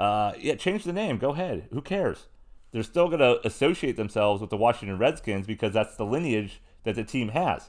Uh, 0.00 0.32
yeah, 0.40 0.54
change 0.54 0.84
the 0.84 0.94
name. 0.94 1.18
Go 1.18 1.30
ahead. 1.30 1.68
Who 1.72 1.82
cares? 1.82 2.28
They're 2.72 2.82
still 2.82 3.08
going 3.08 3.20
to 3.20 3.46
associate 3.46 3.96
themselves 3.96 4.40
with 4.40 4.48
the 4.48 4.56
Washington 4.56 4.96
Redskins 4.96 5.46
because 5.46 5.74
that's 5.74 5.96
the 5.96 6.06
lineage 6.06 6.62
that 6.84 6.94
the 6.94 7.04
team 7.04 7.28
has. 7.28 7.68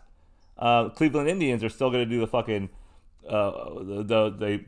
Uh, 0.57 0.87
Cleveland 0.89 1.27
Indians 1.27 1.61
are 1.61 1.69
still 1.69 1.89
going 1.91 2.07
to 2.07 2.09
do 2.09 2.21
the 2.21 2.27
fucking 2.27 2.69
uh, 3.27 3.51
the, 3.83 4.03
the 4.03 4.29
they 4.29 4.65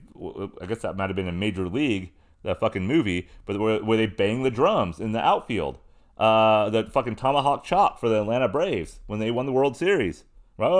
I 0.61 0.65
guess 0.65 0.81
that 0.81 0.97
might 0.97 1.09
have 1.09 1.15
been 1.15 1.29
a 1.29 1.31
major 1.31 1.69
league 1.69 2.11
that 2.43 2.59
fucking 2.59 2.85
movie, 2.85 3.29
but 3.45 3.57
where, 3.57 3.81
where 3.81 3.97
they 3.97 4.07
bang 4.07 4.43
the 4.43 4.51
drums 4.51 4.99
in 4.99 5.13
the 5.13 5.19
outfield. 5.19 5.79
Uh, 6.17 6.69
the 6.69 6.83
fucking 6.83 7.15
tomahawk 7.15 7.63
chop 7.63 7.97
for 7.99 8.09
the 8.09 8.21
Atlanta 8.21 8.49
Braves 8.49 8.99
when 9.07 9.19
they 9.19 9.31
won 9.31 9.45
the 9.45 9.53
World 9.53 9.77
Series. 9.77 10.25
Oh, 10.59 10.73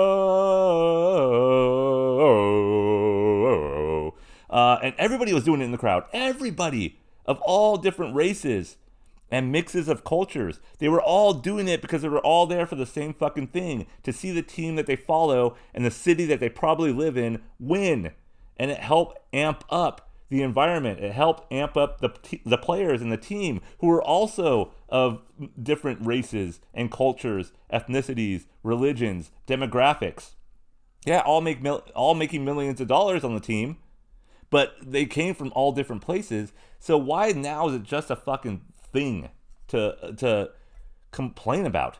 uh, 4.54 4.78
and 4.84 4.94
everybody 4.98 5.34
was 5.34 5.44
doing 5.44 5.60
it 5.60 5.64
in 5.64 5.72
the 5.72 5.78
crowd. 5.78 6.04
Everybody 6.12 7.00
of 7.26 7.40
all 7.40 7.76
different 7.76 8.14
races 8.14 8.76
and 9.28 9.50
mixes 9.50 9.88
of 9.88 10.04
cultures. 10.04 10.60
They 10.78 10.88
were 10.88 11.02
all 11.02 11.34
doing 11.34 11.66
it 11.66 11.82
because 11.82 12.02
they 12.02 12.08
were 12.08 12.20
all 12.20 12.46
there 12.46 12.64
for 12.64 12.76
the 12.76 12.86
same 12.86 13.12
fucking 13.12 13.48
thing 13.48 13.86
to 14.04 14.12
see 14.12 14.30
the 14.30 14.42
team 14.42 14.76
that 14.76 14.86
they 14.86 14.94
follow 14.94 15.56
and 15.74 15.84
the 15.84 15.90
city 15.90 16.24
that 16.26 16.38
they 16.38 16.48
probably 16.48 16.92
live 16.92 17.16
in 17.16 17.42
win. 17.58 18.12
And 18.56 18.70
it 18.70 18.78
helped 18.78 19.18
amp 19.32 19.64
up 19.70 20.08
the 20.28 20.42
environment. 20.42 21.00
It 21.00 21.12
helped 21.12 21.52
amp 21.52 21.76
up 21.76 22.00
the, 22.00 22.10
t- 22.10 22.42
the 22.46 22.58
players 22.58 23.02
and 23.02 23.10
the 23.10 23.16
team 23.16 23.60
who 23.80 23.88
were 23.88 24.02
also 24.02 24.72
of 24.88 25.20
different 25.60 26.06
races 26.06 26.60
and 26.72 26.92
cultures, 26.92 27.52
ethnicities, 27.72 28.44
religions, 28.62 29.32
demographics. 29.48 30.34
Yeah, 31.04 31.20
all 31.20 31.40
make 31.40 31.60
mil- 31.60 31.84
all 31.96 32.14
making 32.14 32.44
millions 32.44 32.80
of 32.80 32.86
dollars 32.86 33.24
on 33.24 33.34
the 33.34 33.40
team, 33.40 33.78
but 34.54 34.76
they 34.80 35.04
came 35.04 35.34
from 35.34 35.52
all 35.56 35.72
different 35.72 36.00
places. 36.00 36.52
So 36.78 36.96
why 36.96 37.32
now 37.32 37.68
is 37.70 37.74
it 37.74 37.82
just 37.82 38.08
a 38.08 38.14
fucking 38.14 38.60
thing 38.92 39.30
to 39.66 40.14
to 40.18 40.50
complain 41.10 41.66
about? 41.66 41.98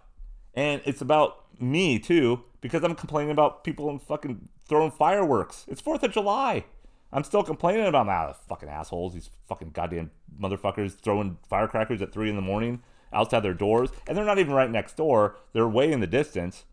And 0.54 0.80
it's 0.84 1.00
about 1.00 1.46
me 1.60 1.98
too 1.98 2.44
because 2.60 2.84
I'm 2.84 2.94
complaining 2.94 3.32
about 3.32 3.64
people 3.64 3.90
and 3.90 4.00
fucking 4.00 4.50
throwing 4.68 4.92
fireworks. 4.92 5.64
It's 5.66 5.82
4th 5.82 6.04
of 6.04 6.12
July. 6.12 6.64
I'm 7.12 7.24
still 7.24 7.42
complaining 7.42 7.86
about 7.86 8.08
ah, 8.08 8.34
fucking 8.48 8.68
assholes, 8.68 9.14
these 9.14 9.30
fucking 9.48 9.70
goddamn 9.70 10.12
motherfuckers 10.40 10.96
throwing 10.96 11.38
firecrackers 11.50 12.02
at 12.02 12.12
three 12.12 12.30
in 12.30 12.36
the 12.36 12.40
morning 12.40 12.84
outside 13.12 13.40
their 13.40 13.52
doors, 13.52 13.90
and 14.06 14.16
they're 14.16 14.24
not 14.24 14.38
even 14.38 14.54
right 14.54 14.70
next 14.70 14.96
door. 14.96 15.34
They're 15.54 15.68
way 15.68 15.90
in 15.90 15.98
the 15.98 16.06
distance, 16.06 16.66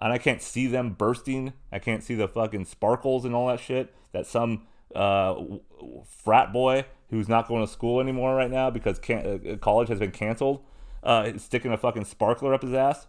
and 0.00 0.12
I 0.12 0.18
can't 0.18 0.42
see 0.42 0.66
them 0.66 0.94
bursting. 0.94 1.52
I 1.70 1.78
can't 1.78 2.02
see 2.02 2.16
the 2.16 2.26
fucking 2.26 2.64
sparkles 2.64 3.24
and 3.24 3.36
all 3.36 3.46
that 3.46 3.60
shit 3.60 3.94
that 4.10 4.26
some 4.26 4.66
uh, 4.94 5.34
frat 6.06 6.52
boy 6.52 6.84
who's 7.10 7.28
not 7.28 7.48
going 7.48 7.64
to 7.64 7.70
school 7.70 8.00
anymore 8.00 8.34
right 8.34 8.50
now 8.50 8.70
because 8.70 8.98
can- 8.98 9.40
uh, 9.46 9.56
college 9.56 9.88
has 9.88 9.98
been 9.98 10.10
canceled, 10.10 10.64
uh, 11.02 11.36
sticking 11.36 11.72
a 11.72 11.76
fucking 11.76 12.04
sparkler 12.04 12.54
up 12.54 12.62
his 12.62 12.72
ass. 12.72 13.06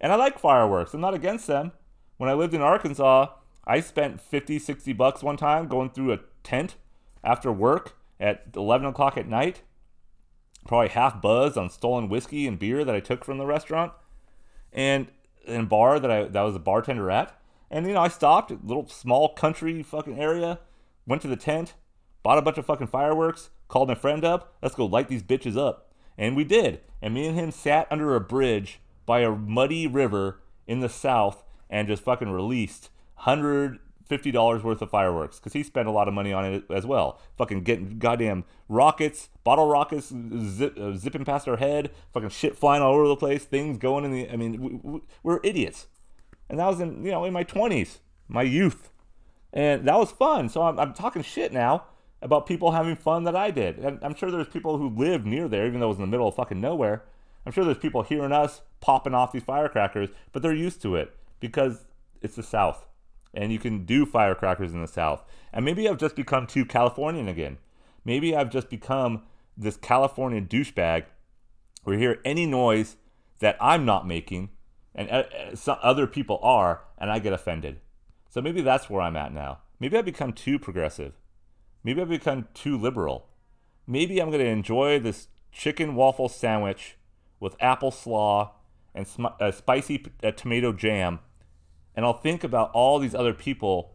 And 0.00 0.12
I 0.12 0.16
like 0.16 0.38
fireworks. 0.38 0.92
I'm 0.92 1.00
not 1.00 1.14
against 1.14 1.46
them. 1.46 1.72
When 2.18 2.28
I 2.28 2.34
lived 2.34 2.54
in 2.54 2.60
Arkansas, 2.60 3.28
I 3.66 3.80
spent 3.80 4.20
50, 4.20 4.58
60 4.58 4.92
bucks 4.92 5.22
one 5.22 5.36
time 5.36 5.68
going 5.68 5.90
through 5.90 6.12
a 6.12 6.20
tent 6.42 6.76
after 7.24 7.50
work 7.50 7.96
at 8.20 8.44
11 8.54 8.86
o'clock 8.86 9.16
at 9.16 9.26
night. 9.26 9.62
Probably 10.66 10.88
half 10.88 11.20
buzzed 11.22 11.56
on 11.56 11.70
stolen 11.70 12.08
whiskey 12.08 12.46
and 12.46 12.58
beer 12.58 12.84
that 12.84 12.94
I 12.94 13.00
took 13.00 13.24
from 13.24 13.38
the 13.38 13.46
restaurant. 13.46 13.92
And 14.72 15.08
in 15.46 15.62
a 15.62 15.66
bar 15.66 15.98
that 16.00 16.10
I 16.10 16.24
that 16.24 16.42
was 16.42 16.56
a 16.56 16.60
bartender 16.60 17.10
at. 17.10 17.38
And 17.70 17.86
you 17.86 17.94
know, 17.94 18.00
I 18.00 18.08
stopped, 18.08 18.50
little 18.64 18.88
small 18.88 19.34
country 19.34 19.82
fucking 19.82 20.18
area, 20.18 20.60
went 21.06 21.22
to 21.22 21.28
the 21.28 21.36
tent, 21.36 21.74
bought 22.22 22.38
a 22.38 22.42
bunch 22.42 22.58
of 22.58 22.66
fucking 22.66 22.88
fireworks, 22.88 23.50
called 23.68 23.88
my 23.88 23.94
friend 23.94 24.24
up, 24.24 24.54
let's 24.62 24.74
go 24.74 24.86
light 24.86 25.08
these 25.08 25.22
bitches 25.22 25.56
up. 25.56 25.92
And 26.18 26.36
we 26.36 26.44
did. 26.44 26.80
And 27.02 27.14
me 27.14 27.26
and 27.26 27.38
him 27.38 27.50
sat 27.50 27.86
under 27.90 28.14
a 28.14 28.20
bridge 28.20 28.80
by 29.04 29.20
a 29.20 29.30
muddy 29.30 29.86
river 29.86 30.40
in 30.66 30.80
the 30.80 30.88
south 30.88 31.44
and 31.70 31.88
just 31.88 32.02
fucking 32.02 32.30
released 32.30 32.90
hundred 33.14 33.78
fifty 34.06 34.30
dollars 34.30 34.62
worth 34.62 34.80
of 34.80 34.90
fireworks 34.90 35.38
because 35.38 35.52
he 35.52 35.62
spent 35.62 35.88
a 35.88 35.90
lot 35.90 36.08
of 36.08 36.14
money 36.14 36.32
on 36.32 36.44
it 36.44 36.64
as 36.70 36.86
well. 36.86 37.20
Fucking 37.36 37.62
getting 37.62 37.98
goddamn 37.98 38.44
rockets, 38.68 39.28
bottle 39.44 39.66
rockets 39.66 40.12
zip, 40.38 40.78
uh, 40.78 40.96
zipping 40.96 41.24
past 41.24 41.48
our 41.48 41.56
head, 41.56 41.90
fucking 42.12 42.30
shit 42.30 42.56
flying 42.56 42.82
all 42.82 42.94
over 42.94 43.08
the 43.08 43.16
place, 43.16 43.44
things 43.44 43.78
going 43.78 44.04
in 44.04 44.12
the. 44.12 44.30
I 44.30 44.36
mean, 44.36 44.82
we, 44.82 45.00
we're 45.22 45.40
idiots, 45.42 45.86
and 46.48 46.58
that 46.58 46.66
was 46.66 46.80
in 46.80 47.04
you 47.04 47.10
know 47.10 47.24
in 47.24 47.32
my 47.32 47.42
twenties, 47.42 47.98
my 48.28 48.42
youth, 48.42 48.90
and 49.56 49.88
that 49.88 49.98
was 49.98 50.12
fun. 50.12 50.48
So 50.48 50.62
I'm, 50.62 50.78
I'm 50.78 50.92
talking 50.92 51.22
shit 51.22 51.52
now 51.52 51.84
about 52.22 52.46
people 52.46 52.72
having 52.72 52.94
fun 52.94 53.24
that 53.24 53.34
I 53.34 53.50
did, 53.50 53.78
and 53.78 53.98
I'm 54.02 54.14
sure 54.14 54.30
there's 54.30 54.48
people 54.48 54.78
who 54.78 54.88
live 54.90 55.24
near 55.24 55.48
there, 55.48 55.66
even 55.66 55.80
though 55.80 55.86
it 55.86 55.88
was 55.88 55.98
in 55.98 56.02
the 56.02 56.08
middle 56.08 56.28
of 56.28 56.34
fucking 56.34 56.60
nowhere. 56.60 57.04
I'm 57.44 57.52
sure 57.52 57.64
there's 57.64 57.78
people 57.78 58.02
hearing 58.02 58.32
us 58.32 58.62
popping 58.80 59.14
off 59.14 59.32
these 59.32 59.42
firecrackers, 59.42 60.10
but 60.32 60.42
they're 60.42 60.52
used 60.52 60.82
to 60.82 60.96
it 60.96 61.16
because 61.40 61.86
it's 62.20 62.36
the 62.36 62.42
South 62.42 62.86
and 63.36 63.52
you 63.52 63.58
can 63.58 63.84
do 63.84 64.06
firecrackers 64.06 64.72
in 64.72 64.80
the 64.80 64.88
South. 64.88 65.22
And 65.52 65.64
maybe 65.64 65.88
I've 65.88 65.98
just 65.98 66.16
become 66.16 66.46
too 66.46 66.64
Californian 66.64 67.28
again. 67.28 67.58
Maybe 68.04 68.34
I've 68.34 68.50
just 68.50 68.70
become 68.70 69.22
this 69.56 69.76
California 69.76 70.40
douchebag 70.40 71.04
where 71.84 71.94
you 71.94 72.00
hear 72.00 72.20
any 72.24 72.46
noise 72.46 72.96
that 73.40 73.56
I'm 73.60 73.84
not 73.84 74.06
making 74.06 74.50
and 74.94 75.10
uh, 75.10 75.24
uh, 75.66 75.72
other 75.82 76.06
people 76.06 76.40
are, 76.42 76.80
and 76.96 77.10
I 77.10 77.18
get 77.18 77.34
offended. 77.34 77.80
So 78.36 78.42
maybe 78.42 78.60
that's 78.60 78.90
where 78.90 79.00
I'm 79.00 79.16
at 79.16 79.32
now. 79.32 79.60
Maybe 79.80 79.96
I've 79.96 80.04
become 80.04 80.34
too 80.34 80.58
progressive. 80.58 81.14
Maybe 81.82 82.02
I've 82.02 82.10
become 82.10 82.48
too 82.52 82.76
liberal. 82.76 83.30
Maybe 83.86 84.20
I'm 84.20 84.28
going 84.28 84.44
to 84.44 84.50
enjoy 84.50 84.98
this 84.98 85.28
chicken 85.50 85.94
waffle 85.94 86.28
sandwich 86.28 86.98
with 87.40 87.56
apple 87.60 87.90
slaw 87.90 88.52
and 88.94 89.08
sm- 89.08 89.28
uh, 89.40 89.50
spicy 89.52 90.04
uh, 90.22 90.32
tomato 90.32 90.74
jam, 90.74 91.20
and 91.94 92.04
I'll 92.04 92.12
think 92.12 92.44
about 92.44 92.70
all 92.72 92.98
these 92.98 93.14
other 93.14 93.32
people 93.32 93.94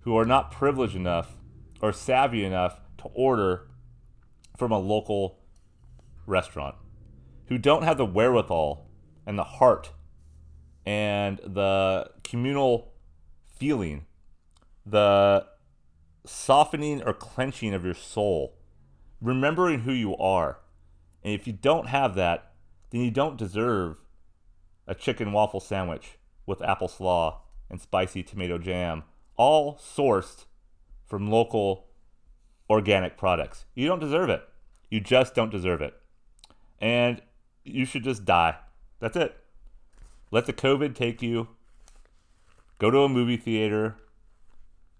who 0.00 0.16
are 0.16 0.26
not 0.26 0.50
privileged 0.50 0.96
enough 0.96 1.36
or 1.80 1.92
savvy 1.92 2.44
enough 2.44 2.80
to 2.98 3.04
order 3.14 3.68
from 4.56 4.72
a 4.72 4.78
local 4.80 5.38
restaurant, 6.26 6.74
who 7.46 7.58
don't 7.58 7.84
have 7.84 7.96
the 7.96 8.06
wherewithal 8.06 8.88
and 9.24 9.38
the 9.38 9.44
heart 9.44 9.92
and 10.84 11.38
the 11.44 12.10
communal 12.24 12.91
feeling, 13.62 14.04
the 14.84 15.46
softening 16.26 17.00
or 17.04 17.12
clenching 17.12 17.72
of 17.72 17.84
your 17.84 17.94
soul, 17.94 18.56
remembering 19.20 19.82
who 19.82 19.92
you 19.92 20.16
are. 20.16 20.58
And 21.22 21.32
if 21.32 21.46
you 21.46 21.52
don't 21.52 21.86
have 21.86 22.16
that, 22.16 22.54
then 22.90 23.02
you 23.02 23.12
don't 23.12 23.38
deserve 23.38 23.98
a 24.88 24.96
chicken 24.96 25.30
waffle 25.30 25.60
sandwich 25.60 26.18
with 26.44 26.60
apple 26.60 26.88
slaw 26.88 27.42
and 27.70 27.80
spicy 27.80 28.24
tomato 28.24 28.58
jam, 28.58 29.04
all 29.36 29.76
sourced 29.76 30.46
from 31.06 31.30
local 31.30 31.86
organic 32.68 33.16
products. 33.16 33.66
You 33.76 33.86
don't 33.86 34.00
deserve 34.00 34.28
it. 34.28 34.42
You 34.90 34.98
just 34.98 35.36
don't 35.36 35.52
deserve 35.52 35.80
it. 35.80 35.94
And 36.80 37.22
you 37.64 37.84
should 37.84 38.02
just 38.02 38.24
die. 38.24 38.56
That's 38.98 39.16
it. 39.16 39.36
Let 40.32 40.46
the 40.46 40.52
COVID 40.52 40.96
take 40.96 41.22
you. 41.22 41.46
Go 42.82 42.90
to 42.90 43.02
a 43.02 43.08
movie 43.08 43.36
theater. 43.36 43.94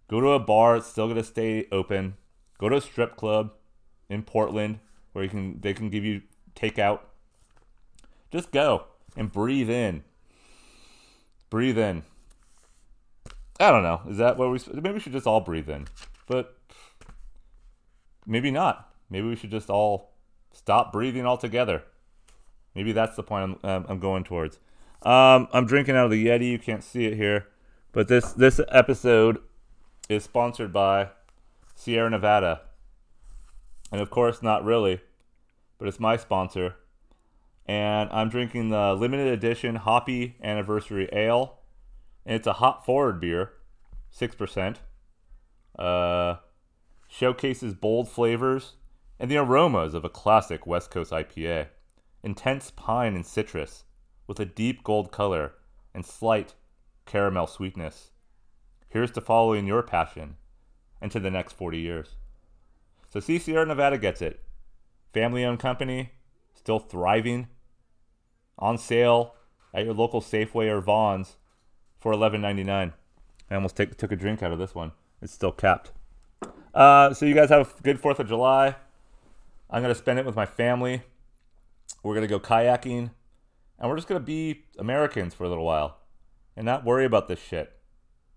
Go 0.07 0.21
to 0.21 0.29
a 0.29 0.39
bar. 0.39 0.77
It's 0.77 0.87
still 0.87 1.09
gonna 1.09 1.25
stay 1.25 1.67
open. 1.73 2.15
Go 2.59 2.69
to 2.69 2.77
a 2.77 2.81
strip 2.81 3.17
club 3.17 3.55
in 4.09 4.23
Portland 4.23 4.79
where 5.13 5.25
you 5.25 5.29
can 5.29 5.61
they 5.61 5.75
can 5.75 5.91
give 5.91 6.05
you 6.05 6.23
takeout. 6.55 7.01
Just 8.31 8.53
go 8.53 8.85
and 9.17 9.33
breathe 9.33 9.69
in. 9.69 10.05
Breathe 11.51 11.77
in. 11.77 12.05
I 13.59 13.73
don't 13.73 13.83
know. 13.83 14.03
Is 14.09 14.19
that 14.19 14.37
what 14.37 14.53
we? 14.53 14.61
Maybe 14.75 14.93
we 14.93 15.01
should 15.01 15.11
just 15.11 15.27
all 15.27 15.41
breathe 15.41 15.69
in, 15.69 15.89
but 16.29 16.57
maybe 18.25 18.53
not. 18.53 18.95
Maybe 19.11 19.27
we 19.27 19.35
should 19.35 19.51
just 19.51 19.71
all 19.71 20.13
stop 20.53 20.93
breathing 20.93 21.27
altogether. 21.27 21.83
Maybe 22.77 22.93
that's 22.93 23.17
the 23.17 23.25
point 23.25 23.59
I'm, 23.65 23.69
um, 23.69 23.87
I'm 23.89 23.99
going 23.99 24.23
towards. 24.23 24.61
Um, 25.03 25.49
I'm 25.53 25.67
drinking 25.67 25.97
out 25.97 26.05
of 26.05 26.13
the 26.13 26.27
Yeti. 26.29 26.49
You 26.49 26.61
can't 26.61 26.85
see 26.85 27.07
it 27.07 27.15
here, 27.17 27.49
but 27.93 28.09
this 28.09 28.33
this 28.33 28.61
episode 28.69 29.39
is 30.09 30.25
sponsored 30.25 30.73
by 30.73 31.11
Sierra 31.75 32.11
Nevada, 32.11 32.63
and 33.91 34.01
of 34.01 34.11
course, 34.11 34.43
not 34.43 34.65
really, 34.65 35.01
but 35.79 35.89
it's 35.89 36.01
my 36.01 36.17
sponsor. 36.17 36.77
And 37.67 38.11
I'm 38.11 38.29
drinking 38.29 38.71
the 38.71 38.95
limited 38.95 39.29
edition 39.29 39.77
Hoppy 39.77 40.37
Anniversary 40.43 41.09
Ale, 41.13 41.59
and 42.27 42.35
it's 42.35 42.47
a 42.47 42.55
hop 42.55 42.85
forward 42.85 43.21
beer, 43.21 43.53
six 44.11 44.35
percent. 44.35 44.81
Uh, 45.79 46.37
showcases 47.09 47.75
bold 47.75 48.09
flavors 48.09 48.75
and 49.21 49.31
the 49.31 49.37
aromas 49.37 49.95
of 49.95 50.05
a 50.05 50.09
classic 50.09 50.67
West 50.67 50.91
Coast 50.91 51.13
IPA. 51.13 51.69
Intense 52.23 52.71
pine 52.71 53.15
and 53.15 53.27
citrus 53.27 53.85
with 54.27 54.41
a 54.41 54.45
deep 54.45 54.83
gold 54.83 55.13
color 55.13 55.53
and 55.95 56.07
slight 56.07 56.55
caramel 57.13 57.47
sweetness. 57.47 58.11
Here's 58.89 59.11
to 59.11 59.21
following 59.21 59.67
your 59.67 59.83
passion 59.83 60.37
into 61.03 61.21
the 61.21 61.31
next 61.31 61.53
40 61.53 61.79
years. 61.79 62.17
So, 63.11 63.21
see, 63.21 63.39
Sierra 63.39 63.67
Nevada 63.67 63.99
gets 63.99 64.23
it. 64.23 64.41
Family 65.13 65.45
owned 65.45 65.59
company, 65.59 66.13
still 66.55 66.79
thriving, 66.79 67.49
on 68.59 68.79
sale 68.79 69.35
at 69.75 69.85
your 69.85 69.93
local 69.93 70.23
Safeway 70.23 70.71
or 70.71 70.81
Vons 70.81 71.37
for 72.01 72.15
$11.99. 72.15 72.95
I 73.51 73.55
almost 73.55 73.77
take, 73.77 73.99
took 73.99 74.11
a 74.11 74.17
drink 74.17 74.43
out 74.43 74.53
of 74.53 74.59
this 74.59 74.75
one. 74.75 74.93
It's 75.21 75.35
still 75.35 75.53
capped. 75.53 75.93
Uh, 76.73 77.13
so, 77.13 77.27
you 77.27 77.35
guys 77.35 77.51
have 77.51 77.75
a 77.79 77.83
good 77.83 78.01
4th 78.01 78.21
of 78.21 78.29
July. 78.29 78.75
I'm 79.69 79.83
going 79.83 79.95
to 79.95 80.01
spend 80.01 80.19
it 80.19 80.25
with 80.25 80.35
my 80.37 80.47
family. 80.47 81.03
We're 82.03 82.15
going 82.15 82.27
to 82.27 82.39
go 82.39 82.41
kayaking 82.41 83.11
and 83.79 83.91
we're 83.91 83.97
just 83.97 84.09
going 84.09 84.21
to 84.21 84.25
be 84.25 84.65
Americans 84.79 85.35
for 85.35 85.45
a 85.45 85.49
little 85.49 85.65
while 85.65 85.99
and 86.57 86.67
not 86.67 86.85
worry 86.85 87.05
about 87.05 87.29
this 87.29 87.41
shit. 87.41 87.73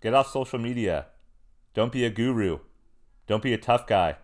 Get 0.00 0.14
off 0.14 0.30
social 0.30 0.58
media. 0.58 1.06
Don't 1.74 1.92
be 1.92 2.04
a 2.04 2.10
guru. 2.10 2.58
Don't 3.26 3.42
be 3.42 3.52
a 3.52 3.58
tough 3.58 3.86
guy. 3.86 4.16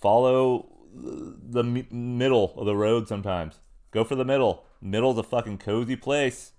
Follow 0.00 0.68
the 0.94 1.62
middle 1.62 2.54
of 2.56 2.66
the 2.66 2.76
road 2.76 3.08
sometimes. 3.08 3.60
Go 3.90 4.04
for 4.04 4.14
the 4.14 4.24
middle. 4.24 4.64
Middle's 4.80 5.18
a 5.18 5.22
fucking 5.22 5.58
cozy 5.58 5.96
place. 5.96 6.52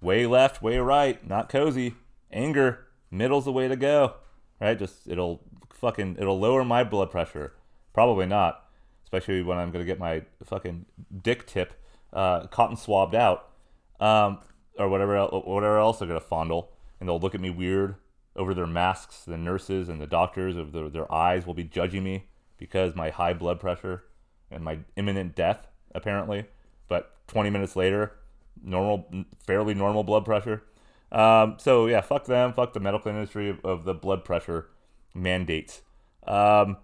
Way 0.00 0.26
left, 0.26 0.62
way 0.62 0.78
right, 0.78 1.26
not 1.26 1.48
cozy. 1.48 1.94
Anger, 2.30 2.86
middle's 3.10 3.46
the 3.46 3.52
way 3.52 3.68
to 3.68 3.76
go. 3.76 4.14
Right? 4.60 4.78
Just 4.78 5.06
it'll 5.06 5.40
fucking 5.72 6.16
it'll 6.18 6.38
lower 6.38 6.64
my 6.64 6.84
blood 6.84 7.10
pressure. 7.10 7.54
Probably 7.92 8.26
not, 8.26 8.64
especially 9.04 9.42
when 9.42 9.58
I'm 9.58 9.70
gonna 9.70 9.84
get 9.84 9.98
my 9.98 10.22
fucking 10.44 10.86
dick 11.22 11.46
tip 11.46 11.74
uh, 12.12 12.46
cotton 12.46 12.76
swabbed 12.76 13.14
out, 13.14 13.50
um, 14.00 14.38
or 14.78 14.88
whatever 14.88 15.16
else, 15.16 15.44
whatever 15.46 15.78
else 15.78 15.98
they're 15.98 16.08
gonna 16.08 16.20
fondle, 16.20 16.72
and 16.98 17.08
they'll 17.08 17.20
look 17.20 17.34
at 17.34 17.40
me 17.40 17.50
weird 17.50 17.96
over 18.36 18.54
their 18.54 18.66
masks. 18.66 19.24
The 19.24 19.38
nurses 19.38 19.88
and 19.88 20.00
the 20.00 20.06
doctors 20.06 20.56
of 20.56 20.72
their, 20.72 20.88
their 20.88 21.12
eyes 21.12 21.46
will 21.46 21.54
be 21.54 21.64
judging 21.64 22.04
me 22.04 22.26
because 22.58 22.94
my 22.94 23.10
high 23.10 23.34
blood 23.34 23.60
pressure 23.60 24.04
and 24.50 24.64
my 24.64 24.78
imminent 24.96 25.34
death 25.34 25.66
apparently. 25.94 26.46
But 26.88 27.14
20 27.28 27.50
minutes 27.50 27.76
later, 27.76 28.12
normal, 28.62 29.06
fairly 29.46 29.74
normal 29.74 30.02
blood 30.02 30.24
pressure. 30.24 30.62
Um, 31.12 31.56
so 31.58 31.86
yeah, 31.86 32.00
fuck 32.00 32.24
them, 32.24 32.52
fuck 32.52 32.72
the 32.72 32.80
medical 32.80 33.10
industry 33.10 33.48
of, 33.48 33.64
of 33.64 33.84
the 33.84 33.94
blood 33.94 34.24
pressure 34.24 34.68
mandates. 35.14 35.82
Um, 36.26 36.78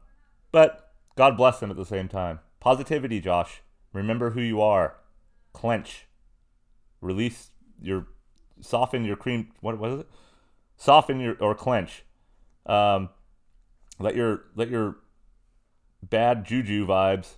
but 0.53 0.93
God 1.16 1.36
bless 1.36 1.59
them 1.59 1.70
at 1.70 1.76
the 1.76 1.84
same 1.84 2.09
time. 2.09 2.41
Positivity, 2.61 3.20
Josh. 3.20 3.62
Remember 3.93 4.30
who 4.30 4.41
you 4.41 4.61
are 4.61 4.97
clench, 5.53 6.07
release 7.01 7.51
your, 7.82 8.06
soften 8.60 9.04
your 9.04 9.16
cream. 9.16 9.50
What 9.60 9.78
was 9.78 10.00
it? 10.00 10.08
Soften 10.76 11.20
your 11.20 11.36
or 11.40 11.54
clench. 11.54 12.04
Um, 12.66 13.10
let 13.98 14.16
your 14.16 14.44
let 14.54 14.70
your 14.70 14.96
bad 16.02 16.44
juju 16.44 16.86
vibes, 16.86 17.34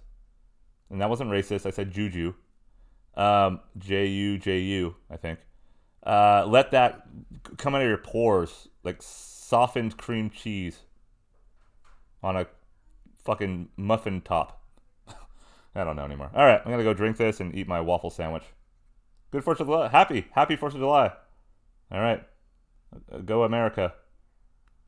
and 0.91 1.01
that 1.01 1.11
wasn't 1.11 1.31
racist. 1.31 1.67
I 1.67 1.71
said 1.71 1.91
juju. 1.91 2.35
Um, 3.15 3.61
J 3.79 4.07
U 4.07 4.39
J 4.39 4.61
U. 4.61 4.95
I 5.11 5.17
think. 5.17 5.41
Uh, 6.05 6.45
let 6.47 6.71
that 6.73 7.07
come 7.59 7.75
out 7.75 7.83
of 7.83 7.89
your 7.89 7.99
pores 7.99 8.69
like 8.83 9.01
softened 9.01 9.97
cream 9.97 10.31
cheese 10.31 10.81
on 12.23 12.37
a 12.37 12.47
fucking 13.25 13.69
muffin 13.77 14.21
top. 14.21 14.63
I 15.75 15.85
don't 15.85 15.97
know 15.97 16.05
anymore. 16.05 16.31
All 16.35 16.45
right, 16.45 16.61
I'm 16.65 16.71
gonna 16.71 16.85
go 16.85 16.95
drink 16.95 17.17
this 17.17 17.41
and 17.41 17.55
eat 17.55 17.69
my 17.69 17.81
waffle 17.81 18.11
sandwich. 18.11 18.45
Good 19.33 19.45
Fourth 19.45 19.61
of 19.61 19.67
July. 19.67 19.89
Happy, 19.89 20.27
happy 20.33 20.57
Fourth 20.57 20.75
of 20.75 20.81
July. 20.81 21.11
All 21.91 22.01
right, 22.01 22.23
go 23.25 23.45
America. 23.45 23.95